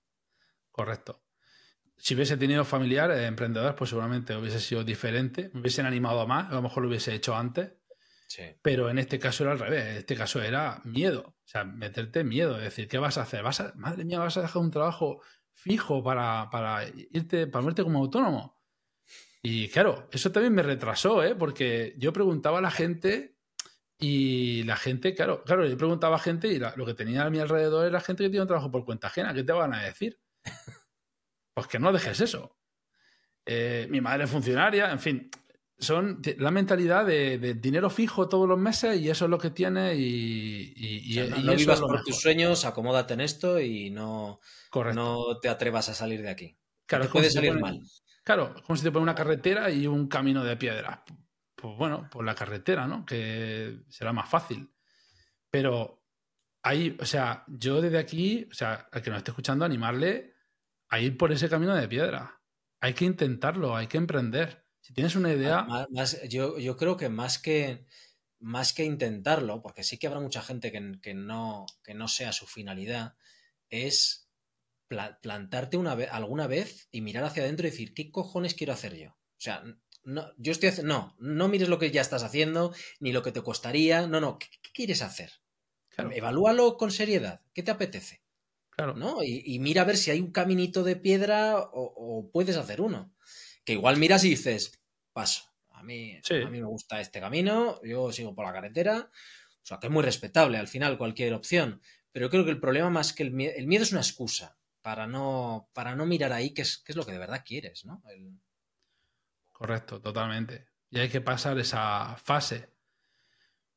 Correcto. 0.70 1.20
Si 1.96 2.14
hubiese 2.14 2.36
tenido 2.36 2.64
familiares, 2.64 3.18
eh, 3.18 3.26
emprendedores, 3.26 3.74
pues 3.74 3.90
seguramente 3.90 4.36
hubiese 4.36 4.60
sido 4.60 4.84
diferente. 4.84 5.50
Me 5.52 5.62
hubiesen 5.62 5.84
animado 5.84 6.20
a 6.20 6.26
más, 6.26 6.52
a 6.52 6.54
lo 6.54 6.62
mejor 6.62 6.84
lo 6.84 6.88
hubiese 6.88 7.12
hecho 7.12 7.34
antes. 7.34 7.72
Sí. 8.28 8.44
Pero 8.62 8.88
en 8.88 9.00
este 9.00 9.18
caso 9.18 9.42
era 9.42 9.50
al 9.50 9.58
revés. 9.58 9.84
En 9.84 9.96
este 9.96 10.14
caso 10.14 10.40
era 10.40 10.80
miedo. 10.84 11.34
O 11.44 11.48
sea, 11.48 11.64
meterte 11.64 12.22
miedo. 12.22 12.56
Es 12.56 12.62
decir, 12.62 12.86
¿qué 12.86 12.98
vas 12.98 13.18
a 13.18 13.22
hacer? 13.22 13.42
¿Vas 13.42 13.58
a, 13.58 13.72
madre 13.74 14.04
mía, 14.04 14.20
vas 14.20 14.36
a 14.36 14.42
dejar 14.42 14.62
un 14.62 14.70
trabajo 14.70 15.20
fijo 15.54 16.02
para, 16.02 16.48
para 16.50 16.86
irte, 17.12 17.46
para 17.46 17.64
verte 17.64 17.82
como 17.82 17.98
autónomo. 17.98 18.60
Y 19.42 19.68
claro, 19.68 20.08
eso 20.12 20.30
también 20.30 20.54
me 20.54 20.62
retrasó, 20.62 21.22
¿eh? 21.24 21.34
porque 21.34 21.94
yo 21.98 22.12
preguntaba 22.12 22.58
a 22.58 22.62
la 22.62 22.70
gente 22.70 23.36
y 23.98 24.62
la 24.64 24.76
gente, 24.76 25.14
claro, 25.14 25.44
claro, 25.44 25.66
yo 25.66 25.76
preguntaba 25.76 26.16
a 26.16 26.20
gente 26.20 26.48
y 26.48 26.58
lo 26.58 26.86
que 26.86 26.94
tenía 26.94 27.24
a 27.24 27.30
mi 27.30 27.38
alrededor 27.38 27.86
era 27.86 28.00
gente 28.00 28.24
que 28.24 28.30
tiene 28.30 28.42
un 28.42 28.48
trabajo 28.48 28.70
por 28.70 28.84
cuenta 28.84 29.06
ajena. 29.06 29.34
¿Qué 29.34 29.44
te 29.44 29.52
van 29.52 29.74
a 29.74 29.82
decir? 29.82 30.18
Pues 31.52 31.66
que 31.66 31.80
no 31.80 31.92
dejes 31.92 32.20
eso. 32.20 32.56
Eh, 33.44 33.88
mi 33.90 34.00
madre 34.00 34.24
es 34.24 34.30
funcionaria, 34.30 34.92
en 34.92 35.00
fin, 35.00 35.30
son 35.80 36.20
la 36.38 36.50
mentalidad 36.50 37.06
de, 37.06 37.54
dinero 37.54 37.90
fijo 37.90 38.28
todos 38.28 38.48
los 38.48 38.58
meses 38.58 39.00
y 39.00 39.08
eso 39.08 39.24
es 39.24 39.30
lo 39.30 39.38
que 39.38 39.50
tiene 39.50 39.94
y, 39.96 41.18
no, 41.42 41.54
vivas 41.54 41.80
por 41.80 42.04
tus 42.04 42.20
sueños, 42.20 42.64
acomódate 42.64 43.14
en 43.14 43.22
esto 43.22 43.58
y 43.58 43.90
no, 43.90 44.40
no 44.94 45.38
te 45.40 45.48
atrevas 45.48 45.88
a 45.88 45.94
salir 45.94 46.22
de 46.22 46.30
aquí. 46.30 46.58
Claro, 46.86 47.08
puede 47.10 47.30
salir 47.30 47.58
mal. 47.58 47.80
Claro, 48.24 48.54
como 48.66 48.76
si 48.76 48.82
te 48.82 48.90
pone 48.90 49.04
una 49.04 49.14
carretera 49.14 49.70
y 49.70 49.86
un 49.86 50.08
camino 50.08 50.44
de 50.44 50.56
piedra. 50.56 51.04
Pues 51.54 51.76
bueno, 51.76 52.08
por 52.10 52.24
la 52.24 52.34
carretera, 52.34 52.86
¿no? 52.86 53.04
Que 53.04 53.80
será 53.88 54.12
más 54.12 54.28
fácil. 54.28 54.72
Pero 55.50 56.04
ahí, 56.62 56.96
o 57.00 57.06
sea, 57.06 57.44
yo 57.48 57.80
desde 57.80 57.98
aquí, 57.98 58.46
o 58.50 58.54
sea, 58.54 58.88
al 58.90 59.02
que 59.02 59.10
nos 59.10 59.18
esté 59.18 59.30
escuchando, 59.30 59.64
animarle 59.64 60.34
a 60.88 61.00
ir 61.00 61.16
por 61.16 61.32
ese 61.32 61.48
camino 61.48 61.74
de 61.74 61.88
piedra. 61.88 62.40
Hay 62.80 62.94
que 62.94 63.04
intentarlo, 63.04 63.76
hay 63.76 63.86
que 63.86 63.98
emprender. 63.98 64.66
Si 64.80 64.94
tienes 64.94 65.14
una 65.14 65.32
idea. 65.32 65.66
yo, 66.28 66.58
yo, 66.58 66.76
creo 66.76 66.96
que 66.96 67.08
más 67.08 67.38
que 67.38 67.86
más 68.40 68.72
que 68.72 68.84
intentarlo, 68.84 69.60
porque 69.60 69.84
sí 69.84 69.98
que 69.98 70.06
habrá 70.06 70.20
mucha 70.20 70.40
gente 70.40 70.72
que, 70.72 70.98
que 71.02 71.12
no, 71.12 71.66
que 71.84 71.92
no 71.94 72.08
sea 72.08 72.32
su 72.32 72.46
finalidad, 72.46 73.14
es 73.68 74.29
plantarte 75.20 75.76
una 75.76 75.92
alguna 75.92 76.46
vez 76.48 76.88
y 76.90 77.00
mirar 77.00 77.24
hacia 77.24 77.44
adentro 77.44 77.66
y 77.66 77.70
decir, 77.70 77.94
¿qué 77.94 78.10
cojones 78.10 78.54
quiero 78.54 78.72
hacer 78.72 78.96
yo? 78.96 79.10
O 79.10 79.40
sea, 79.40 79.62
no, 80.02 80.32
yo 80.36 80.50
estoy 80.52 80.70
haciendo, 80.70 80.92
no, 80.92 81.16
no 81.20 81.48
mires 81.48 81.68
lo 81.68 81.78
que 81.78 81.90
ya 81.90 82.00
estás 82.00 82.24
haciendo, 82.24 82.74
ni 82.98 83.12
lo 83.12 83.22
que 83.22 83.32
te 83.32 83.42
costaría, 83.42 84.06
no, 84.08 84.20
no, 84.20 84.38
¿qué, 84.38 84.48
quieres 84.74 85.02
hacer? 85.02 85.32
Evalúalo 86.12 86.76
con 86.76 86.90
seriedad, 86.90 87.42
¿qué 87.52 87.62
te 87.62 87.70
apetece? 87.70 88.22
Claro. 88.70 88.94
¿No? 88.94 89.22
Y, 89.22 89.58
mira 89.58 89.82
a 89.82 89.84
ver 89.84 89.98
si 89.98 90.10
hay 90.10 90.20
un 90.20 90.32
caminito 90.32 90.82
de 90.82 90.96
piedra 90.96 91.56
o, 91.58 92.30
puedes 92.32 92.56
hacer 92.56 92.80
uno. 92.80 93.14
Que 93.64 93.74
igual 93.74 93.98
miras 93.98 94.24
y 94.24 94.30
dices, 94.30 94.80
paso, 95.12 95.44
a 95.68 95.82
mí, 95.82 96.16
a 96.16 96.48
mí 96.48 96.60
me 96.60 96.66
gusta 96.66 97.00
este 97.00 97.20
camino, 97.20 97.80
yo 97.84 98.10
sigo 98.10 98.34
por 98.34 98.46
la 98.46 98.52
carretera, 98.52 99.10
o 99.62 99.66
sea, 99.66 99.78
que 99.78 99.88
es 99.88 99.92
muy 99.92 100.02
respetable 100.02 100.56
al 100.56 100.68
final 100.68 100.96
cualquier 100.96 101.34
opción, 101.34 101.82
pero 102.10 102.30
creo 102.30 102.44
que 102.44 102.50
el 102.50 102.60
problema 102.60 102.88
más 102.88 103.12
que 103.12 103.22
el 103.22 103.32
miedo, 103.32 103.52
el 103.54 103.66
miedo 103.66 103.84
es 103.84 103.92
una 103.92 104.00
excusa 104.00 104.59
para 104.82 105.06
no, 105.06 105.70
para 105.72 105.94
no 105.94 106.06
mirar 106.06 106.32
ahí 106.32 106.52
qué 106.54 106.62
es, 106.62 106.78
qué 106.78 106.92
es 106.92 106.96
lo 106.96 107.04
que 107.04 107.12
de 107.12 107.18
verdad 107.18 107.42
quieres, 107.44 107.84
¿no? 107.84 108.02
Correcto, 109.52 110.00
totalmente. 110.00 110.68
Y 110.90 110.98
hay 110.98 111.08
que 111.08 111.20
pasar 111.20 111.58
esa 111.58 112.16
fase. 112.16 112.72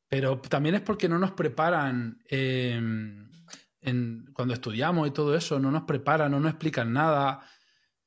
Pero 0.08 0.40
también 0.40 0.76
es 0.76 0.82
porque 0.82 1.10
no 1.10 1.20
nos 1.20 1.32
preparan 1.32 2.24
em, 2.28 3.30
en, 3.82 4.32
cuando 4.34 4.54
estudiamos 4.54 5.08
y 5.08 5.12
todo 5.12 5.36
eso, 5.36 5.60
no 5.60 5.72
nos 5.72 5.84
preparan, 5.84 6.32
no 6.32 6.40
nos 6.40 6.52
explican 6.52 6.94
nada. 6.94 7.46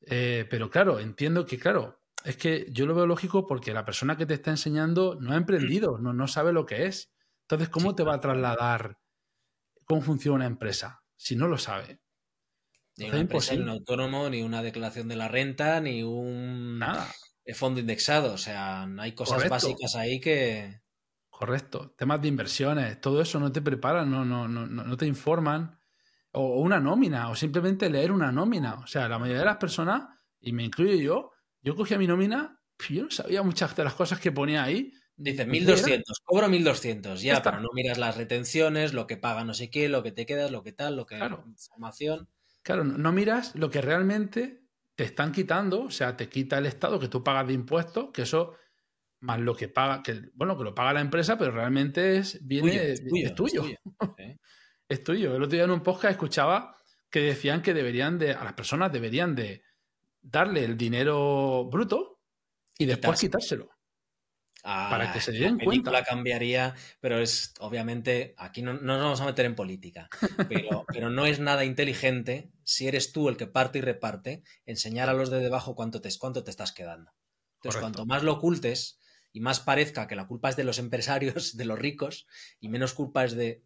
Eh, 0.01 0.47
pero 0.49 0.71
claro, 0.71 0.99
entiendo 1.01 1.45
que, 1.45 1.59
claro, 1.59 2.01
es 2.25 2.37
que 2.37 2.67
yo 2.71 2.87
lo 2.87 2.95
veo 2.95 3.07
lógico 3.07 3.47
porque 3.47 3.75
la 3.75 3.85
persona 3.85 4.17
que 4.17 4.27
te 4.27 4.35
está 4.35 4.51
enseñando 4.51 5.17
no 5.21 5.33
ha 5.33 5.37
emprendido, 5.37 5.99
no, 5.99 6.13
no 6.13 6.29
sabe 6.29 6.53
lo 6.53 6.65
que 6.65 6.87
es. 6.87 7.13
Entonces, 7.43 7.69
¿cómo 7.69 7.95
te 7.95 8.03
va 8.03 8.15
a 8.15 8.21
trasladar 8.21 8.99
cómo 9.85 10.01
funciona 10.01 10.37
una 10.37 10.47
empresa 10.47 11.03
si 11.17 11.37
no 11.37 11.47
lo 11.47 11.59
sabe? 11.59 12.01
Ni 12.97 13.09
una 13.09 13.21
empresa, 13.21 13.55
ni 13.55 13.61
un 13.61 13.69
autónomo, 13.69 14.31
ni 14.31 14.43
una 14.43 14.63
declaración 14.63 15.09
de 15.09 15.17
la 15.17 15.29
renta, 15.29 15.81
ni 15.81 16.03
un 16.03 16.79
Nada. 16.79 17.13
fondo 17.55 17.81
indexado. 17.81 18.33
O 18.33 18.39
sea, 18.39 18.85
hay 18.99 19.13
cosas 19.13 19.49
básicas 19.49 19.95
ahí 19.97 20.21
que. 20.21 20.81
Correcto. 21.29 21.95
Temas 21.99 22.23
de 22.23 22.29
inversiones, 22.29 23.01
todo 23.01 23.21
eso 23.21 23.39
no 23.39 23.53
te 23.53 23.61
preparan, 23.61 24.11
no, 24.11 24.25
no, 24.25 24.49
no, 24.49 24.67
no 24.67 24.97
te 24.97 25.07
informan. 25.07 25.79
o 26.33 26.61
una 26.61 26.81
nómina, 26.81 27.29
o 27.31 27.37
simplemente 27.37 27.91
leer 27.91 28.13
una 28.13 28.33
nómina. 28.33 28.75
O 28.77 28.87
sea, 28.87 29.09
la 29.09 29.19
mayoría 29.19 29.41
de 29.41 29.47
las 29.47 29.57
personas, 29.59 30.09
y 30.41 30.53
me 30.53 30.65
incluyo 30.65 30.95
yo, 30.95 31.33
yo 31.63 31.77
cogía 31.77 31.99
mi 31.99 32.07
nómina, 32.07 32.61
yo 32.89 33.05
no 33.05 33.11
sabía 33.11 33.43
muchas 33.43 33.75
de 33.77 33.85
las 33.85 33.95
cosas 33.95 34.21
que 34.21 34.33
ponía 34.33 34.63
ahí. 34.65 34.93
Dice 35.19 35.47
1200, 35.47 36.21
cobro 36.25 36.49
1200, 36.49 37.23
ya, 37.23 37.43
pero 37.43 37.61
no 37.61 37.69
miras 37.73 37.97
las 37.97 38.17
retenciones, 38.17 38.93
lo 38.93 39.07
que 39.07 39.17
paga 39.17 39.45
no 39.45 39.55
sé 39.55 39.71
qué, 39.71 39.89
lo 39.89 40.03
que 40.03 40.13
te 40.13 40.27
quedas, 40.27 40.51
lo 40.51 40.63
que 40.63 40.73
tal, 40.73 40.97
lo 40.97 41.07
que 41.07 41.17
claro. 41.17 41.45
información. 41.47 42.29
Claro, 42.67 42.83
no 42.83 43.13
miras 43.13 43.55
lo 43.55 43.71
que 43.71 43.81
realmente 43.81 44.65
te 44.97 45.05
están 45.05 45.31
quitando, 45.31 45.83
o 45.83 45.91
sea, 45.93 46.17
te 46.17 46.29
quita 46.29 46.59
el 46.59 46.67
Estado 46.67 46.99
que 46.99 47.07
tú 47.07 47.23
pagas 47.23 47.47
de 47.47 47.53
impuestos, 47.53 48.11
que 48.13 48.23
eso 48.23 48.57
más 49.21 49.39
lo 49.39 49.55
que 49.55 49.69
paga, 49.69 50.03
que 50.03 50.31
bueno, 50.35 50.59
que 50.59 50.65
lo 50.65 50.75
paga 50.75 50.93
la 50.93 51.01
empresa, 51.01 51.39
pero 51.39 51.53
realmente 51.53 52.17
es 52.17 52.45
viene 52.45 52.91
es 52.91 53.05
tuyo. 53.05 53.27
Es 53.29 53.35
tuyo. 53.37 53.63
Es 54.89 55.05
tuyo. 55.05 55.37
El 55.37 55.43
otro 55.45 55.55
día 55.55 55.65
en 55.65 55.71
un 55.71 55.83
podcast 55.83 56.13
escuchaba 56.13 56.77
que 57.09 57.21
decían 57.21 57.63
que 57.63 57.73
deberían 57.73 58.19
de, 58.19 58.33
a 58.33 58.43
las 58.43 58.55
personas 58.55 58.93
deberían 58.93 59.37
de 59.37 59.63
darle 60.21 60.65
el 60.65 60.77
dinero 60.77 61.69
bruto 61.71 62.21
y 62.77 62.87
después 62.87 63.21
quitárselo. 63.21 63.69
Para 64.67 65.13
que 65.13 65.21
se 65.21 65.33
den 65.33 65.59
cuenta. 65.59 65.91
La 65.91 66.03
cambiaría, 66.03 66.75
pero 67.01 67.19
es 67.19 67.55
obviamente, 67.61 68.35
aquí 68.37 68.63
no, 68.63 68.75
nos 68.75 69.01
vamos 69.01 69.21
a 69.21 69.27
meter 69.27 69.47
en 69.47 69.55
política, 69.55 70.09
pero, 70.49 70.85
pero, 70.89 71.11
no 71.11 71.27
es 71.27 71.39
nada 71.39 71.65
inteligente 71.65 72.51
si 72.65 72.89
eres 72.89 73.13
tú 73.13 73.29
el 73.29 73.37
que 73.37 73.47
parte 73.47 73.79
y 73.79 73.83
reparte, 73.83 74.43
enseñar 74.65 75.09
a 75.09 75.15
los 75.15 75.31
de 75.31 75.39
debajo 75.39 75.75
cuánto 75.75 76.01
te, 76.01 76.09
cuánto 76.19 76.43
te 76.43 76.51
estás 76.51 76.73
quedando. 76.73 77.13
Entonces, 77.57 77.81
cuanto 77.81 78.07
más 78.07 78.23
lo 78.23 78.35
ocultes 78.35 79.01
y 79.33 79.41
más 79.41 79.61
parezca 79.61 80.07
que 80.07 80.17
la 80.17 80.27
culpa 80.27 80.49
es 80.49 80.57
de 80.57 80.65
los 80.65 80.79
empresarios, 80.79 81.57
de 81.57 81.65
los 81.65 81.79
ricos, 81.79 82.27
y 82.59 82.69
menos 82.69 82.93
culpa 82.93 83.25
es 83.25 83.37
de 83.37 83.63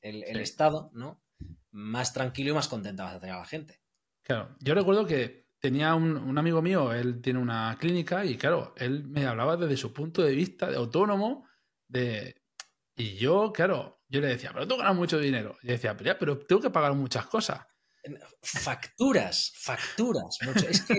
el, 0.00 0.40
Estado, 0.40 0.90
¿no? 0.94 1.22
Más 1.70 2.12
tranquilo 2.12 2.50
y 2.50 2.54
más 2.54 2.68
contenta 2.68 3.04
vas 3.04 3.16
a 3.16 3.20
tener 3.20 3.34
a 3.34 3.40
la 3.40 3.44
gente. 3.44 3.80
Claro, 4.22 4.56
yo 4.60 4.74
recuerdo 4.74 5.06
que 5.06 5.47
tenía 5.60 5.94
un, 5.94 6.38
amigo 6.38 6.62
mío, 6.62 6.92
él 6.92 7.20
tiene 7.20 7.38
una 7.38 7.76
clínica 7.78 8.24
y 8.24 8.36
claro, 8.36 8.74
él 8.76 9.04
me 9.04 9.26
hablaba 9.26 9.56
desde 9.56 9.76
su 9.76 9.92
punto 9.92 10.22
de 10.22 10.34
vista 10.34 10.70
de 10.70 10.76
autónomo, 10.76 11.46
de... 11.88 12.42
Y 12.96 13.14
yo, 13.14 13.52
claro, 13.52 14.02
yo 14.08 14.20
le 14.20 14.28
decía, 14.28 14.50
pero 14.52 14.66
tú 14.66 14.76
ganas 14.76 14.96
mucho 14.96 15.20
dinero. 15.20 15.56
Y 15.62 15.68
decía, 15.68 15.96
pero, 15.96 16.18
pero 16.18 16.38
tengo 16.38 16.60
que 16.60 16.70
pagar 16.70 16.94
muchas 16.94 17.26
cosas. 17.26 17.60
Facturas, 18.42 19.52
facturas. 19.56 20.38
Es 20.68 20.82
que 20.82 20.96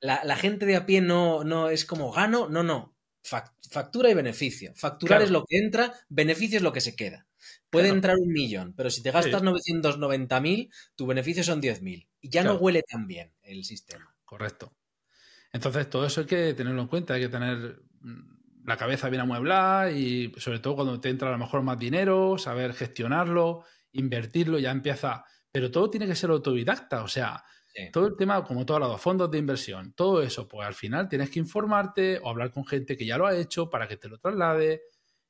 la, 0.00 0.36
gente 0.36 0.66
de 0.66 0.76
a 0.76 0.86
pie 0.86 1.00
no, 1.00 1.44
no 1.44 1.68
es 1.68 1.84
como 1.84 2.10
gano, 2.10 2.48
no, 2.48 2.62
no. 2.62 2.96
Factura 3.22 4.10
y 4.10 4.14
beneficio. 4.14 4.72
Facturar 4.74 5.22
es 5.22 5.30
lo 5.30 5.44
que 5.44 5.58
entra, 5.58 5.92
beneficio 6.08 6.56
es 6.56 6.62
lo 6.62 6.72
que 6.72 6.80
se 6.80 6.96
queda. 6.96 7.26
Puede 7.70 7.88
entrar 7.88 8.16
un 8.16 8.32
millón, 8.32 8.74
pero 8.76 8.90
si 8.90 9.02
te 9.02 9.10
gastas 9.10 9.42
990.000, 9.42 10.70
tu 10.94 11.06
beneficio 11.06 11.42
son 11.42 11.60
10.000. 11.60 12.08
Y 12.20 12.28
ya 12.28 12.44
no 12.44 12.54
huele 12.54 12.82
tan 12.82 13.06
bien 13.06 13.32
el 13.42 13.64
sistema. 13.64 14.14
Correcto. 14.24 14.76
Entonces, 15.52 15.88
todo 15.90 16.06
eso 16.06 16.20
hay 16.22 16.26
que 16.26 16.54
tenerlo 16.54 16.82
en 16.82 16.88
cuenta, 16.88 17.14
hay 17.14 17.20
que 17.22 17.28
tener 17.28 17.82
mm, 18.00 18.64
la 18.64 18.76
cabeza 18.76 19.08
bien 19.08 19.22
amueblada 19.22 19.90
y 19.90 20.32
sobre 20.36 20.60
todo 20.60 20.76
cuando 20.76 21.00
te 21.00 21.10
entra 21.10 21.28
a 21.28 21.32
lo 21.32 21.38
mejor 21.38 21.62
más 21.62 21.78
dinero, 21.78 22.38
saber 22.38 22.72
gestionarlo, 22.72 23.64
invertirlo, 23.92 24.58
ya 24.58 24.70
empieza. 24.70 25.24
Pero 25.50 25.70
todo 25.70 25.90
tiene 25.90 26.06
que 26.06 26.14
ser 26.14 26.30
autodidacta, 26.30 27.02
o 27.02 27.08
sea, 27.08 27.44
todo 27.90 28.06
el 28.06 28.16
tema, 28.16 28.44
como 28.44 28.66
todos 28.66 28.80
los 28.80 29.00
fondos 29.00 29.30
de 29.30 29.38
inversión, 29.38 29.92
todo 29.94 30.22
eso, 30.22 30.46
pues 30.46 30.66
al 30.66 30.74
final 30.74 31.08
tienes 31.08 31.30
que 31.30 31.38
informarte 31.38 32.18
o 32.22 32.28
hablar 32.28 32.50
con 32.50 32.66
gente 32.66 32.96
que 32.96 33.06
ya 33.06 33.16
lo 33.16 33.26
ha 33.26 33.34
hecho 33.34 33.70
para 33.70 33.88
que 33.88 33.96
te 33.96 34.08
lo 34.08 34.18
traslade 34.18 34.82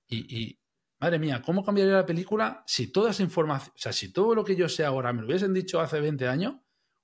y 0.09 0.59
Madre 1.03 1.19
mía, 1.19 1.43
¿cómo 1.45 1.65
cambiaría 1.65 1.95
la 1.95 2.07
película 2.07 2.63
si 2.65 2.93
toda 2.93 3.11
esa 3.11 3.25
información, 3.25 3.73
o 3.75 3.79
sea, 3.79 3.93
si 3.93 4.13
todo 4.13 4.37
lo 4.37 4.45
que 4.45 4.55
yo 4.55 4.69
sé 4.69 4.85
ahora 4.85 5.13
me 5.13 5.23
lo 5.23 5.27
hubiesen 5.27 5.53
dicho 5.53 5.81
hace 5.81 5.99
20 5.99 6.29
años, 6.29 6.55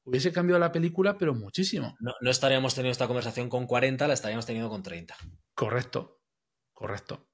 hubiese 0.05 0.30
cambiado 0.30 0.61
la 0.61 0.70
película, 0.70 1.18
pero 1.18 1.34
muchísimo. 1.34 1.96
No, 1.99 2.12
estaríamos 2.30 2.76
teniendo 2.76 2.92
esta 2.92 3.09
conversación 3.09 3.49
con 3.49 3.66
40, 3.66 4.07
la 4.07 4.14
estaríamos 4.14 4.46
teniendo 4.46 4.70
con 4.70 4.84
30. 4.84 5.16
Correcto, 5.53 6.20
correcto. 6.72 7.28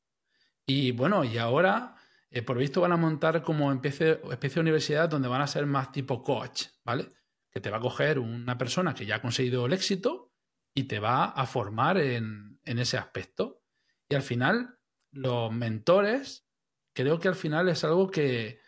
Y 0.65 0.93
bueno, 0.93 1.23
y 1.23 1.37
ahora, 1.37 1.97
eh, 2.31 2.41
por 2.41 2.57
visto, 2.57 2.81
van 2.81 2.93
a 2.93 2.97
montar 2.97 3.43
como 3.43 3.71
especie, 3.71 4.23
especie 4.31 4.55
de 4.55 4.61
universidad 4.61 5.11
donde 5.11 5.29
van 5.29 5.43
a 5.43 5.47
ser 5.47 5.67
más 5.67 5.93
tipo 5.93 6.23
coach, 6.23 6.69
¿vale? 6.83 7.12
Que 7.51 7.61
te 7.61 7.69
va 7.69 7.77
a 7.77 7.81
coger 7.81 8.19
una 8.19 8.57
persona 8.57 8.95
que 8.95 9.05
ya 9.05 9.17
ha 9.17 9.21
conseguido 9.21 9.67
el 9.67 9.75
éxito 9.75 10.33
y 10.73 10.85
te 10.85 10.99
va 10.99 11.27
a 11.27 11.45
formar 11.45 11.99
en, 11.99 12.59
en 12.65 12.79
ese 12.79 12.97
aspecto. 12.97 13.61
Y 14.09 14.15
al 14.15 14.23
final, 14.23 14.79
los 15.11 15.53
mentores 15.53 16.43
creo 16.95 17.18
que 17.18 17.28
al 17.28 17.34
final 17.34 17.68
es 17.68 17.84
algo 17.84 18.11
que, 18.11 18.61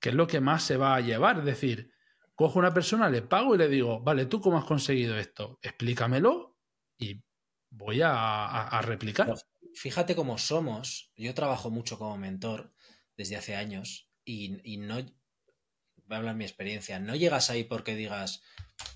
es 0.00 0.14
lo 0.14 0.26
que 0.26 0.40
más 0.40 0.62
se 0.62 0.76
va 0.76 0.94
a 0.94 1.00
llevar. 1.00 1.40
Es 1.40 1.44
decir, 1.44 1.92
cojo 2.34 2.58
una 2.58 2.72
persona, 2.72 3.10
le 3.10 3.22
pago 3.22 3.54
y 3.54 3.58
le 3.58 3.68
digo, 3.68 4.00
vale, 4.00 4.26
¿tú 4.26 4.40
cómo 4.40 4.56
has 4.56 4.64
conseguido 4.64 5.18
esto? 5.18 5.58
Explícamelo 5.62 6.56
y 6.96 7.22
voy 7.70 8.00
a, 8.02 8.80
replicar. 8.82 9.34
fíjate 9.74 10.14
cómo 10.14 10.38
somos. 10.38 11.12
Yo 11.16 11.34
trabajo 11.34 11.70
mucho 11.70 11.98
como 11.98 12.16
mentor 12.16 12.72
desde 13.16 13.36
hace 13.36 13.56
años 13.56 14.08
y, 14.24 14.60
y 14.64 14.78
no, 14.78 14.96
voy 16.06 16.14
a 16.14 16.18
hablar 16.18 16.36
mi 16.36 16.44
experiencia, 16.44 17.00
no 17.00 17.16
llegas 17.16 17.50
ahí 17.50 17.64
porque 17.64 17.96
digas, 17.96 18.42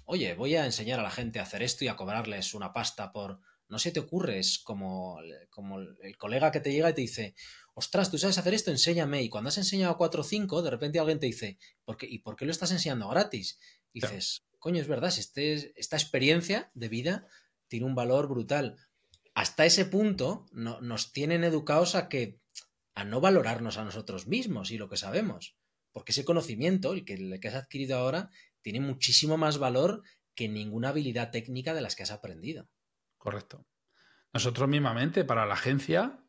oye, 0.05 0.35
voy 0.35 0.55
a 0.55 0.65
enseñar 0.65 1.01
a 1.01 1.05
la 1.05 1.11
gente 1.11 1.39
a 1.39 1.43
hacer 1.43 1.63
esto 1.63 1.85
y 1.85 1.89
a 1.89 1.97
cobrarles 1.97 2.55
una 2.55 2.73
pasta 2.73 3.13
por... 3.13 3.41
No 3.69 3.79
se 3.79 3.93
te 3.93 4.01
ocurre, 4.01 4.41
es 4.41 4.59
como, 4.59 5.21
como 5.49 5.79
el 5.79 6.17
colega 6.19 6.51
que 6.51 6.59
te 6.59 6.73
llega 6.73 6.91
y 6.91 6.95
te 6.95 7.03
dice, 7.03 7.37
ostras, 7.81 8.11
tú 8.11 8.19
sabes 8.19 8.37
hacer 8.37 8.53
esto, 8.53 8.71
enséñame. 8.71 9.23
Y 9.23 9.31
cuando 9.31 9.49
has 9.49 9.57
enseñado 9.57 9.97
4 9.97 10.21
o 10.21 10.25
5, 10.25 10.63
de 10.63 10.71
repente 10.71 10.99
alguien 10.99 11.19
te 11.19 11.27
dice, 11.27 11.59
¿Por 11.85 11.97
qué, 11.97 12.07
¿y 12.07 12.19
por 12.19 12.37
qué 12.37 12.45
lo 12.45 12.53
estás 12.53 12.71
enseñando 12.73 13.09
gratis? 13.09 13.59
Y 13.95 14.01
dices, 14.01 14.45
coño, 14.59 14.81
es 14.81 14.87
verdad, 14.87 15.13
este, 15.17 15.73
esta 15.81 15.97
experiencia 15.97 16.71
de 16.75 16.89
vida 16.89 17.27
tiene 17.69 17.87
un 17.87 17.95
valor 17.95 18.29
brutal. 18.29 18.77
Hasta 19.35 19.65
ese 19.65 19.87
punto 19.87 20.45
nos 20.53 21.13
tienen 21.13 21.43
educados 21.43 21.95
a 21.95 22.09
que 22.11 22.39
a 22.95 23.05
no 23.05 23.23
valorarnos 23.23 23.79
a 23.79 23.85
nosotros 23.85 24.27
mismos 24.27 24.71
y 24.71 24.77
lo 24.77 24.91
que 24.91 24.99
sabemos. 24.99 25.57
Porque 25.91 26.13
ese 26.13 26.27
conocimiento, 26.27 26.93
el 26.93 27.07
que, 27.07 27.15
el 27.15 27.41
que 27.41 27.49
has 27.49 27.55
adquirido 27.55 27.97
ahora, 27.97 28.31
tiene 28.61 28.81
muchísimo 28.81 29.39
más 29.39 29.57
valor 29.57 30.03
que 30.35 30.49
ninguna 30.49 30.91
habilidad 30.91 31.31
técnica 31.31 31.73
de 31.73 31.81
las 31.81 31.97
que 31.97 32.03
has 32.03 32.11
aprendido. 32.11 32.69
Correcto. 33.17 33.65
Nosotros 34.35 34.69
mismamente, 34.69 35.25
para 35.25 35.47
la 35.47 35.55
agencia, 35.55 36.23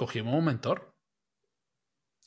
cogimos 0.00 0.34
un 0.34 0.46
mentor. 0.46 0.96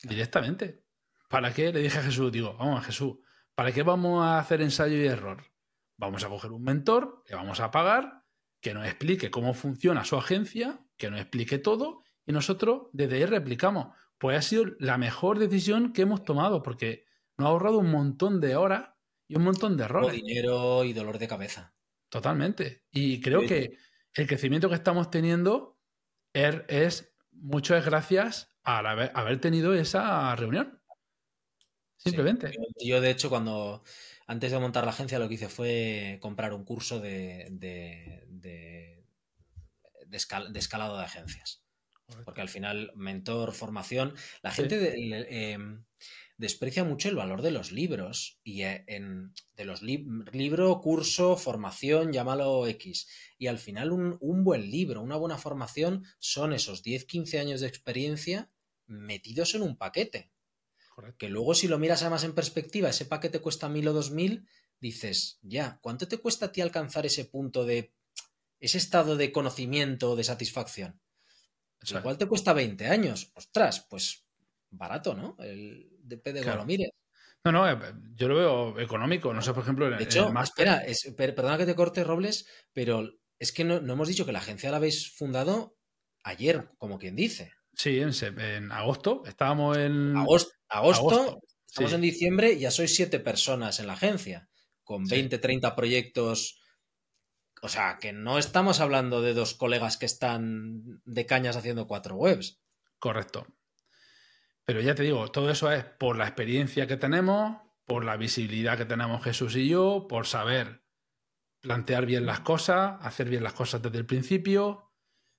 Directamente. 0.00 0.84
¿Para 1.28 1.52
qué? 1.52 1.72
Le 1.72 1.80
dije 1.80 1.98
a 1.98 2.02
Jesús, 2.02 2.30
digo, 2.30 2.56
vamos 2.56 2.78
a 2.78 2.84
Jesús, 2.84 3.16
¿para 3.56 3.72
qué 3.72 3.82
vamos 3.82 4.24
a 4.24 4.38
hacer 4.38 4.62
ensayo 4.62 4.96
y 4.96 5.06
error? 5.06 5.42
Vamos 5.96 6.22
a 6.22 6.28
coger 6.28 6.52
un 6.52 6.62
mentor, 6.62 7.24
le 7.28 7.34
vamos 7.34 7.58
a 7.58 7.72
pagar, 7.72 8.22
que 8.60 8.74
nos 8.74 8.86
explique 8.86 9.28
cómo 9.28 9.54
funciona 9.54 10.04
su 10.04 10.16
agencia, 10.16 10.86
que 10.96 11.10
nos 11.10 11.20
explique 11.20 11.58
todo, 11.58 12.04
y 12.24 12.32
nosotros 12.32 12.90
desde 12.92 13.16
ahí 13.16 13.24
replicamos. 13.24 13.88
Pues 14.18 14.38
ha 14.38 14.42
sido 14.42 14.66
la 14.78 14.96
mejor 14.96 15.40
decisión 15.40 15.92
que 15.92 16.02
hemos 16.02 16.22
tomado, 16.22 16.62
porque 16.62 17.06
nos 17.36 17.46
ha 17.46 17.50
ahorrado 17.50 17.78
un 17.78 17.90
montón 17.90 18.40
de 18.40 18.54
horas 18.54 18.90
y 19.26 19.34
un 19.34 19.42
montón 19.42 19.76
de 19.76 19.84
errores. 19.84 20.12
Dinero 20.12 20.84
y 20.84 20.92
dolor 20.92 21.18
de 21.18 21.26
cabeza. 21.26 21.74
Totalmente. 22.08 22.84
Y 22.92 23.20
creo 23.20 23.40
que 23.40 23.76
el 24.12 24.28
crecimiento 24.28 24.68
que 24.68 24.76
estamos 24.76 25.10
teniendo 25.10 25.80
er, 26.32 26.66
es 26.68 27.13
mucho 27.34 27.76
es 27.76 27.84
gracias 27.84 28.48
a 28.62 28.78
haber, 28.78 29.40
tenido 29.40 29.74
esa 29.74 30.34
reunión. 30.36 30.80
Simplemente. 31.96 32.52
yo, 32.84 33.00
de 33.00 33.10
hecho, 33.10 33.30
cuando 33.30 33.82
antes 34.26 34.52
de 34.52 34.58
montar 34.58 34.84
la 34.84 34.90
agencia, 34.90 35.18
lo 35.18 35.28
que 35.28 35.34
hice 35.34 35.48
fue 35.48 36.18
comprar 36.20 36.52
un 36.54 36.64
curso 36.64 37.00
de, 37.00 37.48
de, 37.50 38.26
de, 38.28 39.04
escalado 40.12 40.98
de 40.98 41.04
agencias. 41.04 41.62
Porque 42.24 42.42
al 42.42 42.48
final, 42.48 42.92
mentor, 42.94 43.52
formación, 43.52 44.14
la 44.42 44.50
gente 44.50 45.52
em, 45.52 45.84
desprecia 46.36 46.84
mucho 46.84 47.08
el 47.08 47.16
valor 47.16 47.42
de 47.42 47.50
los 47.50 47.70
libros 47.70 48.40
y 48.42 48.62
eh, 48.62 48.84
en, 48.88 49.32
de 49.56 49.64
los 49.64 49.82
libro, 49.82 50.80
curso, 50.80 51.36
formación, 51.36 52.12
llámalo 52.12 52.66
X. 52.66 53.08
Y 53.38 53.46
al 53.46 53.58
final 53.58 53.92
un, 53.92 54.44
buen 54.44 54.70
libro, 54.70 55.00
una 55.00 55.16
buena 55.16 55.38
formación 55.38 56.04
son 56.18 56.52
esos 56.52 56.82
10, 56.82 57.04
15 57.04 57.38
años 57.38 57.60
de 57.60 57.68
experiencia 57.68 58.50
metidos 58.86 59.54
en 59.54 59.62
un 59.62 59.76
paquete. 59.76 60.32
Que 61.18 61.28
luego 61.28 61.54
si 61.54 61.66
lo 61.66 61.78
miras 61.78 62.02
además 62.02 62.24
en 62.24 62.34
perspectiva, 62.34 62.90
ese 62.90 63.04
paquete 63.04 63.40
cuesta 63.40 63.68
mil 63.68 63.88
o 63.88 63.92
dos 63.92 64.10
mil, 64.10 64.46
dices, 64.80 65.38
ya, 65.42 65.78
¿cuánto 65.82 66.06
te 66.06 66.18
cuesta 66.18 66.46
a 66.46 66.52
ti 66.52 66.60
alcanzar 66.60 67.06
ese 67.06 67.24
punto 67.24 67.64
de 67.64 67.94
ese 68.60 68.78
estado 68.78 69.16
de 69.16 69.32
conocimiento 69.32 70.14
de 70.14 70.24
satisfacción? 70.24 71.00
Igual 71.90 72.16
te 72.16 72.26
cuesta 72.26 72.52
20 72.52 72.86
años. 72.86 73.30
Ostras, 73.34 73.86
pues 73.90 74.24
barato, 74.70 75.14
¿no? 75.14 75.36
El, 75.40 75.93
depende 76.04 76.40
de 76.40 76.46
cómo 76.46 76.58
lo 76.58 76.66
mires. 76.66 76.90
No, 77.44 77.52
no, 77.52 77.70
eh, 77.70 77.76
yo 78.14 78.28
lo 78.28 78.36
veo 78.36 78.80
económico. 78.80 79.34
No 79.34 79.42
sé, 79.42 79.52
por 79.52 79.62
ejemplo, 79.62 79.90
de 79.90 80.02
hecho, 80.02 80.32
espera, 80.42 80.82
perdona 81.34 81.58
que 81.58 81.66
te 81.66 81.74
corte, 81.74 82.02
Robles, 82.02 82.46
pero 82.72 83.10
es 83.38 83.52
que 83.52 83.64
no, 83.64 83.76
hemos 83.76 84.08
dicho 84.08 84.24
que 84.24 84.32
la 84.32 84.38
agencia 84.38 84.70
la 84.70 84.78
habéis 84.78 85.14
fundado 85.14 85.76
ayer, 86.22 86.70
como 86.78 86.98
quien 86.98 87.16
dice. 87.16 87.52
Sí, 87.74 88.00
en, 88.00 88.72
agosto. 88.72 89.22
Estábamos 89.26 89.76
en. 89.76 90.16
Agosto. 90.16 90.52
agosto, 90.68 91.40
Estamos 91.66 91.90
Sí. 91.90 91.96
en 91.96 92.00
diciembre 92.02 92.52
y 92.52 92.60
ya 92.60 92.70
sois 92.70 92.94
siete 92.94 93.18
personas 93.18 93.80
en 93.80 93.88
la 93.88 93.94
agencia, 93.94 94.48
con 94.84 95.06
Sí. 95.06 95.16
20, 95.16 95.38
30 95.38 95.74
proyectos. 95.74 96.60
O 97.62 97.68
sea, 97.68 97.98
que 98.00 98.12
no 98.12 98.38
estamos 98.38 98.80
hablando 98.80 99.22
de 99.22 99.34
dos 99.34 99.54
colegas 99.54 99.96
que 99.96 100.06
están 100.06 101.02
de 101.04 101.26
cañas 101.26 101.56
haciendo 101.56 101.86
cuatro 101.88 102.14
webs. 102.16 102.60
Correcto. 102.98 103.46
Pero 104.64 104.80
ya 104.80 104.94
te 104.94 105.02
digo, 105.02 105.30
todo 105.30 105.50
eso 105.50 105.70
es 105.70 105.84
por 105.84 106.16
la 106.16 106.24
experiencia 106.26 106.86
que 106.86 106.96
tenemos, 106.96 107.58
por 107.84 108.04
la 108.04 108.16
visibilidad 108.16 108.78
que 108.78 108.86
tenemos 108.86 109.22
Jesús 109.22 109.56
y 109.56 109.68
yo, 109.68 110.06
por 110.08 110.26
saber 110.26 110.84
plantear 111.60 112.06
bien 112.06 112.26
las 112.26 112.40
cosas, 112.40 112.96
hacer 113.00 113.28
bien 113.28 113.42
las 113.42 113.52
cosas 113.54 113.82
desde 113.82 113.98
el 113.98 114.06
principio, 114.06 114.92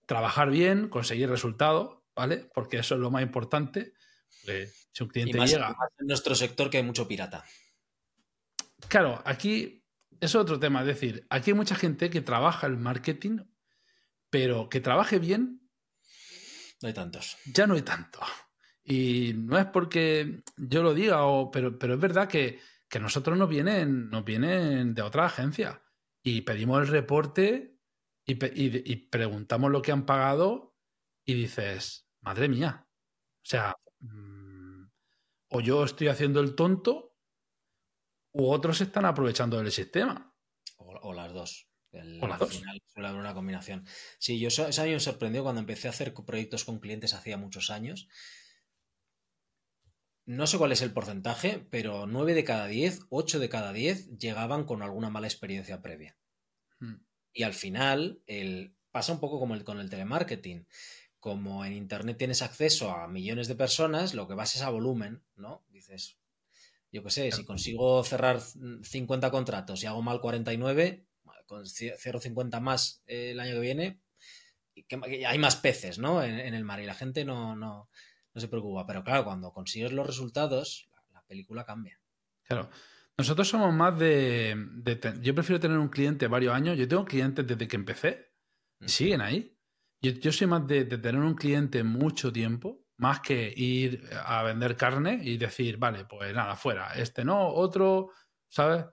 trabajar 0.05 0.49
bien, 0.49 0.89
conseguir 0.89 1.29
resultados, 1.29 1.99
¿vale? 2.15 2.49
Porque 2.53 2.77
eso 2.77 2.95
es 2.95 3.01
lo 3.01 3.11
más 3.11 3.23
importante. 3.23 3.93
Si 4.91 5.03
un 5.03 5.09
Y 5.09 5.11
cliente 5.11 5.37
más, 5.37 5.51
llega. 5.51 5.69
más 5.69 5.89
en 5.97 6.07
nuestro 6.07 6.35
sector 6.35 6.69
que 6.69 6.77
hay 6.77 6.83
mucho 6.83 7.07
pirata. 7.07 7.43
Claro, 8.87 9.21
aquí 9.25 9.83
es 10.19 10.35
otro 10.35 10.59
tema. 10.59 10.81
Es 10.81 10.87
decir, 10.87 11.25
aquí 11.29 11.51
hay 11.51 11.55
mucha 11.55 11.75
gente 11.75 12.09
que 12.09 12.21
trabaja 12.21 12.67
el 12.67 12.77
marketing, 12.77 13.39
pero 14.29 14.69
que 14.69 14.81
trabaje 14.81 15.19
bien 15.19 15.61
No 16.81 16.87
hay 16.87 16.93
tantos. 16.93 17.37
ya 17.45 17.65
no 17.67 17.73
hay 17.75 17.81
tanto. 17.81 18.19
Y 18.87 19.33
no 19.35 19.57
es 19.57 19.65
porque 19.65 20.43
yo 20.57 20.83
lo 20.83 20.93
diga, 20.93 21.25
o, 21.25 21.49
pero, 21.49 21.77
pero 21.79 21.95
es 21.95 21.99
verdad 21.99 22.27
que, 22.29 22.59
que 22.87 22.99
nosotros 22.99 23.35
nos 23.37 23.49
vienen, 23.49 24.09
nos 24.11 24.23
vienen 24.23 24.93
de 24.93 25.01
otra 25.01 25.25
agencia 25.25 25.81
y 26.21 26.41
pedimos 26.41 26.81
el 26.81 26.87
reporte 26.89 27.79
y, 28.25 28.33
y- 28.33 28.83
y 28.85 28.95
preguntamos 29.07 29.71
lo 29.71 29.81
que 29.81 29.91
han 29.91 30.05
pagado 30.05 30.75
y 31.25 31.33
dices, 31.33 32.07
madre 32.21 32.47
mía. 32.47 32.87
O 32.87 33.47
sea, 33.47 33.75
mm, 34.01 34.83
o 35.49 35.61
yo 35.61 35.83
estoy 35.83 36.07
haciendo 36.09 36.39
el 36.41 36.53
tonto 36.55 37.17
u 38.33 38.49
otros 38.51 38.81
están 38.81 39.05
aprovechando 39.05 39.57
del 39.57 39.71
sistema. 39.71 40.31
O, 40.77 40.85
o 41.09 41.13
las 41.13 41.33
dos. 41.33 41.67
El- 41.91 42.19
O 42.23 42.27
las 42.27 42.39
al 42.41 42.47
dos. 42.47 42.57
final 42.57 42.81
suele 42.93 43.07
haber 43.07 43.19
una 43.21 43.33
combinación. 43.33 43.85
Sí, 44.19 44.39
yo 44.39 44.49
eso, 44.49 44.67
eso 44.67 44.81
a 44.81 44.85
mí 44.85 44.91
me 44.91 44.99
sorprendió 44.99 45.41
cuando 45.41 45.61
empecé 45.61 45.87
a 45.87 45.91
hacer 45.91 46.13
proyectos 46.13 46.65
con 46.65 46.79
clientes 46.79 47.13
hacía 47.15 47.37
muchos 47.37 47.71
años. 47.71 48.07
No 50.25 50.47
sé 50.47 50.57
cuál 50.57 50.71
es 50.71 50.81
el 50.81 50.91
porcentaje, 50.93 51.65
pero 51.69 52.07
9 52.07 52.33
de 52.33 52.43
cada 52.43 52.67
10, 52.67 53.01
8 53.09 53.39
de 53.39 53.49
cada 53.49 53.73
10 53.73 54.09
llegaban 54.17 54.63
con 54.65 54.81
alguna 54.81 55.09
mala 55.09 55.27
experiencia 55.27 55.81
previa. 55.81 56.17
Mm. 56.79 56.95
Y 57.33 57.43
al 57.43 57.53
final, 57.53 58.21
el, 58.25 58.75
pasa 58.91 59.11
un 59.13 59.19
poco 59.19 59.39
como 59.39 59.53
el, 59.53 59.63
con 59.63 59.79
el 59.79 59.89
telemarketing. 59.89 60.67
Como 61.19 61.65
en 61.65 61.73
Internet 61.73 62.17
tienes 62.17 62.41
acceso 62.41 62.91
a 62.91 63.07
millones 63.07 63.47
de 63.47 63.55
personas, 63.55 64.13
lo 64.13 64.27
que 64.27 64.35
vas 64.35 64.55
es 64.55 64.61
a 64.61 64.69
volumen, 64.69 65.23
¿no? 65.35 65.63
Dices, 65.69 66.17
yo 66.91 67.03
qué 67.03 67.09
sé, 67.09 67.31
si 67.31 67.43
consigo 67.45 68.03
cerrar 68.03 68.39
mm, 68.55 68.83
50 68.83 69.31
contratos 69.31 69.83
y 69.83 69.87
hago 69.87 70.01
mal 70.01 70.21
49, 70.21 71.05
con 71.45 71.63
cie- 71.65 71.97
cierro 71.97 72.19
50 72.19 72.59
más 72.59 73.03
eh, 73.07 73.31
el 73.31 73.39
año 73.39 73.55
que 73.55 73.59
viene, 73.59 74.01
y 74.73 74.83
que- 74.83 74.99
que 75.01 75.25
hay 75.25 75.37
más 75.37 75.55
peces, 75.55 75.99
¿no? 75.99 76.23
En, 76.23 76.39
en 76.39 76.53
el 76.53 76.63
mar 76.63 76.79
y 76.79 76.85
la 76.85 76.93
gente 76.95 77.25
no, 77.25 77.55
no, 77.55 77.89
no 78.35 78.41
se 78.41 78.47
preocupa. 78.49 78.85
Pero 78.85 79.03
claro, 79.03 79.25
cuando 79.25 79.51
consigues 79.53 79.91
los 79.93 80.05
resultados, 80.07 80.87
la, 80.91 81.03
la 81.13 81.23
película 81.25 81.65
cambia. 81.65 81.99
Claro. 82.43 82.69
Nosotros 83.17 83.47
somos 83.47 83.73
más 83.73 83.97
de, 83.97 84.55
Yo 85.21 85.33
prefiero 85.33 85.59
tener 85.59 85.77
un 85.77 85.87
cliente 85.89 86.27
varios 86.27 86.53
años. 86.53 86.77
Yo 86.77 86.87
tengo 86.87 87.05
clientes 87.05 87.47
desde 87.47 87.67
que 87.67 87.75
empecé 87.75 88.33
y 88.85 88.87
Mm. 88.87 88.89
siguen 88.89 89.21
ahí. 89.21 89.57
Yo, 90.01 90.11
yo 90.11 90.31
soy 90.31 90.47
más 90.47 90.67
de, 90.67 90.83
de 90.85 90.97
tener 90.97 91.21
un 91.21 91.35
cliente 91.35 91.83
mucho 91.83 92.31
tiempo, 92.31 92.83
más 92.97 93.21
que 93.21 93.53
ir 93.55 94.07
a 94.25 94.43
vender 94.43 94.75
carne 94.77 95.19
y 95.23 95.37
decir, 95.37 95.77
vale, 95.77 96.05
pues 96.05 96.33
nada, 96.33 96.55
fuera. 96.55 96.93
Este 96.95 97.23
no, 97.25 97.47
otro, 97.49 98.11
¿sabes? 98.49 98.85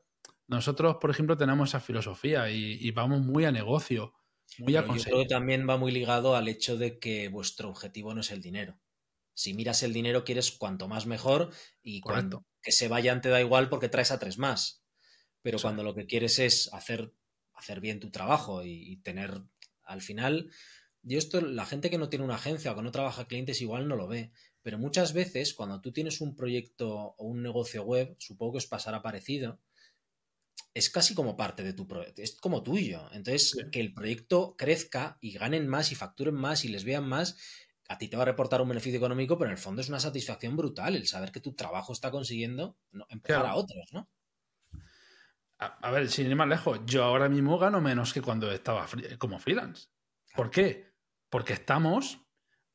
Nosotros, 0.48 0.96
por 1.00 1.10
ejemplo, 1.10 1.36
tenemos 1.36 1.70
esa 1.70 1.80
filosofía 1.80 2.50
y, 2.50 2.74
y 2.80 2.90
vamos 2.92 3.20
muy 3.22 3.44
a 3.44 3.52
negocio, 3.52 4.14
muy 4.56 4.76
a 4.76 4.82
Pero 4.82 4.88
yo 4.88 5.04
creo 5.04 5.18
conseguir. 5.18 5.22
que 5.22 5.26
también 5.28 5.68
va 5.68 5.76
muy 5.76 5.92
ligado 5.92 6.34
al 6.36 6.48
hecho 6.48 6.76
de 6.76 6.98
que 6.98 7.28
vuestro 7.28 7.68
objetivo 7.68 8.12
no 8.14 8.22
es 8.22 8.30
el 8.32 8.42
dinero. 8.42 8.80
Si 9.34 9.54
miras 9.54 9.82
el 9.82 9.92
dinero, 9.92 10.24
quieres 10.24 10.52
cuanto 10.52 10.88
más 10.88 11.06
mejor 11.06 11.50
y 11.82 12.00
cuando 12.00 12.44
que 12.62 12.72
se 12.72 12.88
vayan 12.88 13.20
te 13.20 13.28
da 13.30 13.40
igual 13.40 13.68
porque 13.68 13.88
traes 13.88 14.10
a 14.12 14.18
tres 14.18 14.38
más. 14.38 14.84
Pero 15.42 15.58
Sí. 15.58 15.62
cuando 15.62 15.82
lo 15.82 15.94
que 15.94 16.06
quieres 16.06 16.38
es 16.38 16.68
hacer, 16.72 17.14
hacer 17.54 17.80
bien 17.80 17.98
tu 18.00 18.10
trabajo 18.10 18.64
y, 18.64 18.72
y 18.92 18.96
tener 18.98 19.42
al 19.82 20.00
final. 20.02 20.50
Yo 21.02 21.18
esto, 21.18 21.40
la 21.40 21.66
gente 21.66 21.90
que 21.90 21.98
no 21.98 22.08
tiene 22.08 22.24
una 22.24 22.36
agencia 22.36 22.70
o 22.72 22.76
que 22.76 22.82
no 22.82 22.92
trabaja 22.92 23.26
clientes 23.26 23.60
igual 23.60 23.88
no 23.88 23.96
lo 23.96 24.06
ve. 24.06 24.30
Pero 24.62 24.78
muchas 24.78 25.12
veces 25.12 25.54
cuando 25.54 25.80
tú 25.80 25.92
tienes 25.92 26.20
un 26.20 26.36
proyecto 26.36 26.88
o 27.18 27.24
un 27.26 27.42
negocio 27.42 27.82
web, 27.82 28.14
supongo 28.20 28.52
que 28.52 28.58
os 28.58 28.66
pasará 28.68 29.02
parecido, 29.02 29.60
es 30.74 30.88
casi 30.90 31.14
como 31.14 31.36
parte 31.36 31.62
de 31.62 31.72
tu 31.74 31.86
proyecto, 31.86 32.22
es 32.22 32.36
como 32.36 32.62
tuyo. 32.62 33.08
Entonces, 33.12 33.50
Sí. 33.50 33.62
que 33.72 33.80
el 33.80 33.92
proyecto 33.92 34.56
crezca 34.56 35.18
y 35.20 35.32
ganen 35.32 35.66
más 35.68 35.92
y 35.92 35.94
facturen 35.96 36.34
más 36.34 36.64
y 36.64 36.68
les 36.68 36.84
vean 36.84 37.06
más, 37.08 37.36
a 37.92 37.98
ti 37.98 38.08
te 38.08 38.16
va 38.16 38.22
a 38.22 38.26
reportar 38.26 38.60
un 38.62 38.68
beneficio 38.68 38.98
económico, 38.98 39.36
pero 39.38 39.50
en 39.50 39.56
el 39.56 39.62
fondo 39.62 39.80
es 39.80 39.88
una 39.88 40.00
satisfacción 40.00 40.56
brutal 40.56 40.96
el 40.96 41.06
saber 41.06 41.30
que 41.30 41.40
tu 41.40 41.54
trabajo 41.54 41.92
está 41.92 42.10
consiguiendo 42.10 42.78
no, 42.90 43.06
empujar 43.10 43.42
Claro. 43.42 43.48
a 43.48 43.54
otros, 43.56 43.92
¿no? 43.92 44.08
A, 45.58 45.66
a 45.88 45.90
ver, 45.90 46.08
sin 46.08 46.26
ir 46.26 46.36
más 46.36 46.48
lejos, 46.48 46.80
yo 46.86 47.04
ahora 47.04 47.28
mismo 47.28 47.58
gano 47.58 47.80
menos 47.80 48.12
que 48.12 48.22
cuando 48.22 48.50
estaba 48.50 48.86
como 49.18 49.38
freelance. 49.38 49.88
¿Por 50.34 50.50
qué? 50.50 50.92
Porque 51.30 51.52
estamos 51.52 52.20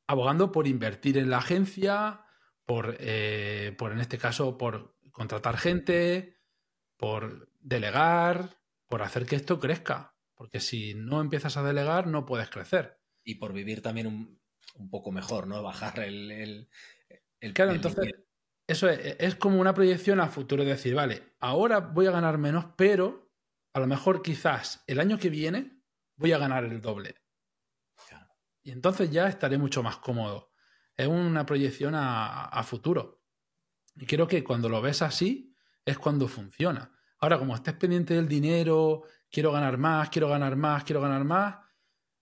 abogando 0.08 0.52
por 0.52 0.68
invertir 0.68 1.18
en 1.18 1.30
la 1.30 1.40
agencia, 1.40 2.22
por, 2.66 2.96
eh, 3.00 3.76
por 3.78 3.92
en 3.92 4.00
este 4.00 4.18
caso, 4.18 4.58
por 4.58 4.96
contratar 5.12 5.58
gente, 5.58 6.38
por 6.96 7.52
delegar, 7.60 8.62
por 8.88 9.02
hacer 9.02 9.26
que 9.26 9.36
esto 9.36 9.60
crezca. 9.60 10.16
Porque 10.36 10.60
si 10.60 10.94
no 10.94 11.20
empiezas 11.20 11.58
a 11.58 11.64
delegar, 11.64 12.08
no 12.08 12.26
puedes 12.26 12.50
crecer. 12.50 13.00
Y 13.24 13.36
por 13.36 13.52
vivir 13.52 13.82
también 13.82 14.08
un, 14.08 14.37
un 14.78 14.90
poco 14.90 15.12
mejor, 15.12 15.48
¿no? 15.48 15.62
Bajar 15.64 16.00
el... 16.00 16.32
el, 16.32 16.70
el- 17.40 17.54
Claro, 17.54 17.72
el 17.72 17.78
entonces, 17.78 18.06
nivel. 18.06 18.26
eso 18.68 18.90
es, 18.90 19.16
es 19.20 19.36
como 19.36 19.60
una 19.60 19.74
proyección 19.74 20.20
a 20.20 20.28
futuro, 20.28 20.64
es 20.64 20.70
decir, 20.70 20.96
vale, 20.96 21.36
ahora 21.40 21.80
voy 21.80 22.08
a 22.08 22.12
ganar 22.12 22.38
menos, 22.38 22.66
pero 22.76 23.32
a 23.74 23.80
lo 23.80 23.88
mejor 23.88 24.22
quizás 24.22 24.84
el 24.88 25.00
año 25.00 25.18
que 25.20 25.30
viene 25.30 25.82
voy 26.16 26.32
a 26.34 26.38
ganar 26.40 26.64
el 26.66 26.82
doble. 26.82 27.16
Claro. 28.08 28.28
Y 28.64 28.72
entonces 28.72 29.12
ya 29.12 29.28
estaré 29.28 29.58
mucho 29.58 29.84
más 29.84 29.98
cómodo. 29.98 30.52
Es 30.96 31.08
una 31.08 31.46
proyección 31.46 31.94
a, 31.94 32.46
a 32.46 32.64
futuro. 32.64 33.24
Y 33.96 34.06
creo 34.08 34.28
que 34.28 34.44
cuando 34.44 34.68
lo 34.68 34.82
ves 34.82 35.02
así 35.04 35.56
es 35.86 35.98
cuando 36.00 36.28
funciona. 36.28 36.92
Ahora, 37.20 37.38
como 37.38 37.54
estés 37.56 37.76
pendiente 37.76 38.16
del 38.16 38.28
dinero, 38.28 39.04
quiero 39.30 39.52
ganar 39.52 39.78
más, 39.78 40.10
quiero 40.10 40.28
ganar 40.30 40.56
más, 40.56 40.84
quiero 40.84 41.02
ganar 41.02 41.24
más, 41.24 41.58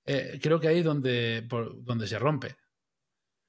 eh, 0.06 0.40
creo 0.42 0.60
que 0.60 0.68
ahí 0.68 0.80
es 0.80 0.86
donde, 0.86 1.46
por- 1.50 1.84
donde 1.84 2.08
se 2.08 2.20
rompe. 2.20 2.56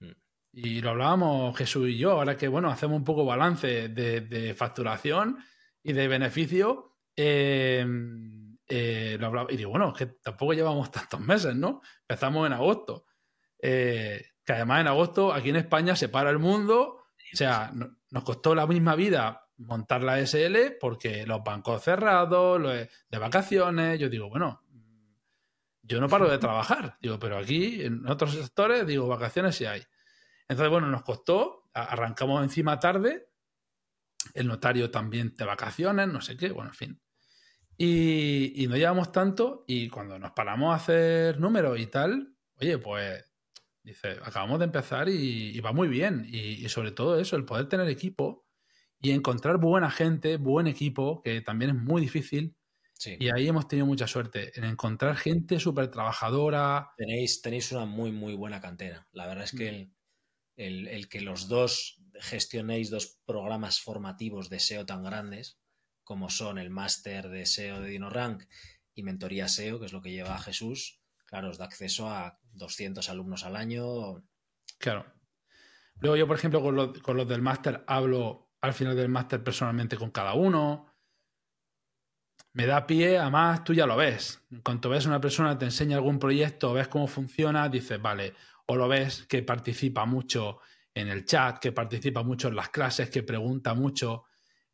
Mm. 0.00 0.10
Y 0.52 0.80
lo 0.80 0.90
hablábamos 0.90 1.56
Jesús 1.56 1.88
y 1.88 1.98
yo, 1.98 2.12
ahora 2.12 2.36
que 2.36 2.48
bueno, 2.48 2.70
hacemos 2.70 2.96
un 2.96 3.04
poco 3.04 3.24
balance 3.24 3.88
de, 3.88 4.20
de 4.22 4.54
facturación 4.54 5.38
y 5.82 5.92
de 5.92 6.08
beneficio. 6.08 6.96
eh, 7.16 7.86
eh, 8.68 9.16
lo 9.20 9.28
hablaba- 9.28 9.52
y 9.52 9.56
digo, 9.56 9.70
bueno, 9.70 9.88
es 9.92 9.94
que 9.98 10.06
tampoco 10.06 10.52
llevamos 10.52 10.90
tantos 10.90 11.20
meses, 11.20 11.54
¿no? 11.54 11.80
Empezamos 12.00 12.46
en 12.46 12.52
agosto. 12.52 13.06
Eh, 13.62 14.24
que 14.44 14.52
además 14.52 14.80
en 14.80 14.88
agosto 14.88 15.32
aquí 15.32 15.50
en 15.50 15.56
España 15.56 15.94
se 15.96 16.08
para 16.08 16.30
el 16.30 16.38
mundo. 16.38 17.02
O 17.32 17.36
sea, 17.36 17.70
no- 17.74 17.96
nos 18.10 18.24
costó 18.24 18.54
la 18.54 18.66
misma 18.66 18.94
vida 18.96 19.48
montar 19.58 20.02
la 20.02 20.18
SL 20.20 20.72
porque 20.80 21.26
los 21.26 21.42
bancos 21.44 21.82
cerrados, 21.82 22.60
de 23.08 23.18
vacaciones. 23.18 23.98
Yo 23.98 24.08
digo, 24.08 24.28
bueno, 24.28 24.62
yo 25.86 26.00
no 26.00 26.08
paro 26.08 26.28
de 26.28 26.38
trabajar. 26.38 26.96
Digo, 27.00 27.18
pero 27.18 27.38
aquí 27.38 27.82
en 27.82 28.08
otros 28.08 28.32
sectores, 28.34 28.86
digo, 28.86 29.06
vacaciones 29.06 29.56
sí 29.56 29.64
hay. 29.64 29.82
Entonces, 30.48 30.70
bueno, 30.70 30.88
nos 30.88 31.02
costó, 31.02 31.68
arrancamos 31.72 32.42
encima 32.42 32.78
tarde, 32.78 33.28
el 34.34 34.46
notario 34.46 34.90
también 34.90 35.34
de 35.36 35.44
vacaciones, 35.44 36.08
no 36.08 36.20
sé 36.20 36.36
qué, 36.36 36.50
bueno, 36.50 36.70
en 36.70 36.74
fin. 36.74 37.00
Y, 37.78 38.66
no 38.68 38.76
llevamos 38.76 39.12
tanto 39.12 39.64
y 39.66 39.88
cuando 39.88 40.18
nos 40.18 40.32
paramos 40.32 40.72
a 40.72 40.76
hacer 40.76 41.38
números 41.40 41.78
y 41.78 41.86
tal, 41.86 42.34
oye, 42.60 42.78
pues 42.78 43.24
dice, 43.82 44.18
acabamos 44.22 44.58
de 44.58 44.64
empezar 44.64 45.08
y, 45.08 45.58
va 45.60 45.72
muy 45.72 45.88
bien. 45.88 46.26
Y 46.28 46.68
sobre 46.68 46.92
todo 46.92 47.18
eso, 47.18 47.36
el 47.36 47.44
poder 47.44 47.68
tener 47.68 47.88
equipo 47.88 48.46
y 49.00 49.10
encontrar 49.10 49.58
buena 49.58 49.90
gente, 49.90 50.36
buen 50.36 50.66
equipo, 50.66 51.22
que 51.22 51.40
también 51.40 51.70
es 51.72 51.76
muy 51.76 52.00
difícil. 52.00 52.56
Sí. 52.98 53.16
Y 53.20 53.28
ahí 53.30 53.46
hemos 53.46 53.68
tenido 53.68 53.86
mucha 53.86 54.06
suerte 54.06 54.58
en 54.58 54.64
encontrar 54.64 55.16
gente 55.16 55.60
súper 55.60 55.90
trabajadora. 55.90 56.92
Tenéis, 56.96 57.42
tenéis 57.42 57.70
una 57.72 57.84
muy, 57.84 58.10
muy 58.10 58.34
buena 58.34 58.60
cantera. 58.60 59.06
La 59.12 59.26
verdad 59.26 59.44
es 59.44 59.52
que 59.52 59.70
Mm. 59.70 59.74
el, 59.74 59.92
el- 60.56 60.88
el 60.88 61.08
que 61.08 61.20
los 61.20 61.48
dos 61.48 62.02
gestionéis 62.18 62.90
dos 62.90 63.18
programas 63.26 63.80
formativos 63.80 64.48
de 64.48 64.58
SEO 64.58 64.86
tan 64.86 65.02
grandes 65.04 65.58
como 66.02 66.30
son 66.30 66.56
el 66.58 66.70
máster 66.70 67.28
de 67.28 67.44
SEO 67.44 67.80
de 67.80 67.90
DinoRank 67.90 68.44
y 68.94 69.02
mentoría 69.02 69.48
SEO, 69.48 69.78
que 69.80 69.86
es 69.86 69.92
lo 69.92 70.00
que 70.00 70.12
lleva 70.12 70.38
Jesús, 70.38 71.02
claro, 71.26 71.50
os 71.50 71.58
da 71.58 71.66
acceso 71.66 72.08
a 72.08 72.38
200 72.52 73.10
alumnos 73.10 73.44
al 73.44 73.56
año. 73.56 74.24
Claro. 74.78 75.04
Luego 76.00 76.16
yo, 76.16 76.26
por 76.26 76.36
ejemplo, 76.36 76.62
con 76.62 76.76
los, 76.76 76.98
con 77.00 77.16
los 77.18 77.28
del 77.28 77.42
máster 77.42 77.84
hablo 77.86 78.52
al 78.62 78.72
final 78.72 78.96
del 78.96 79.08
máster 79.10 79.42
personalmente 79.44 79.96
con 79.98 80.10
cada 80.10 80.32
uno. 80.34 80.95
Me 82.56 82.64
da 82.64 82.86
pie, 82.86 83.18
además 83.18 83.64
tú 83.64 83.74
ya 83.74 83.84
lo 83.84 83.96
ves. 83.96 84.40
En 84.50 84.62
cuanto 84.62 84.88
ves 84.88 85.04
a 85.04 85.10
una 85.10 85.20
persona, 85.20 85.58
te 85.58 85.66
enseña 85.66 85.96
algún 85.96 86.18
proyecto, 86.18 86.72
ves 86.72 86.88
cómo 86.88 87.06
funciona, 87.06 87.68
dices, 87.68 88.00
vale, 88.00 88.32
o 88.64 88.76
lo 88.76 88.88
ves 88.88 89.26
que 89.28 89.42
participa 89.42 90.06
mucho 90.06 90.60
en 90.94 91.08
el 91.08 91.26
chat, 91.26 91.58
que 91.58 91.72
participa 91.72 92.22
mucho 92.22 92.48
en 92.48 92.56
las 92.56 92.70
clases, 92.70 93.10
que 93.10 93.22
pregunta 93.22 93.74
mucho. 93.74 94.24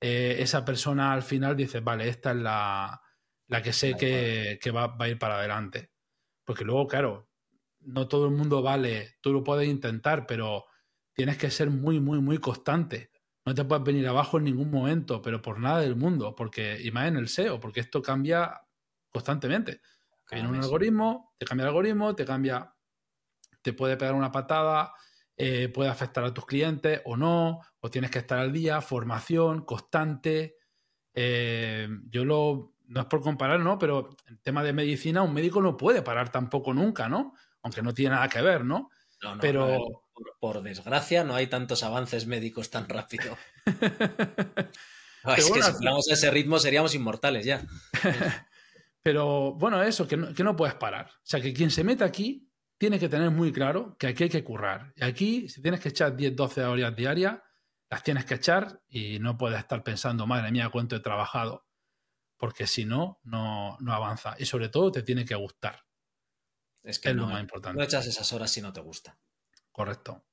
Eh, 0.00 0.36
esa 0.38 0.64
persona 0.64 1.12
al 1.12 1.24
final 1.24 1.56
dice, 1.56 1.80
vale, 1.80 2.08
esta 2.08 2.30
es 2.30 2.36
la, 2.36 3.02
la 3.48 3.62
que 3.62 3.72
sé 3.72 3.96
que, 3.96 4.60
que 4.62 4.70
va, 4.70 4.86
va, 4.86 5.06
a 5.06 5.08
ir 5.08 5.18
para 5.18 5.38
adelante. 5.38 5.90
Porque 6.44 6.64
luego, 6.64 6.86
claro, 6.86 7.30
no 7.80 8.06
todo 8.06 8.26
el 8.26 8.32
mundo 8.32 8.62
vale, 8.62 9.16
tú 9.20 9.32
lo 9.32 9.42
puedes 9.42 9.68
intentar, 9.68 10.24
pero 10.28 10.66
tienes 11.14 11.36
que 11.36 11.50
ser 11.50 11.68
muy, 11.68 11.98
muy, 11.98 12.20
muy 12.20 12.38
constante. 12.38 13.10
No 13.44 13.54
te 13.54 13.64
puedes 13.64 13.84
venir 13.84 14.06
abajo 14.06 14.38
en 14.38 14.44
ningún 14.44 14.70
momento, 14.70 15.20
pero 15.20 15.42
por 15.42 15.58
nada 15.58 15.80
del 15.80 15.96
mundo, 15.96 16.34
porque, 16.34 16.80
y 16.82 16.90
más 16.92 17.08
en 17.08 17.16
el 17.16 17.28
SEO, 17.28 17.58
porque 17.58 17.80
esto 17.80 18.00
cambia 18.00 18.60
constantemente. 19.10 19.80
Viene 20.30 20.48
un 20.48 20.56
algoritmo, 20.56 21.34
te 21.38 21.44
cambia 21.44 21.64
el 21.64 21.68
algoritmo, 21.68 22.14
te 22.14 22.24
cambia, 22.24 22.74
te 23.60 23.72
puede 23.74 23.96
pegar 23.98 24.14
una 24.14 24.32
patada, 24.32 24.94
eh, 25.36 25.68
puede 25.68 25.90
afectar 25.90 26.24
a 26.24 26.32
tus 26.32 26.46
clientes 26.46 27.02
o 27.04 27.16
no, 27.16 27.60
o 27.80 27.90
tienes 27.90 28.10
que 28.10 28.20
estar 28.20 28.38
al 28.38 28.52
día, 28.52 28.80
formación 28.80 29.64
constante. 29.64 30.56
Eh, 31.12 31.88
yo 32.08 32.24
lo, 32.24 32.74
no 32.86 33.00
es 33.00 33.06
por 33.06 33.20
comparar, 33.20 33.60
¿no? 33.60 33.78
Pero 33.78 34.16
en 34.26 34.38
tema 34.38 34.62
de 34.62 34.72
medicina, 34.72 35.22
un 35.22 35.34
médico 35.34 35.60
no 35.60 35.76
puede 35.76 36.00
parar 36.02 36.30
tampoco 36.30 36.72
nunca, 36.72 37.08
¿no? 37.08 37.34
Aunque 37.62 37.82
no 37.82 37.92
tiene 37.92 38.14
nada 38.14 38.28
que 38.28 38.40
ver, 38.40 38.64
¿no? 38.64 38.90
No, 39.22 39.34
no, 39.34 39.40
pero 39.40 39.66
no, 39.66 40.02
por, 40.40 40.62
desgracia 40.62 41.24
no 41.24 41.34
hay 41.34 41.46
tantos 41.46 41.82
avances 41.82 42.26
médicos 42.26 42.70
tan 42.70 42.88
rápido. 42.88 43.36
es 43.66 43.72
bueno, 45.22 45.36
que 45.36 45.42
si 45.42 45.72
fuéramos 45.72 46.08
a 46.10 46.14
ese 46.14 46.30
ritmo 46.30 46.58
seríamos 46.58 46.94
inmortales 46.94 47.44
ya. 47.44 47.64
pero 49.02 49.52
bueno, 49.54 49.82
eso, 49.82 50.06
que 50.06 50.16
no, 50.16 50.34
que 50.34 50.44
no 50.44 50.56
puedes 50.56 50.74
parar. 50.74 51.06
O 51.06 51.24
sea, 51.24 51.40
que 51.40 51.52
quien 51.52 51.70
se 51.70 51.84
mete 51.84 52.04
aquí 52.04 52.48
tiene 52.78 52.98
que 52.98 53.08
tener 53.08 53.30
muy 53.30 53.52
claro 53.52 53.96
que 53.98 54.08
aquí 54.08 54.24
hay 54.24 54.30
que 54.30 54.42
currar. 54.42 54.92
Y 54.96 55.04
aquí, 55.04 55.48
si 55.48 55.62
tienes 55.62 55.80
que 55.80 55.90
echar 55.90 56.16
10, 56.16 56.34
12 56.34 56.64
horas 56.64 56.96
diarias, 56.96 57.38
las 57.88 58.02
tienes 58.02 58.24
que 58.24 58.34
echar 58.34 58.82
y 58.88 59.18
no 59.18 59.36
puedes 59.36 59.58
estar 59.58 59.84
pensando, 59.84 60.26
madre 60.26 60.50
mía, 60.50 60.70
cuánto 60.70 60.96
he 60.96 61.00
trabajado. 61.00 61.66
Porque 62.36 62.66
si 62.66 62.84
no, 62.84 63.20
no, 63.22 63.76
no 63.80 63.92
avanza. 63.92 64.34
Y 64.38 64.46
sobre 64.46 64.68
todo 64.68 64.90
te 64.90 65.02
tiene 65.02 65.24
que 65.24 65.34
gustar. 65.34 65.84
Es 66.82 66.98
que 66.98 67.10
es 67.10 67.14
no, 67.14 67.22
lo 67.22 67.28
más 67.28 67.40
importante. 67.40 67.78
no 67.78 67.84
echas 67.84 68.06
esas 68.06 68.32
horas 68.32 68.50
si 68.50 68.60
no 68.60 68.72
te 68.72 68.80
gusta. 68.80 69.16
Correcto. 69.72 70.24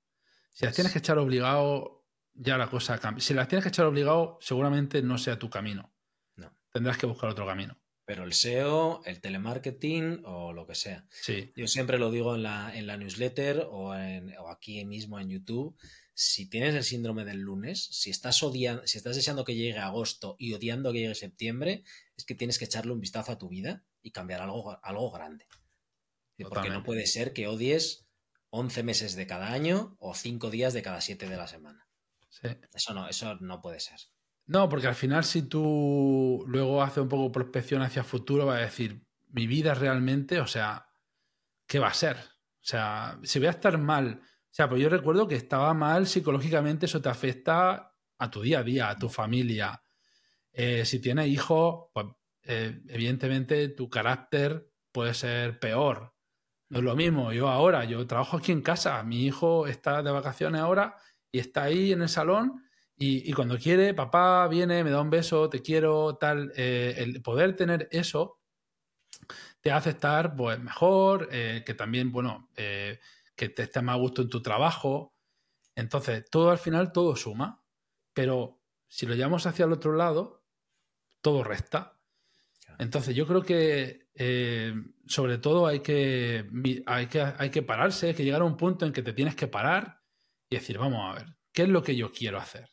Si 0.51 0.65
las 0.65 0.75
tienes 0.75 0.91
que 0.91 0.99
echar 0.99 1.17
obligado, 1.17 2.05
ya 2.33 2.57
la 2.57 2.69
cosa 2.69 2.99
cambia. 2.99 3.23
Si 3.23 3.33
las 3.33 3.47
tienes 3.47 3.63
que 3.63 3.69
echar 3.69 3.85
obligado, 3.85 4.37
seguramente 4.41 5.01
no 5.01 5.17
sea 5.17 5.39
tu 5.39 5.49
camino. 5.49 5.93
No. 6.35 6.53
Tendrás 6.71 6.97
que 6.97 7.05
buscar 7.05 7.29
otro 7.29 7.45
camino. 7.45 7.77
Pero 8.05 8.23
el 8.23 8.33
SEO, 8.33 9.01
el 9.05 9.21
telemarketing 9.21 10.23
o 10.25 10.51
lo 10.51 10.65
que 10.65 10.75
sea. 10.75 11.05
Sí. 11.11 11.53
Yo 11.55 11.67
siempre 11.67 11.99
lo 11.99 12.11
digo 12.11 12.35
en 12.35 12.43
la, 12.43 12.75
en 12.75 12.87
la 12.87 12.97
newsletter 12.97 13.67
o, 13.69 13.95
en, 13.95 14.35
o 14.39 14.49
aquí 14.49 14.83
mismo 14.83 15.19
en 15.19 15.29
YouTube. 15.29 15.77
Si 16.13 16.49
tienes 16.49 16.75
el 16.75 16.83
síndrome 16.83 17.23
del 17.23 17.39
lunes, 17.39 17.85
si 17.91 18.09
estás 18.09 18.41
odiando, 18.41 18.85
si 18.87 18.97
estás 18.97 19.15
deseando 19.15 19.45
que 19.45 19.55
llegue 19.55 19.77
agosto 19.77 20.35
y 20.39 20.53
odiando 20.53 20.91
que 20.91 20.99
llegue 20.99 21.15
septiembre, 21.15 21.83
es 22.17 22.25
que 22.25 22.35
tienes 22.35 22.57
que 22.57 22.65
echarle 22.65 22.91
un 22.91 22.99
vistazo 22.99 23.31
a 23.31 23.37
tu 23.37 23.47
vida 23.47 23.85
y 24.01 24.11
cambiar 24.11 24.41
algo, 24.41 24.77
algo 24.83 25.11
grande. 25.11 25.45
Totalmente. 25.45 26.49
Porque 26.49 26.69
no 26.69 26.83
puede 26.83 27.05
ser 27.05 27.31
que 27.31 27.47
odies 27.47 28.08
11 28.51 28.83
meses 28.83 29.15
de 29.15 29.27
cada 29.27 29.51
año 29.51 29.95
o 29.99 30.13
5 30.13 30.49
días 30.49 30.73
de 30.73 30.81
cada 30.81 31.01
7 31.01 31.29
de 31.29 31.37
la 31.37 31.47
semana. 31.47 31.87
Sí. 32.29 32.47
Eso 32.73 32.93
no, 32.93 33.07
eso 33.07 33.35
no 33.35 33.61
puede 33.61 33.79
ser. 33.79 33.99
No, 34.45 34.67
porque 34.67 34.87
al 34.87 34.95
final 34.95 35.23
si 35.23 35.43
tú 35.43 36.43
luego 36.47 36.81
haces 36.81 36.99
un 36.99 37.09
poco 37.09 37.31
prospección 37.31 37.81
hacia 37.81 38.03
futuro, 38.03 38.47
vas 38.47 38.57
a 38.57 38.63
decir, 38.63 39.05
mi 39.27 39.45
vida 39.45 39.73
realmente, 39.75 40.39
o 40.39 40.47
sea, 40.47 40.87
¿qué 41.67 41.77
va 41.77 41.89
a 41.89 41.93
ser? 41.93 42.17
O 42.17 42.65
sea, 42.69 43.19
si 43.23 43.39
voy 43.39 43.47
a 43.47 43.51
estar 43.51 43.77
mal, 43.77 44.21
o 44.23 44.53
sea, 44.53 44.67
pues 44.67 44.81
yo 44.81 44.89
recuerdo 44.89 45.27
que 45.27 45.35
estaba 45.35 45.73
mal 45.73 46.07
psicológicamente, 46.07 46.87
eso 46.87 47.01
te 47.01 47.09
afecta 47.09 47.95
a 48.17 48.31
tu 48.31 48.41
día 48.41 48.59
a 48.59 48.63
día, 48.63 48.89
a 48.89 48.97
tu 48.97 49.07
familia. 49.07 49.83
Eh, 50.51 50.83
si 50.85 50.99
tienes 50.99 51.27
hijos, 51.27 51.89
pues 51.93 52.07
eh, 52.43 52.81
evidentemente 52.87 53.69
tu 53.69 53.89
carácter 53.89 54.71
puede 54.91 55.13
ser 55.13 55.59
peor. 55.59 56.15
No 56.69 56.79
es 56.79 56.83
lo 56.83 56.95
mismo, 56.95 57.33
yo 57.33 57.49
ahora, 57.49 57.83
yo 57.85 58.05
trabajo 58.05 58.37
aquí 58.37 58.51
en 58.51 58.61
casa, 58.61 59.01
mi 59.03 59.25
hijo 59.25 59.67
está 59.67 60.03
de 60.03 60.11
vacaciones 60.11 60.61
ahora 60.61 60.95
y 61.31 61.39
está 61.39 61.63
ahí 61.63 61.91
en 61.91 62.03
el 62.03 62.09
salón 62.09 62.63
y, 62.95 63.29
y, 63.29 63.33
cuando 63.33 63.57
quiere, 63.57 63.93
papá 63.93 64.47
viene, 64.49 64.83
me 64.83 64.89
da 64.89 65.01
un 65.01 65.09
beso, 65.09 65.49
te 65.49 65.61
quiero, 65.61 66.17
tal. 66.17 66.51
Eh, 66.57 66.95
el 66.97 67.21
poder 67.21 67.55
tener 67.55 67.87
eso 67.91 68.41
te 69.61 69.71
hace 69.71 69.91
estar 69.91 70.35
pues, 70.35 70.59
mejor, 70.59 71.29
eh, 71.31 71.63
que 71.65 71.73
también, 71.73 72.11
bueno, 72.11 72.49
eh, 72.57 72.99
que 73.35 73.49
te 73.49 73.63
estés 73.63 73.83
más 73.83 73.95
a 73.95 73.99
gusto 73.99 74.21
en 74.21 74.29
tu 74.29 74.41
trabajo. 74.41 75.15
Entonces, 75.75 76.25
todo 76.29 76.51
al 76.51 76.57
final, 76.57 76.91
todo 76.91 77.15
suma. 77.15 77.63
Pero 78.13 78.59
si 78.87 79.05
lo 79.05 79.15
llevamos 79.15 79.45
hacia 79.45 79.63
el 79.63 79.71
otro 79.71 79.93
lado, 79.93 80.43
todo 81.21 81.43
resta. 81.43 81.97
Entonces, 82.79 83.15
yo 83.15 83.25
creo 83.27 83.43
que 83.43 84.08
sobre 85.05 85.37
todo 85.37 85.65
hay 85.65 85.79
que, 85.79 86.45
hay, 86.85 87.07
que, 87.07 87.21
hay 87.21 87.49
que 87.49 87.61
pararse, 87.61 88.07
hay 88.07 88.13
que 88.13 88.23
llegar 88.23 88.41
a 88.41 88.45
un 88.45 88.57
punto 88.57 88.85
en 88.85 88.91
que 88.91 89.01
te 89.01 89.13
tienes 89.13 89.35
que 89.35 89.47
parar 89.47 90.01
y 90.49 90.55
decir, 90.55 90.77
vamos 90.77 90.99
a 91.03 91.19
ver, 91.19 91.35
¿qué 91.53 91.63
es 91.63 91.69
lo 91.69 91.83
que 91.83 91.95
yo 91.95 92.11
quiero 92.11 92.37
hacer? 92.37 92.69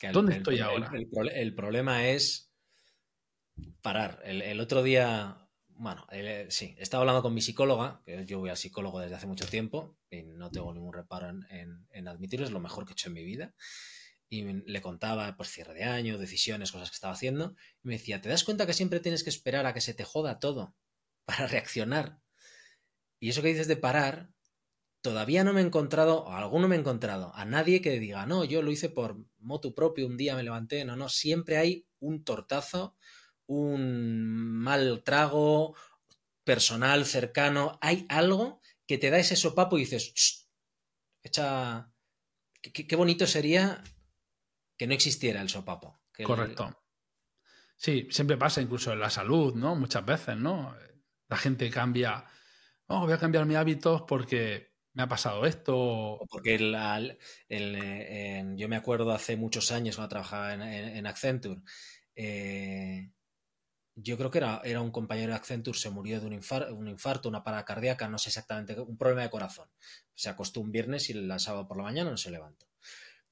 El, 0.00 0.12
¿Dónde 0.12 0.32
el, 0.32 0.38
estoy 0.38 0.56
el, 0.56 0.62
ahora? 0.62 0.90
El, 1.34 1.54
problema 1.54 2.08
es 2.08 2.52
parar. 3.80 4.20
El, 4.24 4.60
otro 4.60 4.82
día, 4.82 5.48
bueno, 5.68 6.06
sí, 6.48 6.76
estaba 6.78 7.02
hablando 7.02 7.22
con 7.22 7.34
mi 7.34 7.40
psicóloga, 7.40 8.02
que 8.04 8.24
yo 8.26 8.38
voy 8.38 8.50
al 8.50 8.56
psicólogo 8.56 9.00
desde 9.00 9.16
hace 9.16 9.26
mucho 9.26 9.46
tiempo 9.46 9.98
y 10.10 10.22
no 10.22 10.50
tengo 10.50 10.72
ningún 10.72 10.92
reparo 10.92 11.28
en, 11.28 11.44
en, 11.50 11.86
en 11.90 12.08
admitirlo, 12.08 12.46
es 12.46 12.52
lo 12.52 12.60
mejor 12.60 12.84
que 12.84 12.92
he 12.92 12.94
hecho 12.94 13.08
en 13.08 13.14
mi 13.14 13.24
vida. 13.24 13.54
Y 14.32 14.44
le 14.44 14.80
contaba, 14.80 15.36
pues, 15.36 15.50
cierre 15.50 15.74
de 15.74 15.84
año, 15.84 16.16
decisiones, 16.16 16.72
cosas 16.72 16.88
que 16.88 16.94
estaba 16.94 17.12
haciendo. 17.12 17.54
Y 17.84 17.88
me 17.88 17.98
decía, 17.98 18.22
¿te 18.22 18.30
das 18.30 18.44
cuenta 18.44 18.64
que 18.64 18.72
siempre 18.72 18.98
tienes 18.98 19.24
que 19.24 19.28
esperar 19.28 19.66
a 19.66 19.74
que 19.74 19.82
se 19.82 19.92
te 19.92 20.04
joda 20.04 20.38
todo 20.38 20.74
para 21.26 21.46
reaccionar? 21.46 22.18
Y 23.20 23.28
eso 23.28 23.42
que 23.42 23.48
dices 23.48 23.68
de 23.68 23.76
parar, 23.76 24.30
todavía 25.02 25.44
no 25.44 25.52
me 25.52 25.60
he 25.60 25.64
encontrado, 25.64 26.24
o 26.24 26.32
alguno 26.32 26.66
me 26.66 26.76
he 26.76 26.78
encontrado, 26.78 27.30
a 27.34 27.44
nadie 27.44 27.82
que 27.82 28.00
diga, 28.00 28.24
no, 28.24 28.42
yo 28.44 28.62
lo 28.62 28.70
hice 28.70 28.88
por 28.88 29.22
motu 29.36 29.74
propio, 29.74 30.06
un 30.06 30.16
día 30.16 30.34
me 30.34 30.42
levanté, 30.42 30.86
no, 30.86 30.96
no, 30.96 31.10
siempre 31.10 31.58
hay 31.58 31.86
un 32.00 32.24
tortazo, 32.24 32.96
un 33.44 34.50
mal 34.62 35.02
trago 35.04 35.76
personal, 36.42 37.04
cercano, 37.04 37.78
hay 37.82 38.06
algo 38.08 38.62
que 38.86 38.96
te 38.96 39.10
da 39.10 39.18
ese 39.18 39.36
sopapo 39.36 39.76
y 39.76 39.82
dices, 39.82 40.48
echa, 41.22 41.92
qué, 42.62 42.86
qué, 42.86 42.96
bonito 42.96 43.26
sería 43.26 43.84
que 44.82 44.88
no 44.88 44.94
existiera 44.94 45.40
el 45.40 45.48
sopapo. 45.48 46.00
Que 46.12 46.24
Correcto. 46.24 46.66
El... 46.66 46.74
Sí, 47.76 48.08
siempre 48.10 48.36
pasa 48.36 48.60
incluso 48.60 48.92
en 48.92 48.98
la 48.98 49.10
salud, 49.10 49.54
¿no? 49.54 49.76
Muchas 49.76 50.04
veces, 50.04 50.36
¿no? 50.36 50.74
La 51.28 51.36
gente 51.36 51.70
cambia, 51.70 52.24
oh, 52.88 53.02
voy 53.02 53.12
a 53.12 53.18
cambiar 53.18 53.46
mis 53.46 53.58
hábitos 53.58 54.02
porque 54.08 54.72
me 54.94 55.04
ha 55.04 55.08
pasado 55.08 55.46
esto. 55.46 56.18
Porque 56.28 56.56
el, 56.56 56.74
el, 57.48 57.76
el, 57.76 58.56
yo 58.56 58.68
me 58.68 58.74
acuerdo 58.74 59.12
hace 59.12 59.36
muchos 59.36 59.70
años 59.70 59.94
cuando 59.94 60.08
trabajaba 60.08 60.52
en, 60.52 60.62
en 60.62 61.06
Accenture. 61.06 61.62
Eh, 62.16 63.12
yo 63.94 64.18
creo 64.18 64.32
que 64.32 64.38
era, 64.38 64.62
era, 64.64 64.80
un 64.80 64.90
compañero 64.90 65.30
de 65.30 65.36
Accenture, 65.36 65.78
se 65.78 65.90
murió 65.90 66.20
de 66.20 66.26
un, 66.26 66.32
infar, 66.32 66.72
un, 66.72 66.88
infarto, 66.88 67.28
una 67.28 67.44
parada 67.44 67.64
cardíaca, 67.64 68.08
no 68.08 68.18
sé 68.18 68.30
exactamente, 68.30 68.80
un 68.80 68.98
problema 68.98 69.22
de 69.22 69.30
corazón. 69.30 69.70
Se 70.12 70.28
acostó 70.28 70.60
un 70.60 70.72
viernes 70.72 71.08
y 71.08 71.12
el 71.12 71.38
sábado 71.38 71.68
por 71.68 71.76
la 71.76 71.84
mañana 71.84 72.10
no 72.10 72.16
se 72.16 72.32
levantó. 72.32 72.71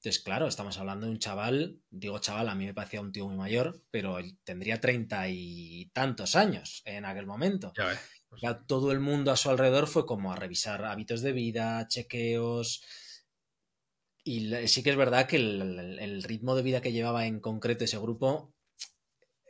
Entonces, 0.01 0.23
claro, 0.23 0.47
estamos 0.47 0.79
hablando 0.79 1.05
de 1.05 1.11
un 1.11 1.19
chaval, 1.19 1.79
digo 1.91 2.17
chaval, 2.17 2.49
a 2.49 2.55
mí 2.55 2.65
me 2.65 2.73
parecía 2.73 3.01
un 3.01 3.11
tío 3.11 3.27
muy 3.27 3.35
mayor, 3.35 3.83
pero 3.91 4.17
tendría 4.43 4.81
treinta 4.81 5.29
y 5.29 5.91
tantos 5.93 6.35
años 6.35 6.81
en 6.85 7.05
aquel 7.05 7.27
momento. 7.27 7.71
Ya 7.77 7.85
ves. 7.85 7.99
Ya 8.41 8.63
todo 8.63 8.91
el 8.91 8.99
mundo 8.99 9.31
a 9.31 9.37
su 9.37 9.51
alrededor 9.51 9.85
fue 9.85 10.07
como 10.07 10.33
a 10.33 10.35
revisar 10.35 10.85
hábitos 10.85 11.21
de 11.21 11.33
vida, 11.33 11.87
chequeos. 11.87 12.83
Y 14.23 14.67
sí 14.67 14.81
que 14.81 14.89
es 14.89 14.97
verdad 14.97 15.27
que 15.27 15.35
el, 15.35 15.99
el, 15.99 16.23
ritmo 16.23 16.55
de 16.55 16.63
vida 16.63 16.81
que 16.81 16.93
llevaba 16.93 17.27
en 17.27 17.39
concreto 17.39 17.83
ese 17.83 17.99
grupo 17.99 18.55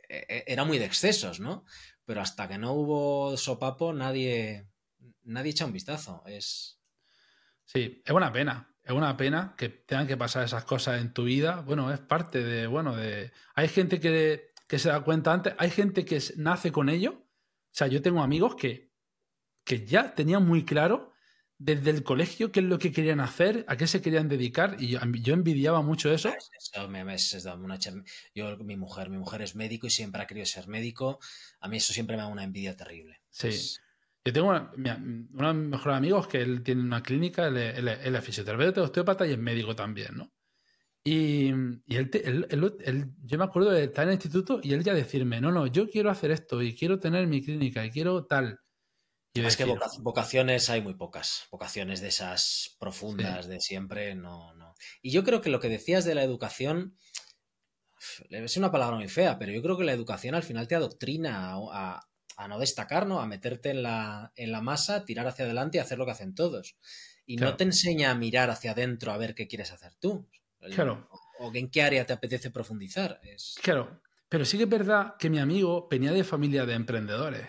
era 0.06 0.64
muy 0.64 0.76
de 0.76 0.84
excesos, 0.84 1.40
¿no? 1.40 1.64
Pero 2.04 2.20
hasta 2.20 2.46
que 2.46 2.58
no 2.58 2.74
hubo 2.74 3.38
sopapo, 3.38 3.94
nadie, 3.94 4.68
nadie 5.22 5.52
echa 5.52 5.64
un 5.64 5.72
vistazo. 5.72 6.22
Es. 6.26 6.78
Sí, 7.64 8.02
es 8.04 8.12
una 8.12 8.30
pena. 8.30 8.71
Es 8.84 8.92
una 8.92 9.16
pena 9.16 9.54
que 9.56 9.68
tengan 9.68 10.06
que 10.06 10.16
pasar 10.16 10.44
esas 10.44 10.64
cosas 10.64 11.00
en 11.00 11.12
tu 11.12 11.24
vida. 11.24 11.60
Bueno, 11.60 11.92
es 11.92 12.00
parte 12.00 12.42
de. 12.42 12.66
Bueno, 12.66 12.96
de. 12.96 13.32
Hay 13.54 13.68
gente 13.68 14.00
que, 14.00 14.52
que 14.66 14.78
se 14.78 14.88
da 14.88 15.02
cuenta 15.02 15.32
antes, 15.32 15.54
hay 15.58 15.70
gente 15.70 16.04
que 16.04 16.20
nace 16.36 16.72
con 16.72 16.88
ello 16.88 17.22
o 17.72 17.74
sea, 17.74 17.86
yo 17.86 18.02
tengo 18.02 18.22
amigos 18.22 18.54
que, 18.54 18.92
que 19.64 19.86
ya 19.86 20.14
tenían 20.14 20.46
muy 20.46 20.66
claro 20.66 21.10
desde 21.56 21.90
el 21.90 22.02
colegio 22.02 22.52
qué 22.52 22.60
es 22.60 22.66
lo 22.66 22.78
que 22.78 22.92
querían 22.92 23.20
hacer, 23.20 23.64
a 23.66 23.76
qué 23.76 23.86
se 23.86 24.02
querían 24.02 24.28
dedicar, 24.28 24.76
y 24.78 24.88
yo, 24.88 25.32
envidiaba 25.32 25.80
mucho 25.80 26.12
eso. 26.12 26.28
yo, 28.34 28.58
mi 28.58 28.76
mujer, 28.76 29.08
mi 29.08 29.16
mujer 29.16 29.40
es 29.40 29.54
médico 29.54 29.86
y 29.86 29.90
siempre 29.90 30.20
ha 30.20 30.26
querido 30.26 30.44
ser 30.44 30.68
médico. 30.68 31.18
A 31.60 31.68
mí 31.68 31.78
eso 31.78 31.94
siempre 31.94 32.16
me 32.16 32.22
da 32.22 32.28
una 32.28 32.44
envidia 32.44 32.76
terrible. 32.76 33.22
Sí. 33.30 33.78
Yo 34.24 34.32
tengo 34.32 34.48
uno 34.48 34.70
de 34.76 35.54
mis 35.54 35.70
mejores 35.70 35.96
amigos 35.96 36.28
que 36.28 36.40
él 36.40 36.62
tiene 36.62 36.82
una 36.82 37.02
clínica, 37.02 37.48
él, 37.48 37.88
es 37.88 38.24
fisioterapeuta, 38.24 38.82
osteópata 38.82 39.26
y 39.26 39.32
es 39.32 39.38
médico 39.38 39.74
también, 39.74 40.16
¿no? 40.16 40.32
Y, 41.04 41.48
él, 41.48 43.14
yo 43.24 43.38
me 43.38 43.44
acuerdo 43.44 43.70
de 43.70 43.84
estar 43.84 44.04
en 44.04 44.10
el 44.10 44.14
instituto 44.14 44.60
y 44.62 44.72
él 44.72 44.84
ya 44.84 44.94
decirme, 44.94 45.40
no, 45.40 45.50
no, 45.50 45.66
yo 45.66 45.88
quiero 45.88 46.10
hacer 46.10 46.30
esto 46.30 46.62
y 46.62 46.76
quiero 46.76 47.00
tener 47.00 47.26
mi 47.26 47.42
clínica 47.42 47.84
y 47.84 47.90
quiero 47.90 48.24
tal. 48.26 48.60
Y 49.34 49.40
es 49.40 49.56
que 49.56 49.64
vocaciones 50.00 50.68
hay 50.70 50.82
muy 50.82 50.94
pocas, 50.94 51.48
vocaciones 51.50 52.00
de 52.00 52.08
esas 52.08 52.76
profundas 52.78 53.48
de 53.48 53.60
siempre, 53.60 54.14
no, 54.14 54.54
no. 54.54 54.74
Y 55.00 55.10
yo 55.10 55.24
creo 55.24 55.40
que 55.40 55.50
lo 55.50 55.58
que 55.58 55.70
decías 55.70 56.04
de 56.04 56.14
la 56.14 56.22
educación, 56.22 56.96
es 58.28 58.56
una 58.56 58.70
palabra 58.70 58.96
muy 58.96 59.08
fea, 59.08 59.38
pero 59.38 59.50
yo 59.50 59.62
creo 59.62 59.76
que 59.76 59.84
la 59.84 59.92
educación 59.92 60.34
al 60.34 60.42
final 60.42 60.68
te 60.68 60.74
adoctrina 60.74 61.54
a, 61.54 62.00
no 62.48 62.58
destacar, 62.58 63.06
¿no? 63.06 63.20
A 63.20 63.26
meterte 63.26 63.70
en 63.70 63.82
la, 63.82 64.32
en 64.36 64.52
la, 64.52 64.60
masa, 64.60 65.04
tirar 65.04 65.26
hacia 65.26 65.44
adelante 65.44 65.78
y 65.78 65.80
hacer 65.80 65.98
lo 65.98 66.04
que 66.04 66.12
hacen 66.12 66.34
todos. 66.34 66.76
Y 67.26 67.36
no 67.36 67.56
te 67.56 67.64
enseña 67.64 68.10
a 68.10 68.14
mirar 68.14 68.50
hacia 68.50 68.72
adentro 68.72 69.12
a 69.12 69.16
ver 69.16 69.34
qué 69.34 69.46
quieres 69.46 69.72
hacer 69.72 69.94
tú. 69.96 70.28
Claro. 70.58 71.08
O, 71.38 71.52
en 71.54 71.70
qué 71.70 71.82
área 71.82 72.06
te 72.06 72.12
apetece 72.12 72.50
profundizar. 72.50 73.20
Claro. 73.62 74.00
Pero 74.28 74.44
sí 74.44 74.56
que 74.56 74.64
es 74.64 74.70
verdad 74.70 75.14
que 75.18 75.30
mi 75.30 75.38
amigo 75.38 75.88
venía 75.90 76.12
de 76.12 76.24
familia 76.24 76.64
de 76.64 76.74
emprendedores. 76.74 77.48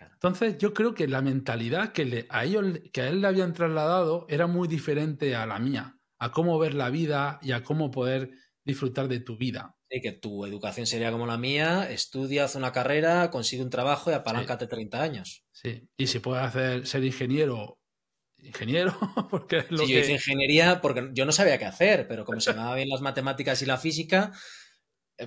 Entonces, 0.00 0.56
yo 0.58 0.72
creo 0.72 0.94
que 0.94 1.08
la 1.08 1.22
mentalidad 1.22 1.92
que, 1.92 2.26
a 2.28 2.44
ellos, 2.44 2.80
que 2.92 3.02
a 3.02 3.08
él 3.08 3.20
le 3.20 3.28
habían 3.28 3.52
trasladado 3.52 4.26
era 4.28 4.46
muy 4.46 4.68
diferente 4.68 5.34
a 5.36 5.46
la 5.46 5.58
mía, 5.58 5.98
a 6.18 6.32
cómo 6.32 6.58
ver 6.58 6.74
la 6.74 6.90
vida 6.90 7.38
y 7.42 7.52
a 7.52 7.62
cómo 7.62 7.90
poder 7.90 8.30
disfrutar 8.64 9.08
de 9.08 9.20
tu 9.20 9.36
vida. 9.36 9.75
Sí, 9.88 10.00
que 10.00 10.12
tu 10.12 10.44
educación 10.44 10.86
sería 10.86 11.12
como 11.12 11.26
la 11.26 11.38
mía, 11.38 11.88
estudia, 11.90 12.44
haz 12.44 12.56
una 12.56 12.72
carrera, 12.72 13.30
consigue 13.30 13.62
un 13.62 13.70
trabajo 13.70 14.10
y 14.10 14.14
apaláncate 14.14 14.66
30 14.66 15.00
años. 15.00 15.44
Sí, 15.52 15.88
y 15.96 16.08
si 16.08 16.18
puedes 16.18 16.44
hacer, 16.44 16.86
ser 16.86 17.04
ingeniero, 17.04 17.78
ingeniero, 18.38 18.96
porque 19.30 19.58
es 19.58 19.70
lo 19.70 19.86
sí, 19.86 19.92
yo 19.92 20.00
hice 20.00 20.12
ingeniería 20.12 20.80
porque 20.80 21.10
yo 21.12 21.24
no 21.24 21.32
sabía 21.32 21.58
qué 21.58 21.66
hacer, 21.66 22.08
pero 22.08 22.24
como 22.24 22.40
se 22.40 22.52
me 22.52 22.58
daban 22.58 22.76
bien 22.76 22.88
las 22.88 23.00
matemáticas 23.00 23.62
y 23.62 23.66
la 23.66 23.78
física, 23.78 24.32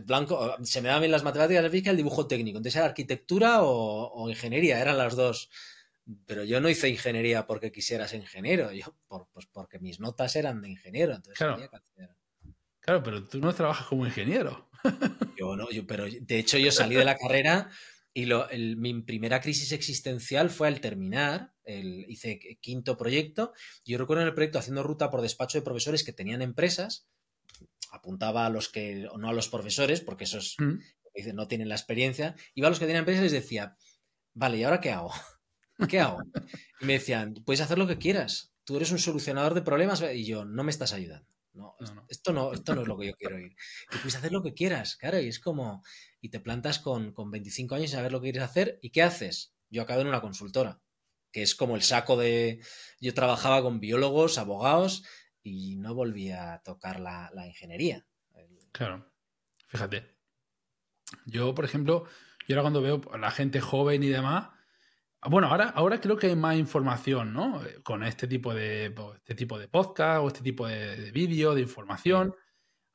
blanco, 0.06 0.58
se 0.64 0.82
me 0.82 0.90
daban 0.90 1.04
bien 1.04 1.12
las 1.12 1.24
matemáticas, 1.24 1.64
la 1.64 1.70
física 1.70 1.90
y 1.90 1.92
el 1.92 1.98
dibujo 1.98 2.28
técnico. 2.28 2.58
Entonces 2.58 2.76
era 2.76 2.86
arquitectura 2.86 3.60
o, 3.62 4.30
ingeniería, 4.30 4.80
eran 4.80 4.98
las 4.98 5.16
dos. 5.16 5.50
Pero 6.26 6.44
yo 6.44 6.60
no 6.60 6.70
hice 6.70 6.90
ingeniería 6.90 7.46
porque 7.46 7.72
quisiera 7.72 8.08
ser 8.08 8.20
ingeniero, 8.20 8.72
yo 8.72 8.96
pues 9.08 9.46
porque 9.52 9.80
mis 9.80 10.00
notas 10.00 10.36
eran 10.36 10.62
de 10.62 10.70
ingeniero. 10.70 11.14
Entonces 11.14 11.38
claro. 11.38 11.70
Claro, 12.90 13.04
pero 13.04 13.28
tú 13.28 13.40
no 13.40 13.54
trabajas 13.54 13.88
como 13.88 14.06
ingeniero. 14.06 14.70
Yo 15.38 15.56
no, 15.56 15.70
yo, 15.70 15.86
pero 15.86 16.06
de 16.06 16.40
hecho 16.40 16.58
yo 16.58 16.72
salí 16.72 16.96
de 16.96 17.06
la 17.06 17.18
carrera 17.18 17.70
y 18.14 18.26
lo, 18.26 18.48
mi 18.78 19.02
primera 19.02 19.42
crisis 19.42 19.72
existencial 19.72 20.50
fue 20.50 20.68
al 20.68 20.82
terminar, 20.82 21.54
el, 21.64 22.06
hice 22.10 22.40
quinto 22.62 22.98
proyecto. 22.98 23.54
Yo 23.86 23.98
recuerdo 23.98 24.24
en 24.24 24.30
el 24.30 24.34
proyecto 24.34 24.60
haciendo 24.60 24.84
ruta 24.84 25.10
por 25.10 25.22
despacho 25.22 25.58
de 25.58 25.64
profesores 25.64 26.04
que 26.04 26.14
tenían 26.14 26.42
empresas 26.42 27.08
apuntaba 27.92 28.46
a 28.46 28.50
los 28.50 28.70
que, 28.70 29.08
o 29.12 29.18
no 29.18 29.30
a 29.30 29.34
los 29.34 29.50
profesores, 29.50 30.02
porque 30.02 30.26
esos 30.26 30.56
mm. 30.60 31.34
no 31.34 31.48
tienen 31.48 31.70
la 31.70 31.76
experiencia, 31.76 32.36
iba 32.54 32.68
a 32.68 32.70
los 32.70 32.80
que 32.80 32.86
tenían 32.86 33.02
empresas 33.02 33.22
y 33.22 33.24
les 33.26 33.44
decía, 33.44 33.78
vale, 34.34 34.58
¿y 34.58 34.64
ahora 34.64 34.80
qué 34.80 34.92
hago? 34.92 35.12
¿Qué 35.90 36.00
hago? 36.00 36.20
Y 36.82 36.86
me 36.86 36.94
decían, 36.94 37.36
puedes 37.46 37.62
hacer 37.62 37.78
lo 37.78 37.88
que 37.88 37.98
quieras, 37.98 38.54
tú 38.64 38.78
eres 38.78 38.92
un 38.92 39.00
solucionador 39.00 39.54
de 39.54 39.62
problemas 39.62 40.04
y 40.14 40.26
yo, 40.26 40.46
no 40.46 40.64
me 40.64 40.72
estás 40.72 40.94
ayudando. 40.94 41.39
No, 41.54 41.76
Esto, 42.08 42.32
no, 42.32 42.54
esto 42.54 42.76
no 42.76 42.82
es 42.82 42.88
lo 42.88 42.98
que 42.98 43.08
yo 43.08 43.16
quiero 43.16 43.36
oír. 43.36 43.56
Y 43.92 43.98
puedes 43.98 44.16
hacer 44.16 44.32
lo 44.32 44.44
que 44.44 44.54
quieras, 44.54 44.96
claro, 44.96 45.20
y 45.20 45.28
es 45.28 45.40
como, 45.40 45.84
y 46.22 46.30
te 46.30 46.40
plantas 46.40 46.80
con, 46.80 47.12
con 47.12 47.32
25 47.32 47.76
años 47.76 47.90
y 47.90 47.94
saber 47.94 48.12
lo 48.12 48.22
que 48.22 48.32
quieres 48.32 48.44
hacer, 48.44 48.80
¿y 48.82 48.92
qué 48.92 49.02
haces? 49.02 49.54
Yo 49.70 49.82
acabo 49.82 50.02
en 50.02 50.08
una 50.08 50.22
consultora, 50.22 50.80
que 51.32 51.42
es 51.42 51.56
como 51.56 51.76
el 51.76 51.82
saco 51.82 52.18
de... 52.18 52.64
Yo 53.02 53.14
trabajaba 53.14 53.62
con 53.62 53.80
biólogos, 53.80 54.38
abogados, 54.38 55.04
y 55.44 55.76
no 55.78 55.94
volví 55.96 56.32
a 56.32 56.62
tocar 56.64 57.00
la, 57.00 57.32
ingeniería. 57.48 58.06
Claro, 58.72 59.12
fíjate. 59.68 60.16
Yo, 61.26 61.56
por 61.56 61.66
ejemplo, 61.66 62.06
yo 62.48 62.56
ahora 62.56 62.62
cuando 62.62 62.82
veo 62.82 63.02
a 63.12 63.18
la 63.18 63.32
gente 63.32 63.62
joven 63.62 64.04
y 64.04 64.10
demás, 64.10 64.50
bueno, 65.28 65.48
ahora, 65.48 65.70
ahora 65.70 66.00
creo 66.00 66.18
que 66.18 66.28
hay 66.28 66.36
más 66.36 66.56
información, 66.56 67.34
¿no? 67.34 67.62
Con 67.84 68.04
este 68.04 68.28
tipo 68.28 68.54
de, 68.54 68.94
este 69.16 69.36
tipo 69.36 69.60
de 69.60 69.68
podcast 69.68 70.24
o 70.24 70.28
este 70.28 70.42
tipo 70.42 70.68
de, 70.68 71.12
vídeo, 71.12 71.56
de 71.56 71.62
información. 71.62 72.34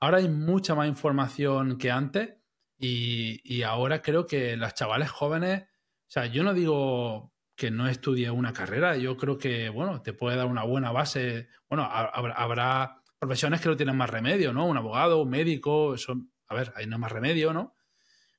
Ahora 0.01 0.19
hay 0.19 0.29
mucha 0.29 0.75
más 0.75 0.89
información 0.89 1.77
que 1.79 1.91
antes 1.91 2.35
y, 2.79 3.41
y, 3.45 3.63
ahora 3.63 4.03
creo 4.03 4.27
que 4.27 4.57
las 4.57 4.75
chavales 4.75 5.11
jóvenes, 5.11 5.63
o 5.63 6.11
sea, 6.11 6.27
yo 6.27 6.43
no 6.43 6.55
digo 6.55 7.35
que 7.57 7.71
no 7.71 7.89
estudie 7.89 8.31
una 8.31 8.53
carrera. 8.53 8.97
Yo 8.97 9.17
creo 9.17 9.39
que, 9.39 9.69
bueno, 9.69 10.03
te 10.03 10.13
puede 10.13 10.37
dar 10.37 10.47
una 10.47 10.65
buena 10.65 10.93
base. 10.93 11.49
Bueno, 11.69 11.89
habrá, 11.91 13.03
profesiones 13.19 13.61
que 13.61 13.69
no 13.69 13.77
tienen 13.77 13.97
más 13.97 14.11
remedio, 14.11 14.53
¿no? 14.53 14.67
Un 14.67 14.77
abogado, 14.77 15.23
un 15.23 15.31
médico, 15.31 15.95
eso, 15.95 16.15
a 16.49 16.55
ver, 16.55 16.73
ahí 16.77 16.87
no 16.87 16.97
hay 16.97 17.01
más 17.01 17.13
remedio, 17.13 17.53
¿no? 17.53 17.75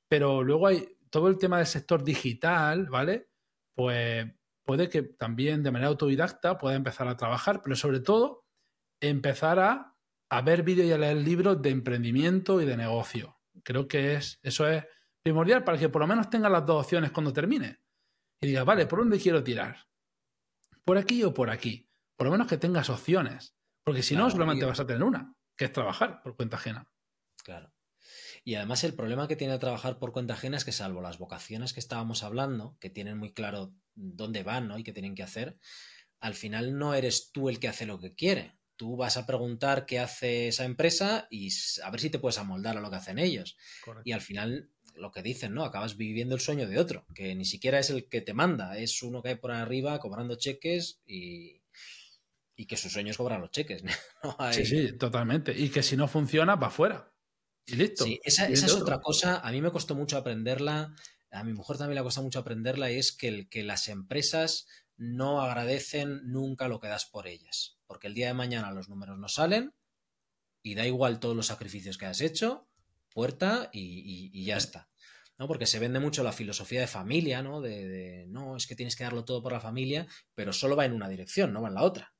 Pero 0.07 0.43
luego 0.43 0.67
hay 0.67 0.87
todo 1.09 1.27
el 1.27 1.37
tema 1.37 1.57
del 1.57 1.67
sector 1.67 2.03
digital, 2.03 2.87
¿vale? 2.89 3.29
Pues 3.75 4.25
puede 4.63 4.89
que 4.89 5.03
también 5.03 5.63
de 5.63 5.71
manera 5.71 5.89
autodidacta 5.89 6.57
pueda 6.57 6.75
empezar 6.75 7.07
a 7.07 7.17
trabajar, 7.17 7.61
pero 7.61 7.75
sobre 7.75 7.99
todo 7.99 8.45
empezar 9.01 9.59
a, 9.59 9.95
a 10.29 10.41
ver 10.41 10.63
vídeos 10.63 10.87
y 10.87 10.93
a 10.93 10.97
leer 10.97 11.17
libros 11.17 11.61
de 11.61 11.69
emprendimiento 11.69 12.61
y 12.61 12.65
de 12.65 12.77
negocio. 12.77 13.37
Creo 13.63 13.87
que 13.87 14.15
es, 14.15 14.39
eso 14.41 14.67
es 14.67 14.83
primordial 15.21 15.63
para 15.63 15.77
que 15.77 15.89
por 15.89 16.01
lo 16.01 16.07
menos 16.07 16.29
tenga 16.29 16.49
las 16.49 16.65
dos 16.65 16.83
opciones 16.85 17.11
cuando 17.11 17.33
termine 17.33 17.79
y 18.41 18.47
digas, 18.47 18.65
vale, 18.65 18.85
¿por 18.85 18.99
dónde 18.99 19.19
quiero 19.19 19.43
tirar? 19.43 19.77
¿Por 20.83 20.97
aquí 20.97 21.23
o 21.23 21.33
por 21.33 21.49
aquí? 21.49 21.89
Por 22.15 22.25
lo 22.25 22.31
menos 22.31 22.47
que 22.47 22.57
tengas 22.57 22.89
opciones. 22.89 23.55
Porque 23.83 24.03
si 24.03 24.15
no, 24.15 24.29
solamente 24.29 24.65
vas 24.65 24.79
a 24.79 24.85
tener 24.85 25.03
una, 25.03 25.35
que 25.55 25.65
es 25.65 25.71
trabajar 25.71 26.21
por 26.21 26.35
cuenta 26.35 26.57
ajena. 26.57 26.87
Claro. 27.43 27.74
Y 28.45 28.55
además 28.55 28.83
el 28.83 28.93
problema 28.93 29.27
que 29.27 29.35
tiene 29.35 29.57
trabajar 29.57 29.97
por 29.97 30.11
cuenta 30.11 30.35
ajena 30.35 30.55
es 30.55 30.63
que 30.63 30.71
salvo 30.71 31.01
las 31.01 31.17
vocaciones 31.17 31.73
que 31.73 31.79
estábamos 31.79 32.21
hablando, 32.21 32.77
que 32.79 32.91
tienen 32.91 33.17
muy 33.17 33.33
claro 33.33 33.73
dónde 33.95 34.43
van 34.43 34.67
¿no? 34.67 34.77
y 34.77 34.83
qué 34.83 34.93
tienen 34.93 35.15
que 35.15 35.23
hacer, 35.23 35.57
al 36.19 36.35
final 36.35 36.77
no 36.77 36.93
eres 36.93 37.31
tú 37.31 37.49
el 37.49 37.59
que 37.59 37.69
hace 37.69 37.87
lo 37.87 37.99
que 37.99 38.13
quiere. 38.13 38.55
Tú 38.75 38.97
vas 38.97 39.17
a 39.17 39.25
preguntar 39.25 39.87
qué 39.87 39.97
hace 39.97 40.49
esa 40.49 40.63
empresa 40.63 41.27
y 41.31 41.49
a 41.83 41.89
ver 41.89 41.99
si 41.99 42.11
te 42.11 42.19
puedes 42.19 42.37
amoldar 42.37 42.77
a 42.77 42.81
lo 42.81 42.91
que 42.91 42.97
hacen 42.97 43.17
ellos. 43.17 43.57
Y 44.03 44.11
al 44.11 44.21
final 44.21 44.69
lo 44.93 45.11
que 45.11 45.23
dicen, 45.23 45.55
¿no? 45.55 45.65
Acabas 45.65 45.97
viviendo 45.97 46.35
el 46.35 46.41
sueño 46.41 46.67
de 46.67 46.77
otro, 46.77 47.07
que 47.15 47.33
ni 47.33 47.45
siquiera 47.45 47.79
es 47.79 47.89
el 47.89 48.07
que 48.07 48.21
te 48.21 48.35
manda, 48.35 48.77
es 48.77 49.01
uno 49.01 49.23
que 49.23 49.29
hay 49.29 49.35
por 49.35 49.53
arriba 49.53 49.97
cobrando 49.99 50.35
cheques 50.35 51.01
y, 51.07 51.63
y 52.55 52.67
que 52.67 52.77
su 52.77 52.91
sueño 52.91 53.09
es 53.09 53.17
cobrar 53.17 53.39
los 53.39 53.49
cheques. 53.49 53.83
Sí, 54.51 54.65
sí, 54.65 54.97
totalmente. 54.97 55.57
Y 55.57 55.69
que 55.69 55.81
si 55.81 55.97
no 55.97 56.07
funciona, 56.07 56.55
va 56.55 56.67
afuera. 56.67 57.14
Y 57.65 57.75
listo. 57.75 58.03
Sí, 58.03 58.19
esa, 58.23 58.47
es 58.47 58.71
otra 58.73 58.99
cosa. 58.99 59.39
A 59.39 59.51
mí 59.51 59.61
me 59.61 59.71
costó 59.71 59.95
mucho 59.95 60.17
aprenderla. 60.17 60.95
A 61.31 61.43
mi 61.43 61.53
mujer 61.53 61.77
también 61.77 61.95
le 61.95 62.03
costado 62.03 62.23
mucho 62.23 62.39
aprenderla 62.39 62.91
y 62.91 62.97
es 62.97 63.11
que, 63.11 63.47
que 63.49 63.63
las 63.63 63.87
empresas 63.87 64.67
no 64.97 65.41
agradecen 65.41 66.21
nunca 66.31 66.67
lo 66.67 66.79
que 66.79 66.87
das 66.87 67.05
por 67.05 67.27
ellas. 67.27 67.77
Porque 67.87 68.07
el 68.07 68.13
día 68.13 68.27
de 68.27 68.33
mañana 68.33 68.71
los 68.71 68.89
números 68.89 69.17
no 69.17 69.27
salen 69.27 69.73
y 70.61 70.75
da 70.75 70.85
igual 70.85 71.19
todos 71.19 71.35
los 71.35 71.47
sacrificios 71.47 71.97
que 71.97 72.05
has 72.05 72.21
hecho, 72.21 72.67
puerta 73.13 73.69
y, 73.71 74.43
ya 74.43 74.57
está. 74.57 74.89
¿no? 75.37 75.47
Porque 75.47 75.67
se 75.67 75.79
vende 75.79 75.99
mucho 75.99 76.23
la 76.23 76.31
filosofía 76.31 76.81
de 76.81 76.87
familia, 76.87 77.41
¿no? 77.41 77.61
De, 77.61 78.25
no, 78.29 78.55
es 78.55 78.65
que 78.65 78.75
tienes 78.75 78.95
que 78.95 79.03
darlo 79.03 79.25
todo 79.25 79.43
por 79.43 79.51
la 79.51 79.59
familia, 79.59 80.07
pero 80.33 80.53
solo 80.53 80.75
va 80.75 80.85
en 80.85 80.93
una 80.93 81.09
dirección, 81.09 81.53
no 81.53 81.61
va 81.61 81.67
en 81.67 81.75
la 81.75 81.83
otra. 81.83 82.13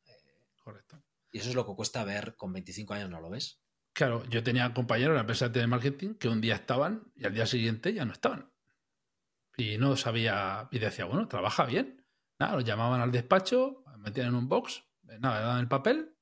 Correcto. 0.63 1.01
Y 1.31 1.39
eso 1.39 1.49
es 1.49 1.55
lo 1.55 1.65
que 1.65 1.75
cuesta 1.75 2.03
ver 2.03 2.35
con 2.35 2.53
25 2.53 2.93
años, 2.93 3.09
¿no 3.09 3.19
lo 3.19 3.29
ves? 3.29 3.59
Claro, 3.95 4.25
yo 4.29 4.43
tenía 4.43 4.73
compañeros 4.73 5.11
en 5.11 5.15
la 5.15 5.21
empresa 5.21 5.47
de 5.47 5.67
marketing 5.67 6.15
que 6.15 6.27
un 6.27 6.41
día 6.41 6.55
estaban 6.55 7.13
y 7.15 7.25
al 7.25 7.33
día 7.33 7.45
siguiente 7.45 7.93
ya 7.93 8.03
no 8.03 8.11
estaban. 8.11 8.51
Y 9.55 9.77
no 9.77 9.95
sabía, 9.95 10.67
y 10.69 10.79
decía, 10.79 11.05
bueno, 11.05 11.29
trabaja 11.29 11.63
bien. 11.63 12.05
Nada, 12.37 12.55
los 12.55 12.65
llamaban 12.65 12.99
al 12.99 13.13
despacho, 13.13 13.85
metían 13.99 14.27
en 14.27 14.35
un 14.35 14.49
box, 14.49 14.83
nada, 15.03 15.39
le 15.39 15.45
daban 15.45 15.59
el 15.61 15.69
papel, 15.69 16.13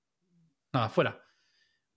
nada, 0.72 0.90
fuera. 0.90 1.26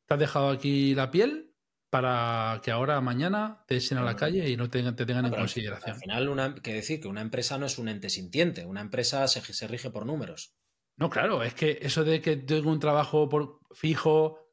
Te 0.06 0.14
has 0.14 0.20
dejado 0.20 0.48
aquí 0.48 0.94
la 0.94 1.10
piel, 1.10 1.54
para 1.90 2.58
que 2.62 2.70
ahora 2.70 2.98
mañana 3.02 3.62
te 3.66 3.76
echen 3.76 3.98
a 3.98 4.02
la 4.02 4.16
calle 4.16 4.48
y 4.48 4.56
no 4.56 4.70
te, 4.70 4.82
tengan 4.82 5.26
en 5.26 5.34
consideración. 5.34 5.94
Al 5.94 6.00
final, 6.00 6.28
una, 6.30 6.54
que 6.54 6.72
decir 6.72 7.02
que 7.02 7.08
una 7.08 7.20
empresa 7.20 7.58
no 7.58 7.66
es 7.66 7.78
un 7.78 7.90
ente 7.90 8.08
sintiente, 8.08 8.64
una 8.64 8.80
empresa 8.80 9.28
se, 9.28 9.42
se 9.42 9.68
rige 9.68 9.90
por 9.90 10.06
números. 10.06 10.56
No, 10.96 11.10
claro, 11.10 11.42
es 11.42 11.52
que 11.52 11.78
eso 11.82 12.02
de 12.02 12.22
que 12.22 12.38
tengo 12.38 12.70
un 12.70 12.80
trabajo 12.80 13.28
por 13.28 13.60
fijo, 13.74 14.45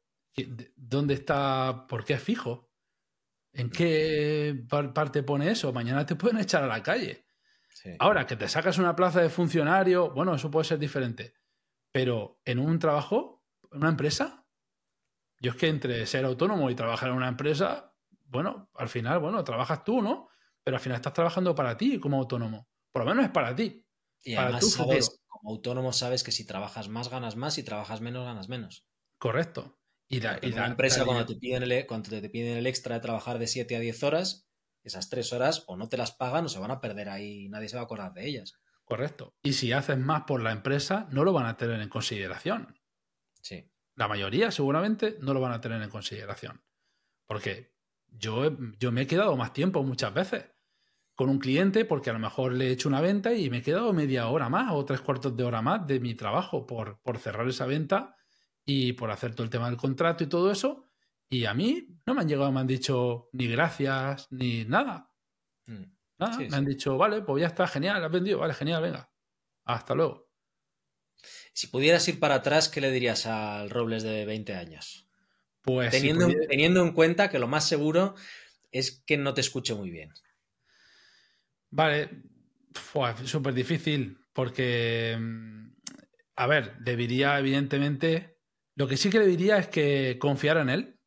¿dónde 0.76 1.14
está? 1.14 1.86
¿Por 1.88 2.04
qué 2.04 2.14
es 2.14 2.22
fijo? 2.22 2.70
¿En 3.52 3.70
qué 3.70 4.64
parte 4.68 5.22
pone 5.22 5.50
eso? 5.50 5.72
Mañana 5.72 6.04
te 6.04 6.16
pueden 6.16 6.38
echar 6.38 6.64
a 6.64 6.66
la 6.68 6.82
calle. 6.82 7.24
Ahora, 7.98 8.26
que 8.26 8.36
te 8.36 8.48
sacas 8.48 8.78
una 8.78 8.96
plaza 8.96 9.20
de 9.20 9.28
funcionario, 9.28 10.10
bueno, 10.10 10.34
eso 10.34 10.50
puede 10.50 10.64
ser 10.64 10.78
diferente. 10.78 11.34
Pero 11.92 12.40
en 12.44 12.58
un 12.58 12.78
trabajo, 12.78 13.44
en 13.70 13.78
una 13.78 13.90
empresa, 13.90 14.44
yo 15.38 15.52
es 15.52 15.56
que 15.56 15.68
entre 15.68 16.06
ser 16.06 16.24
autónomo 16.24 16.70
y 16.70 16.74
trabajar 16.74 17.10
en 17.10 17.16
una 17.16 17.28
empresa, 17.28 17.94
bueno, 18.24 18.70
al 18.74 18.88
final, 18.88 19.20
bueno, 19.20 19.44
trabajas 19.44 19.84
tú, 19.84 20.02
¿no? 20.02 20.28
Pero 20.62 20.76
al 20.76 20.80
final 20.80 20.96
estás 20.96 21.12
trabajando 21.12 21.54
para 21.54 21.76
ti 21.76 22.00
como 22.00 22.16
autónomo. 22.16 22.68
Por 22.90 23.04
lo 23.04 23.10
menos 23.10 23.26
es 23.26 23.30
para 23.30 23.54
ti. 23.54 23.86
Y 24.22 24.34
además 24.34 24.70
sabes, 24.70 25.20
como 25.28 25.50
autónomo 25.50 25.92
sabes 25.92 26.24
que 26.24 26.32
si 26.32 26.46
trabajas 26.46 26.88
más 26.88 27.10
ganas 27.10 27.36
más, 27.36 27.54
si 27.54 27.62
trabajas 27.62 28.00
menos 28.00 28.24
ganas 28.24 28.48
menos. 28.48 28.86
Correcto. 29.18 29.78
Y 30.14 30.50
la, 30.52 30.66
empresa 30.66 31.04
cuando 31.04 31.26
te, 31.26 31.34
piden 31.34 31.64
el, 31.64 31.86
cuando 31.86 32.08
te 32.08 32.28
piden 32.28 32.56
el 32.56 32.66
extra 32.66 32.94
de 32.94 33.00
trabajar 33.00 33.38
de 33.38 33.48
7 33.48 33.74
a 33.74 33.80
10 33.80 34.02
horas, 34.04 34.48
esas 34.84 35.08
3 35.08 35.32
horas 35.32 35.64
o 35.66 35.76
no 35.76 35.88
te 35.88 35.96
las 35.96 36.12
pagan 36.12 36.44
o 36.44 36.48
se 36.48 36.60
van 36.60 36.70
a 36.70 36.80
perder 36.80 37.08
ahí 37.08 37.46
y 37.46 37.48
nadie 37.48 37.68
se 37.68 37.76
va 37.76 37.82
a 37.82 37.84
acordar 37.84 38.12
de 38.12 38.26
ellas. 38.26 38.54
Correcto. 38.84 39.34
Y 39.42 39.54
si 39.54 39.72
haces 39.72 39.98
más 39.98 40.22
por 40.22 40.40
la 40.40 40.52
empresa, 40.52 41.08
no 41.10 41.24
lo 41.24 41.32
van 41.32 41.46
a 41.46 41.56
tener 41.56 41.80
en 41.80 41.88
consideración. 41.88 42.78
Sí. 43.40 43.68
La 43.96 44.06
mayoría 44.06 44.52
seguramente 44.52 45.16
no 45.20 45.34
lo 45.34 45.40
van 45.40 45.52
a 45.52 45.60
tener 45.60 45.82
en 45.82 45.90
consideración. 45.90 46.62
Porque 47.26 47.74
yo, 48.06 48.56
yo 48.78 48.92
me 48.92 49.02
he 49.02 49.06
quedado 49.08 49.36
más 49.36 49.52
tiempo 49.52 49.82
muchas 49.82 50.14
veces 50.14 50.44
con 51.16 51.28
un 51.28 51.38
cliente 51.38 51.84
porque 51.84 52.10
a 52.10 52.12
lo 52.12 52.18
mejor 52.18 52.52
le 52.52 52.68
he 52.68 52.72
hecho 52.72 52.88
una 52.88 53.00
venta 53.00 53.34
y 53.34 53.50
me 53.50 53.58
he 53.58 53.62
quedado 53.62 53.92
media 53.92 54.28
hora 54.28 54.48
más 54.48 54.72
o 54.72 54.84
tres 54.84 55.00
cuartos 55.00 55.36
de 55.36 55.44
hora 55.44 55.62
más 55.62 55.86
de 55.86 55.98
mi 56.00 56.14
trabajo 56.14 56.66
por, 56.66 57.00
por 57.02 57.18
cerrar 57.18 57.48
esa 57.48 57.66
venta 57.66 58.16
y 58.64 58.92
por 58.94 59.10
hacer 59.10 59.34
todo 59.34 59.44
el 59.44 59.50
tema 59.50 59.68
del 59.68 59.76
contrato 59.76 60.24
y 60.24 60.28
todo 60.28 60.50
eso. 60.50 60.90
Y 61.28 61.46
a 61.46 61.54
mí 61.54 61.88
no 62.06 62.14
me 62.14 62.22
han 62.22 62.28
llegado, 62.28 62.52
me 62.52 62.60
han 62.60 62.66
dicho 62.66 63.28
ni 63.32 63.48
gracias, 63.48 64.28
ni 64.30 64.64
nada. 64.64 65.10
Mm. 65.66 65.84
Nada, 66.18 66.38
me 66.38 66.56
han 66.56 66.64
dicho, 66.64 66.96
vale, 66.96 67.22
pues 67.22 67.40
ya 67.40 67.48
está, 67.48 67.66
genial, 67.66 68.04
has 68.04 68.12
vendido, 68.12 68.38
vale, 68.38 68.54
genial, 68.54 68.82
venga. 68.82 69.10
Hasta 69.64 69.94
luego. 69.94 70.30
Si 71.52 71.66
pudieras 71.68 72.06
ir 72.08 72.20
para 72.20 72.36
atrás, 72.36 72.68
¿qué 72.68 72.80
le 72.80 72.90
dirías 72.90 73.26
al 73.26 73.70
Robles 73.70 74.02
de 74.02 74.24
20 74.24 74.54
años? 74.54 75.08
Pues. 75.62 75.90
Teniendo, 75.90 76.28
teniendo 76.48 76.82
en 76.82 76.92
cuenta 76.92 77.30
que 77.30 77.38
lo 77.38 77.48
más 77.48 77.66
seguro 77.66 78.14
es 78.70 79.02
que 79.06 79.16
no 79.16 79.34
te 79.34 79.40
escuche 79.40 79.74
muy 79.74 79.90
bien. 79.90 80.12
Vale, 81.70 82.22
súper 83.24 83.54
difícil 83.54 84.18
porque, 84.32 85.16
mm, 85.18 85.68
a 86.36 86.46
ver, 86.46 86.76
debería 86.78 87.38
evidentemente, 87.38 88.33
lo 88.76 88.88
que 88.88 88.96
sí 88.96 89.10
que 89.10 89.18
le 89.18 89.26
diría 89.26 89.58
es 89.58 89.68
que 89.68 90.18
confiara 90.20 90.62
en 90.62 90.68
él, 90.68 91.00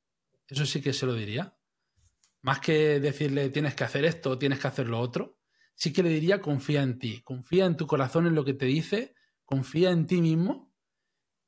eso 0.48 0.66
sí 0.66 0.82
que 0.82 0.94
se 0.94 1.06
lo 1.06 1.14
diría. 1.14 1.58
Más 2.42 2.60
que 2.60 3.00
decirle 3.00 3.50
tienes 3.50 3.76
que 3.76 3.84
hacer 3.84 4.06
esto, 4.06 4.38
tienes 4.38 4.60
que 4.60 4.68
hacer 4.68 4.88
lo 4.88 5.00
otro, 5.00 5.38
sí 5.76 5.92
que 5.92 6.04
le 6.04 6.10
diría 6.10 6.42
confía 6.42 6.82
en 6.82 6.98
ti, 6.98 7.22
confía 7.24 7.66
en 7.66 7.76
tu 7.76 7.88
corazón 7.88 8.26
en 8.26 8.36
lo 8.36 8.46
que 8.46 8.54
te 8.54 8.66
dice, 8.66 9.16
confía 9.44 9.92
en 9.92 10.06
ti 10.06 10.22
mismo 10.22 10.74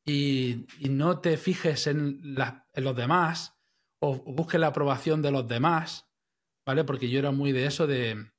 y, 0.05 0.65
no 0.89 1.19
te 1.19 1.37
fijes 1.37 1.87
en, 1.87 2.35
los 2.75 2.95
demás 2.95 3.57
o, 3.99 4.15
busques 4.15 4.59
la 4.59 4.67
aprobación 4.67 5.21
de 5.21 5.31
los 5.31 5.47
demás, 5.47 6.09
¿vale? 6.65 6.83
Porque 6.83 7.09
yo 7.09 7.19
era 7.19 7.31
muy 7.31 7.51
de 7.51 7.65
eso 7.65 7.87
de, 7.87 8.31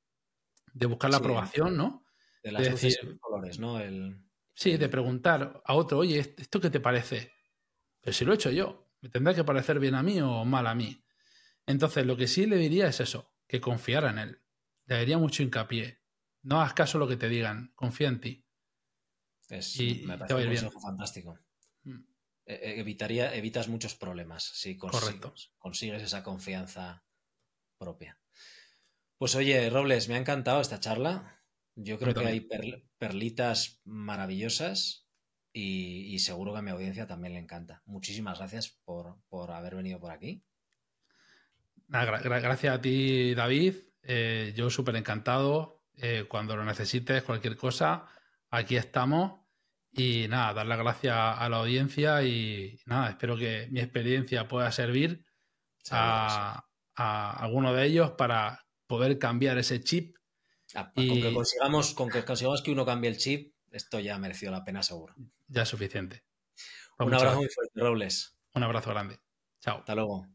buscar 0.73 1.09
la 1.09 1.17
aprobación, 1.17 1.77
¿no? 1.77 2.05
De 2.43 2.51
las 2.51 2.69
luces 2.69 2.99
colores, 3.19 3.59
¿no? 3.59 3.79
sí, 4.53 4.77
de 4.77 4.89
preguntar 4.89 5.61
a 5.63 5.73
otro, 5.73 5.99
oye, 5.99 6.19
¿esto 6.19 6.59
qué 6.59 6.69
te 6.69 6.79
parece? 6.79 7.31
Pero 8.01 8.13
si 8.13 8.25
lo 8.25 8.31
he 8.31 8.35
hecho 8.35 8.51
yo, 8.51 8.91
¿me 9.01 9.09
tendrá 9.09 9.33
que 9.33 9.43
parecer 9.43 9.79
bien 9.79 9.95
a 9.95 10.03
mí 10.03 10.19
o 10.19 10.43
mal 10.43 10.67
a 10.67 10.75
mí? 10.75 11.03
Entonces, 11.65 12.05
lo 12.05 12.17
que 12.17 12.27
sí 12.27 12.45
le 12.47 12.57
diría 12.57 12.87
es 12.87 12.99
eso, 12.99 13.33
que 13.47 13.61
confiara 13.61 14.09
en 14.09 14.19
él. 14.19 14.43
Le 14.85 14.97
daría 14.97 15.17
mucho 15.17 15.43
hincapié. 15.43 16.01
No 16.41 16.59
hagas 16.59 16.73
caso 16.73 16.97
a 16.97 16.99
lo 16.99 17.07
que 17.07 17.17
te 17.17 17.29
digan, 17.29 17.71
confía 17.75 18.07
en 18.07 18.19
ti. 18.19 18.45
Es, 19.47 19.79
me 19.79 20.17
parece 20.17 20.33
un 20.33 20.45
consejo 20.45 20.81
fantástico. 20.81 21.39
Mm. 21.83 22.03
E, 22.45 22.53
e, 22.53 22.79
evitaría, 22.79 23.35
evitas 23.35 23.67
muchos 23.67 23.95
problemas 23.95 24.43
si 24.43 24.77
consigues, 24.77 25.51
consigues 25.57 26.01
esa 26.01 26.23
confianza 26.23 27.05
propia. 27.77 28.19
Pues 29.17 29.35
oye, 29.35 29.69
Robles, 29.69 30.09
me 30.09 30.15
ha 30.15 30.19
encantado 30.19 30.61
esta 30.61 30.79
charla. 30.79 31.43
Yo 31.75 31.99
creo 31.99 32.13
que 32.13 32.25
hay 32.25 32.47
perlitas 32.97 33.81
maravillosas 33.85 35.10
y, 35.53 36.17
seguro 36.19 36.53
que 36.53 36.59
a 36.59 36.61
mi 36.61 36.71
audiencia 36.71 37.07
también 37.07 37.33
le 37.33 37.39
encanta. 37.39 37.81
Muchísimas 37.85 38.39
gracias 38.39 38.79
por, 38.85 39.51
haber 39.51 39.75
venido 39.75 39.99
por 39.99 40.11
aquí. 40.11 40.43
gracias 41.87 42.75
a 42.75 42.81
ti, 42.81 43.33
David. 43.33 43.75
Eh, 44.03 44.53
yo 44.55 44.69
súper 44.69 44.95
encantado. 44.95 45.83
Eh, 45.97 46.25
cuando 46.27 46.55
lo 46.55 46.63
necesites, 46.63 47.23
cualquier 47.23 47.57
cosa, 47.57 48.05
aquí 48.49 48.75
estamos. 48.75 49.41
Y 49.91 50.27
nada, 50.29 50.53
dar 50.53 50.67
las 50.67 50.79
gracias 50.79 51.15
a 51.15 51.49
la 51.49 51.57
audiencia 51.57 52.23
y 52.23 52.79
nada, 52.85 53.09
espero 53.09 53.35
que 53.35 53.67
mi 53.71 53.81
experiencia 53.81 54.47
pueda 54.47 54.71
servir 54.71 55.25
a, 55.89 56.65
alguno 56.95 57.73
de 57.73 57.85
ellos 57.85 58.11
para 58.11 58.65
poder 58.87 59.19
cambiar 59.19 59.57
ese 59.57 59.83
chip. 59.83 60.15
Ah, 60.75 60.91
con, 60.95 61.05
que 61.05 61.33
consigamos, 61.33 61.93
con 61.93 62.09
que 62.09 62.23
consigamos 62.23 62.61
que 62.61 62.71
uno 62.71 62.85
cambie 62.85 63.09
el 63.09 63.17
chip, 63.17 63.50
esto 63.71 63.99
ya 63.99 64.15
ha 64.15 64.19
merecido 64.19 64.51
la 64.51 64.63
pena 64.63 64.83
seguro. 64.83 65.15
Ya 65.47 65.63
es 65.63 65.69
suficiente. 65.69 66.23
Pues 66.97 67.07
Un 67.07 67.13
abrazo 67.13 67.37
muy 67.37 67.49
fuerte, 67.49 67.79
Robles. 67.79 68.37
Un 68.53 68.63
abrazo 68.63 68.89
grande. 68.91 69.19
Chao. 69.59 69.79
Hasta 69.79 69.95
luego. 69.95 70.27